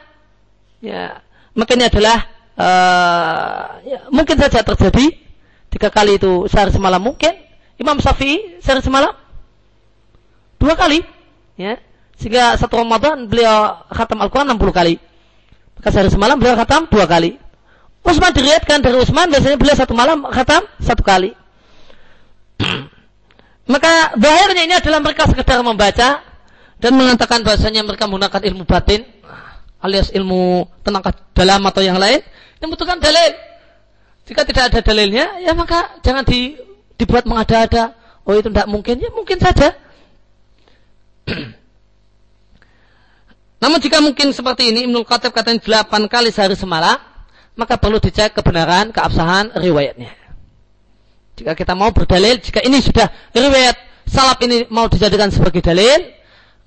ya 0.78 1.18
maka 1.58 1.74
ini 1.74 1.90
adalah 1.90 2.18
uh, 2.54 3.62
ya, 3.82 3.98
mungkin 4.14 4.38
saja 4.38 4.62
terjadi 4.62 5.10
tiga 5.66 5.90
kali 5.90 6.22
itu 6.22 6.46
sehari 6.46 6.70
semalam 6.70 7.02
mungkin. 7.02 7.34
Imam 7.78 7.98
Syafi'i 7.98 8.62
sehari 8.62 8.82
semalam 8.82 9.10
dua 10.62 10.78
kali, 10.78 11.02
ya 11.58 11.78
sehingga 12.18 12.54
satu 12.58 12.82
Ramadan 12.82 13.26
beliau 13.30 13.86
khatam 13.90 14.18
Al-Quran 14.22 14.54
60 14.54 14.74
kali. 14.74 14.94
Maka 15.78 15.88
sehari 15.90 16.10
semalam 16.10 16.38
beliau 16.38 16.54
khatam 16.58 16.86
dua 16.86 17.06
kali. 17.10 17.38
Utsman 18.08 18.32
diriatkan 18.32 18.80
dari 18.80 18.96
Utsman 18.96 19.28
biasanya 19.28 19.60
beliau 19.60 19.76
satu 19.76 19.92
malam 19.92 20.24
khatam 20.28 20.64
satu 20.80 21.04
kali. 21.04 21.36
Maka 23.72 24.16
bahayanya 24.16 24.62
ini 24.64 24.74
adalah 24.80 25.04
mereka 25.04 25.28
sekedar 25.28 25.60
membaca 25.60 26.24
dan 26.80 26.92
mengatakan 26.96 27.44
bahasanya 27.44 27.84
mereka 27.84 28.08
menggunakan 28.08 28.40
ilmu 28.48 28.64
batin 28.64 29.04
alias 29.78 30.10
ilmu 30.10 30.66
tentang 30.82 31.02
dalam 31.36 31.62
atau 31.68 31.82
yang 31.84 31.98
lain 32.00 32.24
yang 32.58 32.68
membutuhkan 32.70 32.98
dalil. 32.98 33.34
Jika 34.26 34.44
tidak 34.44 34.68
ada 34.68 34.80
dalilnya, 34.84 35.40
ya 35.40 35.56
maka 35.56 36.00
jangan 36.04 36.20
di, 36.26 36.52
dibuat 37.00 37.24
mengada-ada. 37.24 37.96
Oh 38.28 38.36
itu 38.36 38.52
tidak 38.52 38.68
mungkin, 38.68 39.00
ya 39.00 39.08
mungkin 39.08 39.40
saja. 39.40 39.72
Namun 43.62 43.78
jika 43.80 44.04
mungkin 44.04 44.36
seperti 44.36 44.68
ini, 44.68 44.84
Ibnu 44.84 45.00
Khatib 45.08 45.32
katanya 45.32 45.64
8 45.64 46.12
kali 46.12 46.28
sehari 46.28 46.54
semalam, 46.60 47.00
maka 47.58 47.74
perlu 47.74 47.98
dicek 47.98 48.38
kebenaran, 48.38 48.94
keabsahan 48.94 49.58
riwayatnya. 49.58 50.14
Jika 51.34 51.58
kita 51.58 51.74
mau 51.74 51.90
berdalil, 51.90 52.38
jika 52.38 52.62
ini 52.62 52.78
sudah 52.78 53.10
riwayat 53.34 53.74
salaf 54.06 54.38
ini 54.46 54.70
mau 54.70 54.86
dijadikan 54.86 55.34
sebagai 55.34 55.58
dalil, 55.58 56.14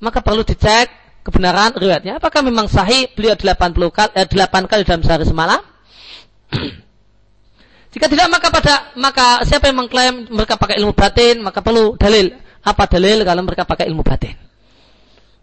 maka 0.04 0.20
perlu 0.20 0.44
dicek 0.44 0.92
kebenaran 1.24 1.72
riwayatnya. 1.80 2.20
Apakah 2.20 2.44
memang 2.44 2.68
sahih 2.68 3.08
beliau 3.16 3.40
80 3.40 3.88
kali, 3.88 4.12
eh, 4.20 4.28
8 4.28 4.68
kali 4.68 4.84
dalam 4.84 5.02
sehari 5.02 5.24
semalam? 5.24 5.64
Jika 7.92 8.08
tidak 8.08 8.28
maka 8.32 8.48
pada 8.52 8.76
maka 8.96 9.28
siapa 9.44 9.68
yang 9.68 9.84
mengklaim 9.84 10.28
mereka 10.32 10.56
pakai 10.56 10.80
ilmu 10.80 10.96
batin 10.96 11.44
maka 11.44 11.60
perlu 11.60 11.96
dalil. 11.96 12.36
Apa 12.62 12.88
dalil 12.88 13.24
kalau 13.28 13.42
mereka 13.44 13.64
pakai 13.68 13.88
ilmu 13.92 14.04
batin? 14.04 14.36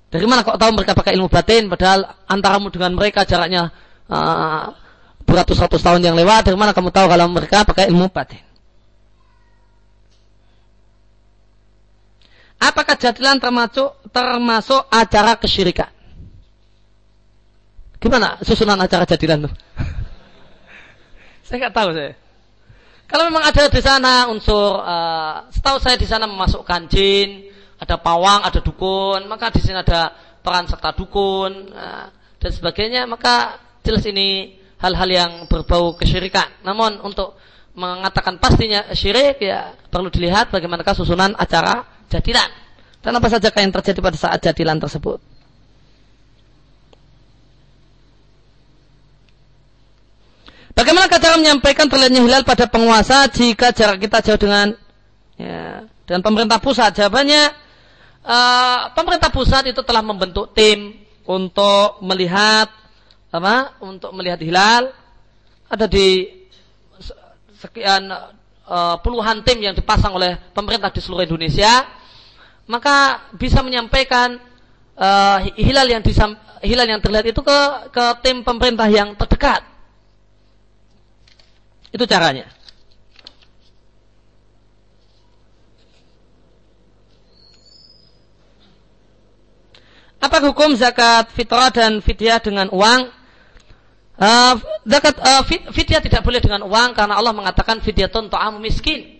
Dari 0.09 0.25
mana 0.25 0.41
kok 0.41 0.57
tahu 0.57 0.73
mereka 0.73 0.97
pakai 0.97 1.13
ilmu 1.13 1.29
batin 1.29 1.69
padahal 1.69 2.09
antaramu 2.25 2.73
dengan 2.73 2.97
mereka 2.97 3.29
jaraknya 3.29 3.69
uh, 4.09 4.73
beratus-ratus 5.29 5.85
tahun 5.85 6.01
yang 6.01 6.17
lewat. 6.17 6.49
Dari 6.49 6.57
mana 6.57 6.73
kamu 6.73 6.89
tahu 6.89 7.07
kalau 7.13 7.29
mereka 7.29 7.69
pakai 7.69 7.93
ilmu 7.93 8.09
batin? 8.09 8.41
Apakah 12.59 12.99
jadilan 12.99 13.39
termasuk 13.39 13.95
termasuk 14.11 14.83
acara 14.91 15.39
kesyirikan? 15.39 15.93
Gimana 18.03 18.41
susunan 18.43 18.81
acara 18.81 19.07
jadilan 19.07 19.47
tuh? 19.47 19.55
saya 21.47 21.57
nggak 21.63 21.77
tahu 21.77 21.91
saya. 21.95 22.17
Kalau 23.09 23.25
memang 23.31 23.47
ada 23.47 23.73
di 23.73 23.81
sana 23.81 24.29
unsur, 24.29 24.85
uh, 24.85 25.49
setahu 25.49 25.81
saya 25.81 25.97
di 25.97 26.05
sana 26.05 26.29
memasukkan 26.29 26.93
jin, 26.93 27.49
ada 27.81 27.97
pawang, 27.97 28.45
ada 28.45 28.61
dukun, 28.61 29.25
maka 29.31 29.49
di 29.49 29.65
sini 29.65 29.81
ada 29.81 30.13
peran 30.45 30.69
serta 30.69 30.93
dukun 30.93 31.73
uh, 31.73 32.13
dan 32.37 32.51
sebagainya, 32.53 33.09
maka 33.09 33.65
jelas 33.81 34.05
ini 34.05 34.58
hal-hal 34.79 35.09
yang 35.11 35.31
berbau 35.51 35.95
kesyirikan. 35.99 36.47
Namun 36.63 37.03
untuk 37.03 37.39
mengatakan 37.79 38.43
pastinya 38.43 38.91
syirik 38.91 39.39
ya 39.39 39.75
perlu 39.91 40.11
dilihat 40.11 40.51
bagaimanakah 40.51 40.95
susunan 40.95 41.35
acara 41.39 41.87
jadilan. 42.11 42.51
Dan 42.99 43.15
apa 43.15 43.31
saja 43.31 43.55
yang 43.55 43.71
terjadi 43.71 43.99
pada 44.03 44.19
saat 44.19 44.43
jadilan 44.43 44.83
tersebut. 44.83 45.23
Bagaimana 50.75 51.11
cara 51.11 51.35
menyampaikan 51.35 51.91
terlihatnya 51.91 52.23
hilal 52.23 52.47
pada 52.47 52.71
penguasa 52.71 53.27
jika 53.27 53.75
jarak 53.75 53.99
kita 53.99 54.23
jauh 54.23 54.39
dengan 54.39 54.71
ya, 55.35 55.83
Dan 56.07 56.23
pemerintah 56.23 56.63
pusat 56.63 56.95
jawabannya 56.95 57.51
uh, 58.23 58.95
pemerintah 58.95 59.31
pusat 59.35 59.75
itu 59.75 59.83
telah 59.83 60.07
membentuk 60.07 60.55
tim 60.55 60.95
untuk 61.27 61.99
melihat 62.01 62.71
apa? 63.29 63.77
Untuk 63.85 64.11
melihat 64.17 64.41
hilal 64.41 64.93
ada 65.69 65.85
di 65.85 66.33
sekian 67.59 68.09
uh, 68.65 68.97
puluhan 69.03 69.45
tim 69.45 69.61
yang 69.61 69.75
dipasang 69.77 70.15
oleh 70.15 70.39
pemerintah 70.55 70.89
di 70.89 71.01
seluruh 71.03 71.27
Indonesia, 71.27 71.85
maka 72.65 73.29
bisa 73.37 73.61
menyampaikan 73.61 74.41
uh, 74.97 75.39
hilal 75.59 75.89
yang 75.91 76.01
disam, 76.01 76.39
hilal 76.65 76.89
yang 76.89 77.03
terlihat 77.03 77.27
itu 77.29 77.41
ke 77.43 77.59
ke 77.93 78.05
tim 78.25 78.41
pemerintah 78.47 78.89
yang 78.89 79.13
terdekat. 79.19 79.61
Itu 81.93 82.05
caranya. 82.09 82.49
Apa 90.19 90.43
hukum 90.43 90.75
zakat 90.75 91.31
fitrah 91.31 91.71
dan 91.71 92.03
fidyah 92.03 92.43
dengan 92.43 92.69
uang? 92.75 93.18
Uh, 94.19 94.59
zakat 94.83 95.15
uh, 95.23 95.47
tidak 96.03 96.27
boleh 96.27 96.43
dengan 96.43 96.67
uang 96.67 96.91
karena 96.91 97.15
Allah 97.15 97.31
mengatakan 97.31 97.79
fidyatun 97.79 98.27
ta'amu 98.27 98.59
miskin. 98.59 99.19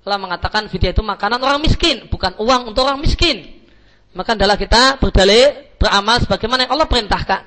Allah 0.00 0.16
mengatakan 0.16 0.64
fidyah 0.72 0.96
itu 0.96 1.04
makanan 1.04 1.44
orang 1.44 1.60
miskin, 1.60 2.08
bukan 2.08 2.32
uang 2.40 2.72
untuk 2.72 2.88
orang 2.88 3.04
miskin. 3.04 3.44
Maka 4.16 4.32
adalah 4.32 4.56
kita 4.56 4.96
berdalih 4.96 5.76
beramal 5.76 6.24
sebagaimana 6.24 6.64
yang 6.64 6.72
Allah 6.72 6.88
perintahkan. 6.88 7.42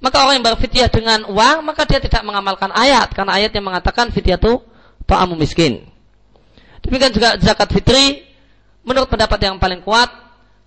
Maka 0.00 0.16
orang 0.20 0.40
yang 0.40 0.46
berfidyah 0.52 0.88
dengan 0.92 1.24
uang, 1.24 1.56
maka 1.64 1.88
dia 1.88 2.00
tidak 2.04 2.20
mengamalkan 2.20 2.68
ayat 2.72 3.12
karena 3.16 3.40
ayat 3.40 3.52
yang 3.56 3.64
mengatakan 3.64 4.12
fidyah 4.12 4.36
itu 4.36 4.60
ta'amu 5.08 5.40
miskin. 5.40 5.88
Demikian 6.84 7.16
juga 7.16 7.40
zakat 7.40 7.72
fitri 7.72 8.28
menurut 8.84 9.08
pendapat 9.08 9.40
yang 9.40 9.56
paling 9.56 9.80
kuat 9.84 10.08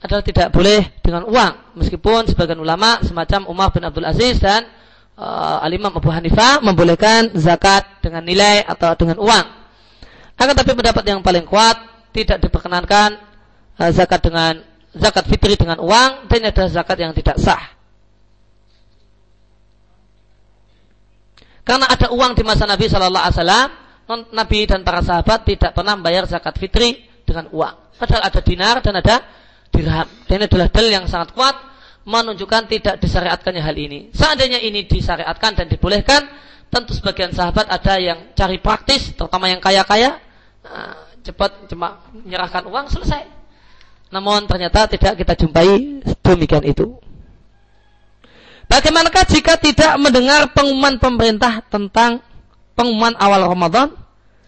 adalah 0.01 0.21
tidak 0.21 0.49
boleh 0.53 0.97
dengan 1.01 1.25
uang 1.25 1.80
meskipun 1.80 2.30
sebagian 2.30 2.59
ulama 2.59 3.01
semacam 3.01 3.49
Umar 3.49 3.69
bin 3.73 3.88
Abdul 3.88 4.05
Aziz 4.05 4.38
dan 4.38 4.67
uh, 5.18 5.65
Al-Imam 5.65 5.94
Abu 5.94 6.10
Hanifah 6.10 6.61
membolehkan 6.64 7.34
zakat 7.38 8.02
dengan 8.02 8.26
nilai 8.26 8.65
atau 8.65 8.94
dengan 8.98 9.18
uang. 9.22 9.45
Akan 10.38 10.56
tapi 10.57 10.73
pendapat 10.73 11.03
yang 11.06 11.22
paling 11.22 11.45
kuat 11.45 11.77
tidak 12.14 12.41
diperkenankan 12.41 13.18
uh, 13.77 13.91
zakat 13.94 14.22
dengan 14.22 14.61
zakat 14.94 15.26
fitri 15.30 15.57
dengan 15.57 15.81
uang 15.81 16.30
dan 16.30 16.49
adalah 16.49 16.69
zakat 16.69 16.98
yang 17.02 17.14
tidak 17.14 17.38
sah. 17.41 17.73
Karena 21.64 21.88
ada 21.88 22.11
uang 22.11 22.35
di 22.35 22.44
masa 22.44 22.68
Nabi 22.68 22.91
Shallallahu 22.91 23.23
Alaihi 23.23 23.40
Wasallam, 23.40 23.69
Nabi 24.35 24.60
dan 24.68 24.84
para 24.84 24.99
sahabat 24.99 25.48
tidak 25.48 25.72
pernah 25.72 25.95
membayar 25.95 26.27
zakat 26.27 26.60
fitri 26.60 27.07
dengan 27.23 27.48
uang. 27.56 27.95
Padahal 27.95 28.27
ada 28.27 28.40
dinar 28.44 28.84
dan 28.84 28.99
ada 28.99 29.23
dirham. 29.72 30.07
Dan 30.27 30.44
ini 30.44 30.45
adalah 30.52 30.68
dalil 30.68 30.91
yang 30.91 31.07
sangat 31.07 31.31
kuat 31.31 31.56
menunjukkan 32.03 32.67
tidak 32.67 32.95
disyariatkannya 32.99 33.63
hal 33.63 33.75
ini. 33.75 34.11
Seandainya 34.11 34.59
ini 34.59 34.84
disyariatkan 34.84 35.55
dan 35.55 35.65
dibolehkan, 35.71 36.27
tentu 36.67 36.91
sebagian 36.95 37.31
sahabat 37.31 37.71
ada 37.71 37.93
yang 37.99 38.35
cari 38.35 38.59
praktis, 38.59 39.15
terutama 39.15 39.47
yang 39.47 39.63
kaya-kaya, 39.63 40.19
nah, 40.63 40.99
cepat 41.23 41.71
cuma 41.71 42.03
menyerahkan 42.11 42.67
uang 42.67 42.91
selesai. 42.91 43.23
Namun 44.11 44.45
ternyata 44.45 44.85
tidak 44.91 45.17
kita 45.17 45.34
jumpai 45.34 46.03
demikian 46.21 46.61
itu. 46.67 46.93
Bagaimanakah 48.67 49.25
jika 49.27 49.57
tidak 49.57 49.97
mendengar 49.97 50.49
pengumuman 50.51 50.99
pemerintah 50.99 51.63
tentang 51.67 52.21
pengumuman 52.77 53.15
awal 53.17 53.47
Ramadan 53.47 53.93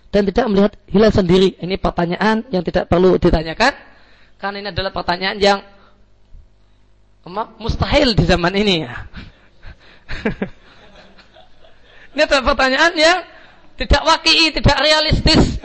dan 0.10 0.22
tidak 0.28 0.46
melihat 0.52 0.72
hilal 0.90 1.12
sendiri? 1.12 1.58
Ini 1.62 1.76
pertanyaan 1.82 2.46
yang 2.54 2.62
tidak 2.62 2.90
perlu 2.90 3.18
ditanyakan 3.18 3.74
karena 4.40 4.56
ini 4.62 4.68
adalah 4.70 4.92
pertanyaan 4.94 5.38
yang 5.42 5.60
mustahil 7.58 8.14
di 8.14 8.24
zaman 8.26 8.54
ini. 8.54 8.86
ini 12.14 12.22
adalah 12.22 12.54
pertanyaan 12.54 12.94
yang 12.94 13.20
tidak 13.76 14.02
wakii, 14.06 14.54
tidak 14.54 14.78
realistis. 14.80 15.58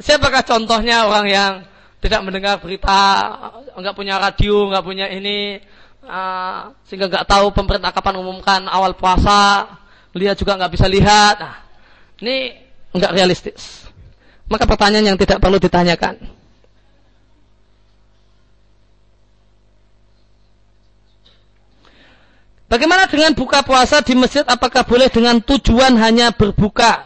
Siapakah 0.00 0.44
contohnya 0.44 1.08
orang 1.08 1.26
yang 1.28 1.52
tidak 2.00 2.20
mendengar 2.24 2.56
berita, 2.60 3.36
nggak 3.76 3.96
punya 3.96 4.16
radio, 4.16 4.68
nggak 4.72 4.84
punya 4.84 5.06
ini, 5.12 5.60
uh, 6.04 6.72
sehingga 6.88 7.12
nggak 7.12 7.28
tahu 7.28 7.52
pemerintah 7.52 7.92
kapan 7.92 8.16
umumkan 8.20 8.64
awal 8.68 8.96
puasa, 8.96 9.68
lihat 10.16 10.40
juga 10.40 10.56
nggak 10.56 10.72
bisa 10.72 10.88
lihat. 10.88 11.36
Nah, 11.40 11.56
ini 12.24 12.56
nggak 12.96 13.12
realistis. 13.12 13.84
Maka 14.48 14.64
pertanyaan 14.64 15.14
yang 15.14 15.18
tidak 15.20 15.38
perlu 15.38 15.60
ditanyakan. 15.60 16.39
Bagaimana 22.70 23.10
dengan 23.10 23.34
buka 23.34 23.66
puasa 23.66 23.98
di 23.98 24.14
masjid? 24.14 24.46
Apakah 24.46 24.86
boleh 24.86 25.10
dengan 25.10 25.42
tujuan 25.42 25.98
hanya 25.98 26.30
berbuka? 26.30 27.02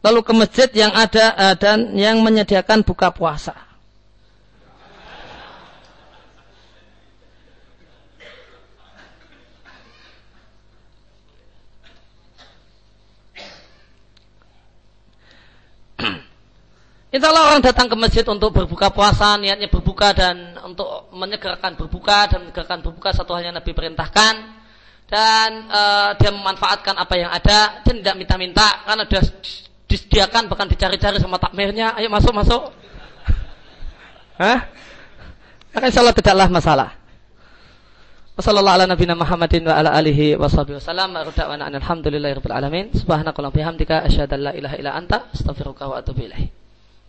Lalu 0.00 0.20
ke 0.24 0.32
masjid 0.32 0.68
yang 0.72 0.88
ada 0.96 1.36
uh, 1.36 1.54
dan 1.54 1.92
yang 1.92 2.24
menyediakan 2.24 2.80
buka 2.80 3.12
puasa. 3.12 3.52
Allah 17.22 17.46
orang 17.46 17.62
datang 17.62 17.86
ke 17.86 17.94
masjid 17.94 18.26
untuk 18.26 18.50
berbuka 18.50 18.90
puasa, 18.90 19.38
niatnya 19.38 19.70
berbuka 19.70 20.10
dan 20.10 20.58
untuk 20.66 21.06
menyegarkan 21.14 21.78
berbuka 21.78 22.26
dan 22.26 22.42
menyegarkan 22.42 22.82
berbuka 22.82 23.14
satu 23.14 23.38
hal 23.38 23.46
yang 23.46 23.54
Nabi 23.54 23.70
perintahkan 23.70 24.34
dan 25.06 25.50
uh, 25.70 26.10
dia 26.18 26.34
memanfaatkan 26.34 26.98
apa 26.98 27.14
yang 27.14 27.30
ada 27.30 27.86
dan 27.86 28.02
tidak 28.02 28.18
minta-minta 28.18 28.82
karena 28.82 29.06
sudah 29.06 29.22
disediakan 29.86 30.50
bahkan 30.50 30.66
dicari-cari 30.66 31.22
sama 31.22 31.38
takmirnya, 31.38 31.94
ayo 31.94 32.10
masuk 32.10 32.34
masuk. 32.34 32.74
Hah? 34.34 34.66
Maka 35.70 35.86
insya 35.86 36.02
Allah 36.02 36.16
tidaklah 36.18 36.48
masalah. 36.50 36.88
Wassalamualaikum 38.34 38.90
warahmatullahi 38.90 39.22
Muhammadin 39.22 39.62
wa 39.70 39.74
ala 39.78 39.94
alihi 39.94 40.34
wa 40.34 40.50
sahbihi 40.50 40.82
wasallam. 40.82 41.14
Alamin. 42.50 42.90
Subhanakallahumma 42.90 43.54
bihamdika 43.54 44.02
asyhadu 44.02 44.34
an 44.34 44.40
la 44.50 44.52
ilaha 44.58 44.74
illa 44.74 44.98
anta 44.98 45.30
astaghfiruka 45.30 45.86
wa 45.86 46.02
atubu 46.02 46.26
ilaik. 46.26 46.63